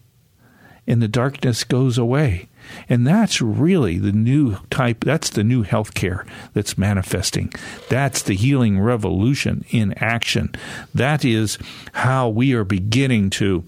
and 0.86 1.02
the 1.02 1.08
darkness 1.08 1.64
goes 1.64 1.98
away. 1.98 2.48
And 2.88 3.06
that's 3.06 3.40
really 3.40 3.98
the 3.98 4.12
new 4.12 4.56
type, 4.70 5.04
that's 5.04 5.30
the 5.30 5.44
new 5.44 5.64
healthcare 5.64 6.26
that's 6.52 6.76
manifesting. 6.76 7.52
That's 7.88 8.22
the 8.22 8.34
healing 8.34 8.80
revolution 8.80 9.64
in 9.70 9.94
action. 9.94 10.54
That 10.94 11.24
is 11.24 11.58
how 11.92 12.28
we 12.28 12.54
are 12.54 12.64
beginning 12.64 13.30
to 13.30 13.64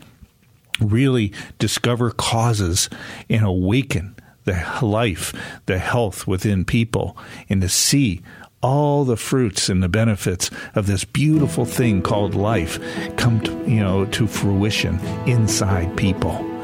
really 0.80 1.32
discover 1.58 2.10
causes 2.10 2.88
and 3.28 3.44
awaken 3.44 4.16
the 4.44 4.78
life, 4.82 5.32
the 5.66 5.78
health 5.78 6.26
within 6.26 6.64
people, 6.64 7.16
and 7.48 7.60
to 7.60 7.68
see 7.68 8.22
all 8.62 9.04
the 9.04 9.16
fruits 9.16 9.68
and 9.68 9.82
the 9.82 9.88
benefits 9.88 10.50
of 10.74 10.86
this 10.86 11.04
beautiful 11.04 11.64
thing 11.64 12.02
called 12.02 12.34
life 12.34 12.80
come 13.16 13.40
to, 13.40 13.52
you 13.70 13.80
know 13.80 14.04
to 14.06 14.26
fruition 14.26 14.98
inside 15.26 15.96
people. 15.96 16.57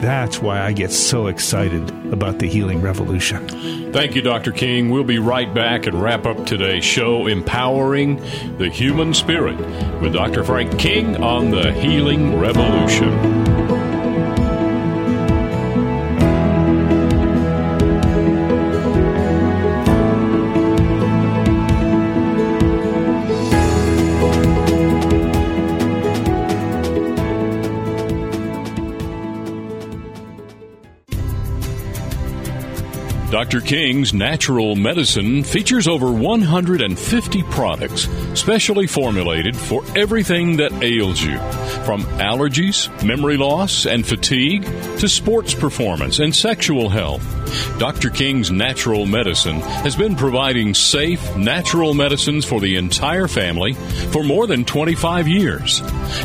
That's 0.00 0.40
why 0.40 0.60
I 0.60 0.72
get 0.72 0.92
so 0.92 1.26
excited 1.26 1.90
about 2.12 2.38
the 2.38 2.46
healing 2.46 2.80
revolution. 2.80 3.48
Thank 3.92 4.14
you, 4.14 4.22
Dr. 4.22 4.52
King. 4.52 4.90
We'll 4.90 5.02
be 5.02 5.18
right 5.18 5.52
back 5.52 5.86
and 5.86 6.00
wrap 6.00 6.24
up 6.24 6.46
today's 6.46 6.84
show, 6.84 7.26
Empowering 7.26 8.16
the 8.58 8.70
Human 8.70 9.12
Spirit, 9.12 9.58
with 10.00 10.12
Dr. 10.12 10.44
Frank 10.44 10.78
King 10.78 11.16
on 11.22 11.50
the 11.50 11.72
Healing 11.72 12.38
Revolution. 12.38 13.57
Dr. 33.48 33.66
King's 33.66 34.12
Natural 34.12 34.76
Medicine 34.76 35.42
features 35.42 35.88
over 35.88 36.12
150 36.12 37.42
products 37.44 38.06
specially 38.34 38.86
formulated 38.86 39.56
for 39.56 39.82
everything 39.96 40.58
that 40.58 40.70
ails 40.82 41.22
you, 41.22 41.38
from 41.86 42.02
allergies, 42.18 42.90
memory 43.02 43.38
loss, 43.38 43.86
and 43.86 44.06
fatigue 44.06 44.64
to 44.98 45.08
sports 45.08 45.54
performance 45.54 46.18
and 46.18 46.36
sexual 46.36 46.90
health. 46.90 47.24
Dr. 47.78 48.10
King's 48.10 48.50
Natural 48.50 49.06
Medicine 49.06 49.60
has 49.60 49.96
been 49.96 50.14
providing 50.14 50.74
safe, 50.74 51.34
natural 51.34 51.94
medicines 51.94 52.44
for 52.44 52.60
the 52.60 52.76
entire 52.76 53.28
family 53.28 53.72
for 54.12 54.22
more 54.22 54.46
than 54.46 54.66
25 54.66 55.26
years. 55.26 55.80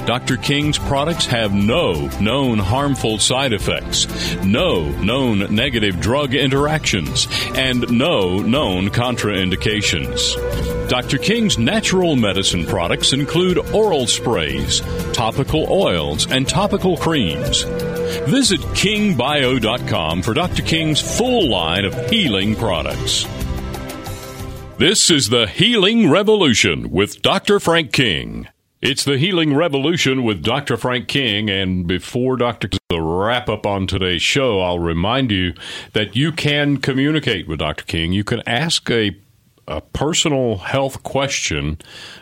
Dr. 0.06 0.36
King's 0.36 0.78
products 0.78 1.26
have 1.28 1.54
no 1.54 2.10
known 2.20 2.58
harmful 2.58 3.18
side 3.18 3.54
effects, 3.54 4.36
no 4.44 4.90
known 5.02 5.56
negative 5.56 6.02
drug 6.02 6.34
interactions 6.34 7.13
and 7.56 7.90
no 7.92 8.40
known 8.40 8.90
contraindications. 8.90 10.90
Dr. 10.90 11.18
King's 11.18 11.58
natural 11.58 12.16
medicine 12.16 12.66
products 12.66 13.14
include 13.14 13.58
oral 13.74 14.08
sprays, 14.08 14.82
topical 15.14 15.72
oils, 15.72 16.30
and 16.32 16.48
topical 16.48 16.98
creams. 16.98 17.64
Visit 18.28 18.60
kingbio.com 18.62 20.22
for 20.22 20.34
Dr. 20.34 20.62
King's 20.64 21.02
full 21.02 21.50
line 21.50 21.86
of 21.86 22.10
healing 22.10 22.56
products. 22.56 23.26
This 24.78 25.10
is 25.10 25.30
the 25.30 25.48
Healing 25.48 26.10
Revolution 26.10 26.90
with 26.90 27.22
Dr. 27.22 27.60
Frank 27.60 27.94
King. 27.94 28.48
It's 28.82 29.06
the 29.06 29.18
Healing 29.18 29.56
Revolution 29.56 30.24
with 30.24 30.44
Dr. 30.44 30.76
Frank 30.76 31.08
King. 31.08 31.50
And 31.50 31.88
before 31.88 32.36
Dr. 32.36 32.68
wrap 33.24 33.50
up 33.50 33.66
on 33.66 33.88
today's 33.88 34.22
show, 34.22 34.60
I'll 34.60 34.80
remind 34.80 35.32
you 35.32 35.54
that 35.94 36.16
you 36.16 36.32
can 36.32 36.78
communicate 36.78 37.48
with 37.48 37.60
Dr. 37.60 37.86
King. 37.86 38.12
You 38.14 38.24
can 38.24 38.42
ask 38.48 38.90
a, 38.90 39.16
a 39.68 39.82
personal 39.82 40.58
health 40.58 41.04
question 41.04 41.80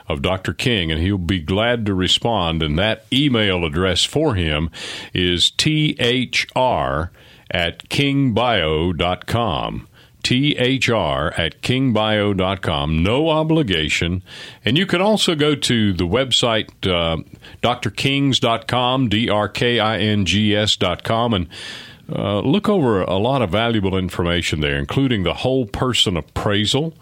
of 0.08 0.22
Dr. 0.22 0.54
King, 0.54 0.92
and 0.92 1.02
he'll 1.02 1.18
be 1.18 1.40
glad 1.40 1.86
to 1.86 1.94
respond. 1.94 2.64
And 2.64 2.78
that 2.80 3.06
email 3.12 3.66
address 3.66 4.04
for 4.04 4.36
him 4.36 4.70
is 5.14 5.52
thr 5.52 7.12
at 7.54 7.90
kingbio.com 7.90 9.88
thr 10.24 11.34
at 11.38 11.62
kingbio.com. 11.62 13.04
No 13.04 13.30
obligation. 13.30 14.24
And 14.64 14.78
you 14.78 14.86
can 14.86 15.02
also 15.02 15.36
go 15.36 15.56
to 15.56 15.94
the 15.94 16.08
website 16.08 16.70
uh, 16.88 17.18
drkings.com, 17.62 19.10
D-R-K-I-N-G-S.com, 19.10 19.74
and 21.34 21.48
uh, 22.14 22.40
look 22.40 22.68
over 22.68 23.04
a 23.04 23.18
lot 23.18 23.42
of 23.42 23.50
valuable 23.52 23.98
information 23.98 24.60
there, 24.60 24.78
including 24.78 25.24
the 25.24 25.34
whole 25.34 25.66
person 25.66 26.18
appraisal. 26.18 26.94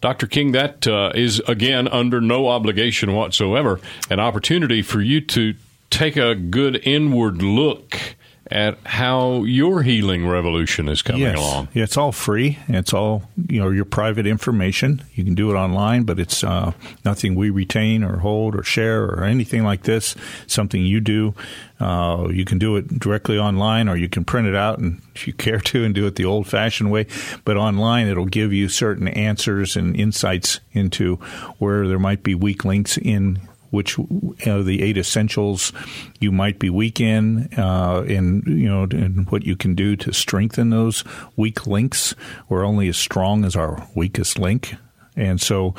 Dr. 0.00 0.26
King, 0.26 0.52
that 0.52 0.86
uh, 0.86 1.12
is 1.14 1.40
again 1.40 1.88
under 1.88 2.20
no 2.20 2.48
obligation 2.48 3.14
whatsoever, 3.14 3.80
an 4.10 4.20
opportunity 4.20 4.82
for 4.82 5.00
you 5.00 5.20
to 5.22 5.54
take 5.90 6.16
a 6.16 6.34
good 6.34 6.80
inward 6.86 7.42
look 7.42 8.16
at 8.50 8.78
how 8.84 9.42
your 9.44 9.82
healing 9.82 10.26
revolution 10.26 10.88
is 10.88 11.02
coming 11.02 11.22
yes. 11.22 11.38
along. 11.38 11.68
Yeah, 11.72 11.84
it's 11.84 11.96
all 11.96 12.12
free. 12.12 12.58
It's 12.68 12.92
all 12.92 13.22
you 13.48 13.60
know 13.60 13.70
your 13.70 13.84
private 13.84 14.26
information. 14.26 15.02
You 15.14 15.24
can 15.24 15.34
do 15.34 15.50
it 15.50 15.54
online, 15.54 16.04
but 16.04 16.18
it's 16.18 16.44
uh, 16.44 16.72
nothing 17.04 17.34
we 17.34 17.50
retain 17.50 18.04
or 18.04 18.18
hold 18.18 18.54
or 18.54 18.62
share 18.62 19.04
or 19.04 19.24
anything 19.24 19.64
like 19.64 19.82
this. 19.82 20.14
Something 20.46 20.84
you 20.84 21.00
do. 21.00 21.34
Uh, 21.80 22.28
you 22.30 22.44
can 22.44 22.58
do 22.58 22.76
it 22.76 23.00
directly 23.00 23.38
online, 23.38 23.88
or 23.88 23.96
you 23.96 24.08
can 24.08 24.24
print 24.24 24.46
it 24.46 24.54
out 24.54 24.78
and 24.78 25.02
if 25.14 25.26
you 25.26 25.32
care 25.32 25.60
to 25.60 25.84
and 25.84 25.94
do 25.94 26.06
it 26.06 26.16
the 26.16 26.24
old-fashioned 26.24 26.90
way. 26.90 27.06
But 27.44 27.56
online, 27.56 28.06
it'll 28.06 28.26
give 28.26 28.52
you 28.52 28.68
certain 28.68 29.08
answers 29.08 29.76
and 29.76 29.96
insights 29.96 30.60
into 30.72 31.16
where 31.58 31.88
there 31.88 31.98
might 31.98 32.22
be 32.22 32.34
weak 32.34 32.64
links 32.64 32.96
in 32.96 33.40
which 33.74 33.98
you 33.98 34.34
know, 34.46 34.62
the 34.62 34.82
eight 34.82 34.96
essentials 34.96 35.72
you 36.20 36.32
might 36.32 36.58
be 36.58 36.70
weak 36.70 37.00
in, 37.00 37.48
uh, 37.58 38.04
and 38.08 38.46
you 38.46 38.68
know, 38.68 38.84
and 38.84 39.28
what 39.30 39.44
you 39.44 39.56
can 39.56 39.74
do 39.74 39.96
to 39.96 40.12
strengthen 40.12 40.70
those 40.70 41.04
weak 41.36 41.66
links. 41.66 42.14
We're 42.48 42.64
only 42.64 42.88
as 42.88 42.96
strong 42.96 43.44
as 43.44 43.56
our 43.56 43.86
weakest 43.94 44.38
link. 44.38 44.74
And 45.16 45.40
so 45.40 45.74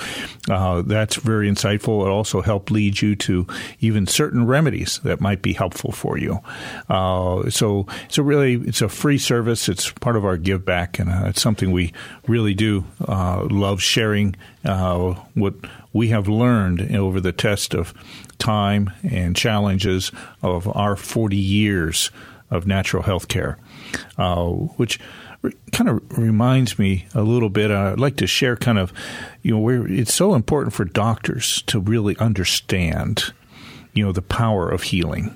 uh, 0.49 0.81
that's 0.83 1.15
very 1.15 1.49
insightful. 1.49 2.05
It 2.05 2.09
also 2.09 2.41
helped 2.41 2.71
lead 2.71 3.01
you 3.01 3.15
to 3.17 3.45
even 3.79 4.07
certain 4.07 4.45
remedies 4.45 4.99
that 4.99 5.19
might 5.19 5.41
be 5.41 5.53
helpful 5.53 5.91
for 5.91 6.17
you. 6.17 6.39
Uh, 6.89 7.49
so 7.49 7.85
it's 8.05 8.17
a 8.17 8.23
really 8.23 8.53
it's 8.53 8.81
a 8.81 8.89
free 8.89 9.17
service. 9.17 9.67
It's 9.67 9.91
part 9.91 10.15
of 10.15 10.25
our 10.25 10.37
give 10.37 10.63
back, 10.63 10.99
and 10.99 11.09
uh, 11.09 11.25
it's 11.25 11.41
something 11.41 11.71
we 11.71 11.91
really 12.27 12.53
do 12.53 12.85
uh, 13.07 13.45
love 13.49 13.81
sharing. 13.81 14.35
Uh, 14.63 15.13
what 15.35 15.53
we 15.93 16.07
have 16.09 16.27
learned 16.27 16.95
over 16.95 17.21
the 17.21 17.31
test 17.31 17.75
of 17.75 17.93
time 18.39 18.91
and 19.03 19.35
challenges 19.35 20.11
of 20.41 20.67
our 20.75 20.95
40 20.95 21.37
years 21.37 22.09
of 22.51 22.67
natural 22.67 23.03
health 23.03 23.27
care, 23.27 23.57
uh, 24.17 24.45
which 24.45 24.99
kind 25.71 25.89
of 25.89 26.17
reminds 26.17 26.79
me 26.79 27.07
a 27.13 27.21
little 27.21 27.49
bit. 27.49 27.71
I'd 27.71 27.99
like 27.99 28.17
to 28.17 28.27
share 28.27 28.55
kind 28.55 28.77
of, 28.77 28.93
you 29.41 29.51
know, 29.51 29.59
where 29.59 29.87
it's 29.87 30.13
so 30.13 30.33
important 30.33 30.73
for 30.73 30.85
doctors 30.85 31.61
to 31.63 31.79
really 31.79 32.17
understand, 32.17 33.33
you 33.93 34.03
know, 34.03 34.11
the 34.11 34.21
power 34.21 34.69
of 34.69 34.83
healing. 34.83 35.35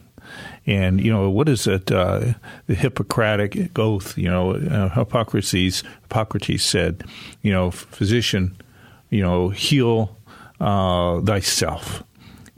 And 0.66 1.04
you 1.04 1.12
know 1.12 1.30
what 1.30 1.50
is 1.50 1.66
it? 1.66 1.92
Uh, 1.92 2.34
the 2.68 2.76
Hippocratic 2.76 3.78
oath. 3.80 4.18
You 4.18 4.30
know, 4.30 4.52
uh, 4.54 4.90
Hippocrates. 4.90 5.84
Hippocrates 6.04 6.64
said, 6.64 7.04
you 7.42 7.52
know, 7.52 7.72
physician, 7.72 8.56
you 9.10 9.24
know, 9.24 9.50
heal 9.50 10.16
uh, 10.60 11.22
thyself. 11.22 12.04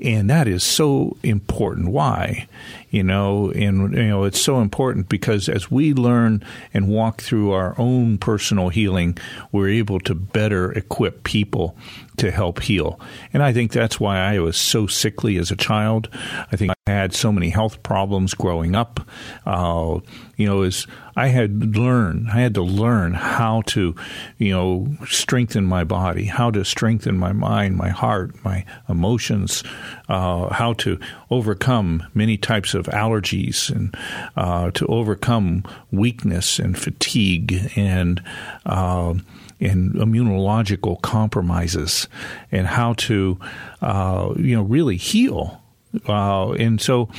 And 0.04 0.30
that 0.30 0.48
is 0.48 0.64
so 0.64 1.16
important. 1.24 1.90
Why? 1.90 2.48
You 2.92 3.04
know, 3.04 3.52
and 3.52 3.96
you 3.96 4.08
know 4.10 4.26
it's 4.26 4.40
so 4.40 4.60
important 4.60 5.10
because 5.10 5.50
as 5.50 5.72
we 5.72 5.94
learn 5.94 6.44
and 6.74 6.88
walk 6.88 7.22
through 7.22 7.52
our 7.52 7.74
own 7.80 8.18
personal 8.18 8.70
healing, 8.70 9.18
we're 9.52 9.70
able 9.70 10.00
to 10.02 10.14
better 10.14 10.72
equip 10.74 11.24
people 11.24 11.76
to 12.22 12.30
help 12.30 12.62
heal. 12.62 13.00
And 13.34 13.42
I 13.42 13.52
think 13.52 13.72
that's 13.72 14.00
why 14.00 14.20
I 14.20 14.38
was 14.38 14.56
so 14.56 14.86
sickly 14.86 15.38
as 15.38 15.50
a 15.50 15.56
child. 15.56 16.08
I 16.52 16.56
think 16.56 16.72
I 16.86 16.92
had 16.92 17.16
so 17.16 17.32
many 17.32 17.50
health 17.50 17.82
problems 17.82 18.36
growing 18.36 18.76
up. 18.76 19.00
Uh, 19.44 20.02
you 20.38 20.46
know, 20.46 20.62
is 20.62 20.86
I 21.16 21.28
had 21.28 21.76
learned, 21.76 22.30
I 22.30 22.42
had 22.42 22.54
to 22.54 22.62
learn 22.62 23.16
how 23.16 23.64
to, 23.68 23.96
you 24.38 24.52
know, 24.52 24.88
strengthen 25.08 25.66
my 25.66 25.84
body, 25.84 26.26
how 26.26 26.52
to 26.52 26.64
strengthen 26.64 27.18
my 27.18 27.32
mind, 27.32 27.76
my 27.76 27.90
heart, 27.90 28.36
my 28.46 28.66
emotions, 28.88 29.64
uh, 30.08 30.54
how 30.54 30.74
to 30.74 31.00
overcome 31.32 32.06
many 32.14 32.38
types 32.38 32.76
of 32.76 32.86
allergies 32.86 33.72
and 33.72 33.98
uh, 34.38 34.70
to 34.72 34.86
overcome 34.86 35.64
weakness 35.92 36.60
and 36.60 36.78
fatigue 36.78 37.72
and 37.76 38.22
uh, 38.68 39.16
and 39.62 39.94
immunological 39.94 41.02
compromises 41.02 42.08
and 42.52 42.68
how 42.68 42.94
to, 42.94 43.40
uh, 43.82 44.34
you 44.36 44.56
know, 44.56 44.64
really 44.64 44.98
heal. 44.98 45.62
Uh, 46.08 46.54
and 46.54 46.80
so 46.80 47.10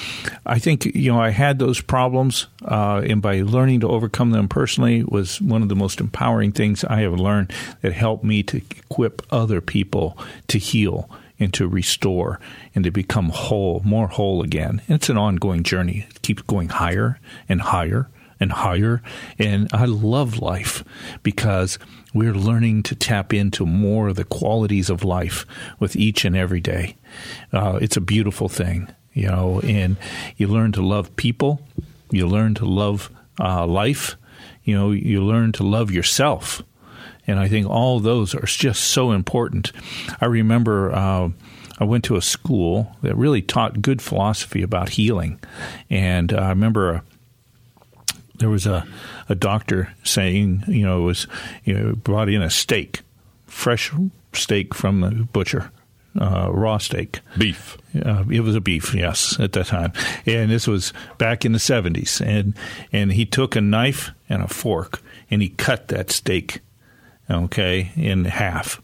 I 0.46 0.58
think, 0.58 0.86
you 0.86 1.12
know, 1.12 1.20
I 1.20 1.28
had 1.30 1.58
those 1.58 1.80
problems, 1.80 2.46
uh, 2.64 3.02
and 3.06 3.20
by 3.20 3.42
learning 3.42 3.80
to 3.80 3.88
overcome 3.88 4.30
them 4.30 4.48
personally 4.48 5.04
was 5.04 5.40
one 5.42 5.62
of 5.62 5.68
the 5.68 5.76
most 5.76 6.00
empowering 6.00 6.52
things 6.52 6.82
I 6.82 7.00
have 7.00 7.12
learned 7.12 7.52
that 7.82 7.92
helped 7.92 8.24
me 8.24 8.42
to 8.44 8.56
equip 8.56 9.22
other 9.30 9.60
people 9.60 10.16
to 10.48 10.58
heal 10.58 11.10
and 11.38 11.52
to 11.52 11.68
restore 11.68 12.40
and 12.74 12.84
to 12.84 12.90
become 12.90 13.28
whole, 13.28 13.82
more 13.84 14.08
whole 14.08 14.42
again. 14.42 14.80
And 14.88 14.96
it's 14.96 15.10
an 15.10 15.18
ongoing 15.18 15.64
journey. 15.64 16.06
It 16.08 16.22
keeps 16.22 16.42
going 16.42 16.70
higher 16.70 17.20
and 17.48 17.60
higher 17.60 18.08
and 18.42 18.52
higher. 18.52 19.00
And 19.38 19.68
I 19.72 19.86
love 19.86 20.40
life 20.40 20.84
because 21.22 21.78
we're 22.12 22.34
learning 22.34 22.82
to 22.84 22.94
tap 22.94 23.32
into 23.32 23.64
more 23.64 24.08
of 24.08 24.16
the 24.16 24.24
qualities 24.24 24.90
of 24.90 25.04
life 25.04 25.46
with 25.78 25.96
each 25.96 26.24
and 26.24 26.36
every 26.36 26.60
day. 26.60 26.96
Uh, 27.52 27.78
it's 27.80 27.96
a 27.96 28.00
beautiful 28.00 28.48
thing, 28.48 28.88
you 29.14 29.28
know, 29.28 29.60
and 29.60 29.96
you 30.36 30.48
learn 30.48 30.72
to 30.72 30.82
love 30.82 31.14
people, 31.16 31.60
you 32.10 32.26
learn 32.26 32.54
to 32.54 32.66
love 32.66 33.10
uh, 33.40 33.66
life, 33.66 34.16
you 34.64 34.76
know, 34.76 34.90
you 34.90 35.24
learn 35.24 35.52
to 35.52 35.62
love 35.62 35.90
yourself. 35.90 36.62
And 37.26 37.38
I 37.38 37.48
think 37.48 37.68
all 37.68 38.00
those 38.00 38.34
are 38.34 38.46
just 38.46 38.82
so 38.82 39.12
important. 39.12 39.70
I 40.20 40.26
remember 40.26 40.92
uh, 40.92 41.28
I 41.78 41.84
went 41.84 42.04
to 42.04 42.16
a 42.16 42.22
school 42.22 42.96
that 43.02 43.16
really 43.16 43.42
taught 43.42 43.80
good 43.80 44.02
philosophy 44.02 44.62
about 44.62 44.90
healing. 44.90 45.40
And 45.88 46.32
I 46.32 46.48
remember 46.48 47.02
there 48.36 48.50
was 48.50 48.66
a, 48.66 48.86
a 49.28 49.34
doctor 49.34 49.92
saying, 50.04 50.64
you 50.68 50.84
know, 50.84 51.02
it 51.02 51.04
was 51.04 51.26
you 51.64 51.74
know, 51.74 51.92
brought 51.94 52.28
in 52.28 52.42
a 52.42 52.50
steak, 52.50 53.00
fresh 53.46 53.92
steak 54.32 54.74
from 54.74 55.00
the 55.00 55.10
butcher, 55.10 55.70
uh, 56.20 56.48
raw 56.50 56.78
steak. 56.78 57.20
Beef. 57.38 57.78
Uh, 57.94 58.24
it 58.30 58.40
was 58.40 58.54
a 58.54 58.60
beef, 58.60 58.94
yes, 58.94 59.38
at 59.40 59.52
that 59.52 59.66
time. 59.66 59.92
And 60.26 60.50
this 60.50 60.66
was 60.66 60.92
back 61.18 61.44
in 61.44 61.52
the 61.52 61.58
70s. 61.58 62.24
And, 62.24 62.54
and 62.92 63.12
he 63.12 63.24
took 63.24 63.56
a 63.56 63.60
knife 63.60 64.10
and 64.28 64.42
a 64.42 64.48
fork 64.48 65.00
and 65.30 65.42
he 65.42 65.50
cut 65.50 65.88
that 65.88 66.10
steak, 66.10 66.60
okay, 67.30 67.92
in 67.96 68.24
half. 68.24 68.82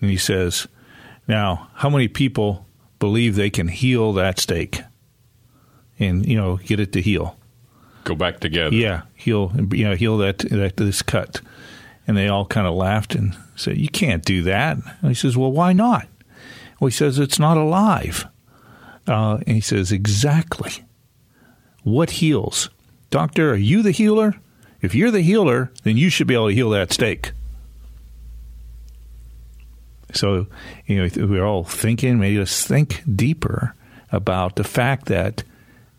And 0.00 0.10
he 0.10 0.16
says, 0.16 0.66
Now, 1.26 1.68
how 1.74 1.88
many 1.88 2.08
people 2.08 2.66
believe 2.98 3.36
they 3.36 3.50
can 3.50 3.68
heal 3.68 4.12
that 4.14 4.38
steak 4.38 4.82
and, 5.98 6.26
you 6.26 6.36
know, 6.36 6.56
get 6.58 6.80
it 6.80 6.92
to 6.92 7.00
heal? 7.00 7.36
Go 8.08 8.14
back 8.14 8.40
together. 8.40 8.74
Yeah, 8.74 9.02
heal 9.14 9.52
you 9.72 9.84
know 9.84 9.94
heal 9.94 10.18
that 10.18 10.38
that 10.38 10.76
this 10.76 11.02
cut, 11.02 11.40
and 12.06 12.16
they 12.16 12.28
all 12.28 12.46
kind 12.46 12.66
of 12.66 12.74
laughed 12.74 13.14
and 13.14 13.36
said, 13.54 13.76
"You 13.76 13.88
can't 13.88 14.24
do 14.24 14.42
that." 14.42 14.78
And 15.00 15.10
he 15.10 15.14
says, 15.14 15.36
"Well, 15.36 15.52
why 15.52 15.72
not?" 15.72 16.08
Well, 16.80 16.88
he 16.88 16.92
says 16.92 17.18
it's 17.18 17.38
not 17.38 17.56
alive, 17.56 18.26
uh, 19.06 19.38
and 19.46 19.54
he 19.54 19.60
says, 19.60 19.92
"Exactly. 19.92 20.84
What 21.84 22.10
heals, 22.10 22.70
doctor? 23.10 23.52
Are 23.52 23.56
you 23.56 23.82
the 23.82 23.92
healer? 23.92 24.34
If 24.80 24.94
you're 24.94 25.10
the 25.10 25.22
healer, 25.22 25.70
then 25.82 25.96
you 25.96 26.08
should 26.08 26.26
be 26.26 26.34
able 26.34 26.48
to 26.48 26.54
heal 26.54 26.70
that 26.70 26.92
steak." 26.92 27.32
So, 30.14 30.46
you 30.86 30.96
know, 30.96 31.26
we're 31.26 31.44
all 31.44 31.64
thinking, 31.64 32.18
maybe 32.18 32.38
let's 32.38 32.66
think 32.66 33.02
deeper 33.14 33.74
about 34.10 34.56
the 34.56 34.64
fact 34.64 35.06
that 35.06 35.44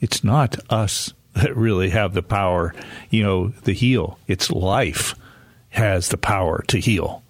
it's 0.01 0.24
not 0.24 0.57
us 0.72 1.14
that 1.34 1.55
really 1.55 1.89
have 1.89 2.13
the 2.13 2.23
power, 2.23 2.73
you 3.09 3.23
know, 3.23 3.49
to 3.65 3.73
heal. 3.73 4.19
It's 4.27 4.51
life 4.51 5.15
has 5.69 6.09
the 6.09 6.17
power 6.17 6.63
to 6.67 6.80
heal. 6.80 7.23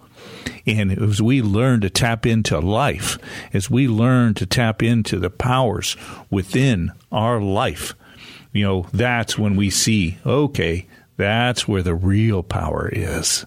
And 0.65 0.91
as 0.91 1.21
we 1.21 1.41
learn 1.41 1.81
to 1.81 1.89
tap 1.89 2.25
into 2.25 2.59
life, 2.59 3.17
as 3.53 3.69
we 3.69 3.87
learn 3.87 4.33
to 4.35 4.45
tap 4.45 4.83
into 4.83 5.17
the 5.19 5.29
powers 5.29 5.97
within 6.29 6.91
our 7.11 7.41
life, 7.41 7.93
you 8.53 8.65
know, 8.65 8.87
that's 8.93 9.37
when 9.37 9.55
we 9.55 9.69
see, 9.69 10.17
okay, 10.25 10.87
that's 11.17 11.67
where 11.67 11.83
the 11.83 11.95
real 11.95 12.43
power 12.43 12.89
is. 12.91 13.45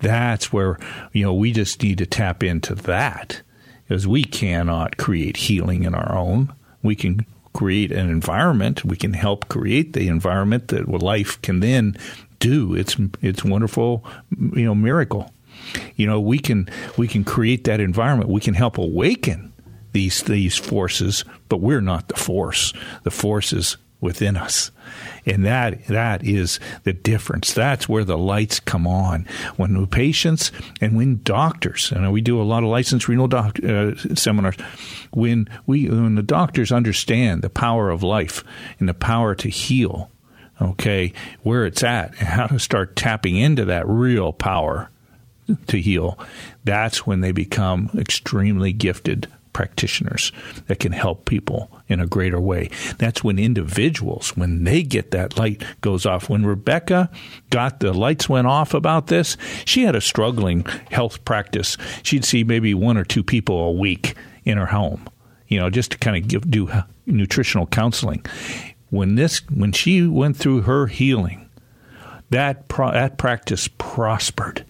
That's 0.00 0.52
where, 0.52 0.78
you 1.12 1.24
know, 1.24 1.34
we 1.34 1.52
just 1.52 1.82
need 1.82 1.98
to 1.98 2.06
tap 2.06 2.42
into 2.42 2.74
that 2.74 3.42
because 3.86 4.06
we 4.06 4.24
cannot 4.24 4.96
create 4.96 5.36
healing 5.36 5.84
in 5.84 5.94
our 5.94 6.16
own. 6.16 6.52
We 6.82 6.96
can 6.96 7.24
create 7.52 7.92
an 7.92 8.10
environment. 8.10 8.84
We 8.84 8.96
can 8.96 9.12
help 9.12 9.48
create 9.48 9.92
the 9.92 10.08
environment 10.08 10.68
that 10.68 10.88
life 10.88 11.40
can 11.42 11.60
then 11.60 11.96
do. 12.38 12.74
It's 12.74 12.96
it's 13.20 13.44
wonderful, 13.44 14.04
you 14.54 14.64
know, 14.64 14.74
miracle. 14.74 15.32
You 15.96 16.06
know, 16.06 16.20
we 16.20 16.38
can 16.38 16.68
we 16.96 17.08
can 17.08 17.24
create 17.24 17.64
that 17.64 17.80
environment. 17.80 18.30
We 18.30 18.40
can 18.40 18.54
help 18.54 18.78
awaken 18.78 19.52
these 19.92 20.22
these 20.22 20.56
forces, 20.56 21.24
but 21.48 21.60
we're 21.60 21.80
not 21.80 22.08
the 22.08 22.16
force. 22.16 22.72
The 23.04 23.10
force 23.10 23.52
is 23.52 23.76
within 24.00 24.36
us. 24.36 24.70
And 25.24 25.44
that 25.44 25.86
that 25.86 26.24
is 26.24 26.58
the 26.82 26.92
difference. 26.92 27.52
That's 27.52 27.88
where 27.88 28.04
the 28.04 28.18
lights 28.18 28.58
come 28.58 28.86
on. 28.86 29.26
When 29.56 29.86
patients 29.86 30.50
and 30.80 30.96
when 30.96 31.20
doctors, 31.22 31.92
and 31.92 32.12
we 32.12 32.20
do 32.20 32.40
a 32.40 32.44
lot 32.44 32.62
of 32.62 32.68
licensed 32.68 33.08
renal 33.08 33.28
doc, 33.28 33.62
uh, 33.62 33.94
seminars, 34.14 34.56
when 35.12 35.48
we 35.66 35.88
when 35.88 36.16
the 36.16 36.22
doctors 36.22 36.72
understand 36.72 37.42
the 37.42 37.50
power 37.50 37.90
of 37.90 38.02
life 38.02 38.42
and 38.80 38.88
the 38.88 38.94
power 38.94 39.34
to 39.36 39.48
heal, 39.48 40.10
okay, 40.60 41.12
where 41.42 41.66
it's 41.66 41.84
at 41.84 42.10
and 42.18 42.28
how 42.28 42.46
to 42.48 42.58
start 42.58 42.96
tapping 42.96 43.36
into 43.36 43.64
that 43.64 43.86
real 43.88 44.32
power 44.32 44.90
to 45.66 45.80
heal, 45.80 46.18
that's 46.64 47.06
when 47.06 47.20
they 47.20 47.32
become 47.32 47.90
extremely 47.96 48.72
gifted 48.72 49.28
practitioners 49.52 50.32
that 50.66 50.78
can 50.78 50.92
help 50.92 51.24
people 51.24 51.70
in 51.88 52.00
a 52.00 52.06
greater 52.06 52.40
way. 52.40 52.70
That's 52.98 53.22
when 53.22 53.38
individuals, 53.38 54.36
when 54.36 54.64
they 54.64 54.82
get 54.82 55.10
that 55.10 55.38
light 55.38 55.62
goes 55.80 56.06
off. 56.06 56.28
When 56.28 56.46
Rebecca 56.46 57.10
got 57.50 57.80
the 57.80 57.92
lights 57.92 58.28
went 58.28 58.46
off 58.46 58.74
about 58.74 59.08
this, 59.08 59.36
she 59.64 59.84
had 59.84 59.94
a 59.94 60.00
struggling 60.00 60.64
health 60.90 61.24
practice. 61.24 61.76
She'd 62.02 62.24
see 62.24 62.44
maybe 62.44 62.74
one 62.74 62.96
or 62.96 63.04
two 63.04 63.22
people 63.22 63.58
a 63.60 63.72
week 63.72 64.14
in 64.44 64.58
her 64.58 64.66
home, 64.66 65.08
you 65.48 65.58
know, 65.58 65.70
just 65.70 65.92
to 65.92 65.98
kind 65.98 66.16
of 66.16 66.28
give 66.28 66.50
do 66.50 66.70
nutritional 67.06 67.66
counseling. 67.66 68.24
When 68.90 69.14
this 69.14 69.38
when 69.50 69.72
she 69.72 70.06
went 70.06 70.36
through 70.36 70.62
her 70.62 70.86
healing, 70.86 71.48
that 72.30 72.68
pro, 72.68 72.92
that 72.92 73.18
practice 73.18 73.68
prospered 73.78 74.64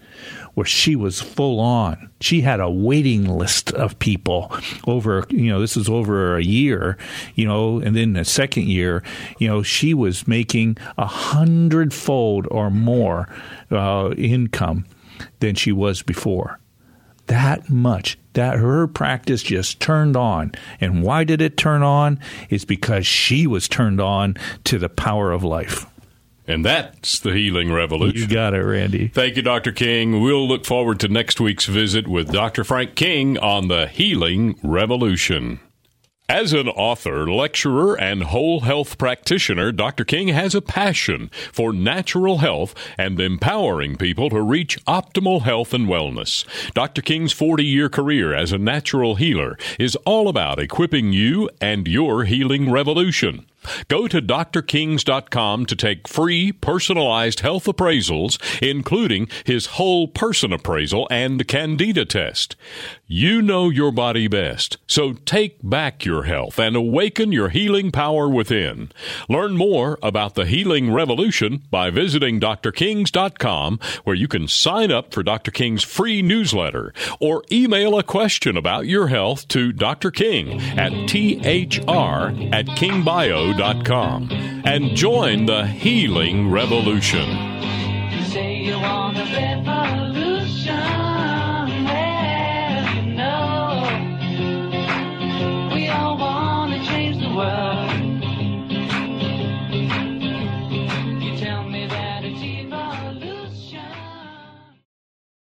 where 0.53 0.65
she 0.65 0.95
was 0.95 1.21
full 1.21 1.59
on. 1.59 2.09
She 2.21 2.41
had 2.41 2.59
a 2.59 2.69
waiting 2.69 3.25
list 3.25 3.71
of 3.71 3.97
people 3.99 4.51
over, 4.87 5.25
you 5.29 5.49
know, 5.49 5.59
this 5.59 5.75
is 5.75 5.89
over 5.89 6.37
a 6.37 6.43
year, 6.43 6.97
you 7.35 7.45
know, 7.45 7.79
and 7.79 7.95
then 7.95 8.13
the 8.13 8.25
second 8.25 8.67
year, 8.67 9.03
you 9.39 9.47
know, 9.47 9.63
she 9.63 9.93
was 9.93 10.27
making 10.27 10.77
a 10.97 11.05
hundredfold 11.05 12.47
or 12.51 12.69
more 12.69 13.27
uh, 13.71 14.13
income 14.17 14.85
than 15.39 15.55
she 15.55 15.71
was 15.71 16.01
before. 16.01 16.59
That 17.27 17.69
much. 17.69 18.17
That 18.33 18.57
her 18.57 18.87
practice 18.87 19.43
just 19.43 19.79
turned 19.79 20.17
on. 20.17 20.51
And 20.81 21.03
why 21.03 21.23
did 21.23 21.41
it 21.41 21.55
turn 21.55 21.83
on? 21.83 22.19
It's 22.49 22.65
because 22.65 23.07
she 23.07 23.47
was 23.47 23.67
turned 23.67 24.01
on 24.01 24.35
to 24.65 24.77
the 24.77 24.89
power 24.89 25.31
of 25.31 25.43
life. 25.43 25.85
And 26.47 26.65
that's 26.65 27.19
the 27.19 27.31
healing 27.31 27.71
revolution. 27.71 28.21
You 28.21 28.27
got 28.27 28.53
it, 28.53 28.61
Randy. 28.61 29.07
Thank 29.07 29.37
you, 29.37 29.41
Dr. 29.41 29.71
King. 29.71 30.21
We'll 30.21 30.47
look 30.47 30.65
forward 30.65 30.99
to 31.01 31.07
next 31.07 31.39
week's 31.39 31.65
visit 31.65 32.07
with 32.07 32.31
Dr. 32.31 32.63
Frank 32.63 32.95
King 32.95 33.37
on 33.37 33.69
the 33.69 33.87
healing 33.87 34.59
revolution. 34.61 35.59
As 36.29 36.53
an 36.53 36.69
author, 36.69 37.29
lecturer, 37.29 37.99
and 37.99 38.23
whole 38.23 38.61
health 38.61 38.97
practitioner, 38.97 39.73
Dr. 39.73 40.05
King 40.05 40.29
has 40.29 40.55
a 40.55 40.61
passion 40.61 41.29
for 41.51 41.73
natural 41.73 42.37
health 42.37 42.73
and 42.97 43.19
empowering 43.19 43.97
people 43.97 44.29
to 44.29 44.41
reach 44.41 44.83
optimal 44.85 45.41
health 45.41 45.73
and 45.73 45.87
wellness. 45.87 46.45
Dr. 46.73 47.01
King's 47.01 47.33
40 47.33 47.65
year 47.65 47.89
career 47.89 48.33
as 48.33 48.53
a 48.53 48.57
natural 48.57 49.15
healer 49.15 49.57
is 49.77 49.97
all 50.05 50.29
about 50.29 50.59
equipping 50.59 51.11
you 51.11 51.49
and 51.59 51.89
your 51.89 52.23
healing 52.23 52.71
revolution. 52.71 53.45
Go 53.87 54.07
to 54.07 54.21
drkings.com 54.21 55.65
to 55.65 55.75
take 55.75 56.07
free 56.07 56.51
personalized 56.51 57.41
health 57.41 57.65
appraisals, 57.65 58.37
including 58.61 59.27
his 59.45 59.65
whole 59.77 60.07
person 60.07 60.51
appraisal 60.51 61.07
and 61.09 61.47
candida 61.47 62.05
test. 62.05 62.55
You 63.07 63.41
know 63.41 63.69
your 63.69 63.91
body 63.91 64.27
best, 64.27 64.77
so 64.87 65.13
take 65.13 65.57
back 65.61 66.03
your 66.03 66.23
health 66.23 66.57
and 66.57 66.75
awaken 66.75 67.31
your 67.31 67.49
healing 67.49 67.91
power 67.91 68.27
within. 68.27 68.91
Learn 69.29 69.55
more 69.55 69.99
about 70.01 70.35
the 70.35 70.45
healing 70.45 70.91
revolution 70.91 71.63
by 71.69 71.89
visiting 71.89 72.39
drkings.com, 72.39 73.79
where 74.03 74.15
you 74.15 74.27
can 74.27 74.47
sign 74.47 74.91
up 74.91 75.13
for 75.13 75.21
Dr. 75.21 75.51
King's 75.51 75.83
free 75.83 76.21
newsletter 76.21 76.93
or 77.19 77.43
email 77.51 77.97
a 77.97 78.03
question 78.03 78.57
about 78.57 78.87
your 78.87 79.07
health 79.07 79.47
to 79.49 79.71
Dr. 79.71 80.09
King 80.09 80.59
at 80.77 80.91
thr 81.09 82.33
at 82.53 82.65
kingbio.com 82.65 83.52
radio.com 83.57 84.29
and 84.65 84.95
join 84.95 85.45
the 85.45 85.65
healing 85.65 86.49
revolution. 86.49 87.27
You 88.11 88.73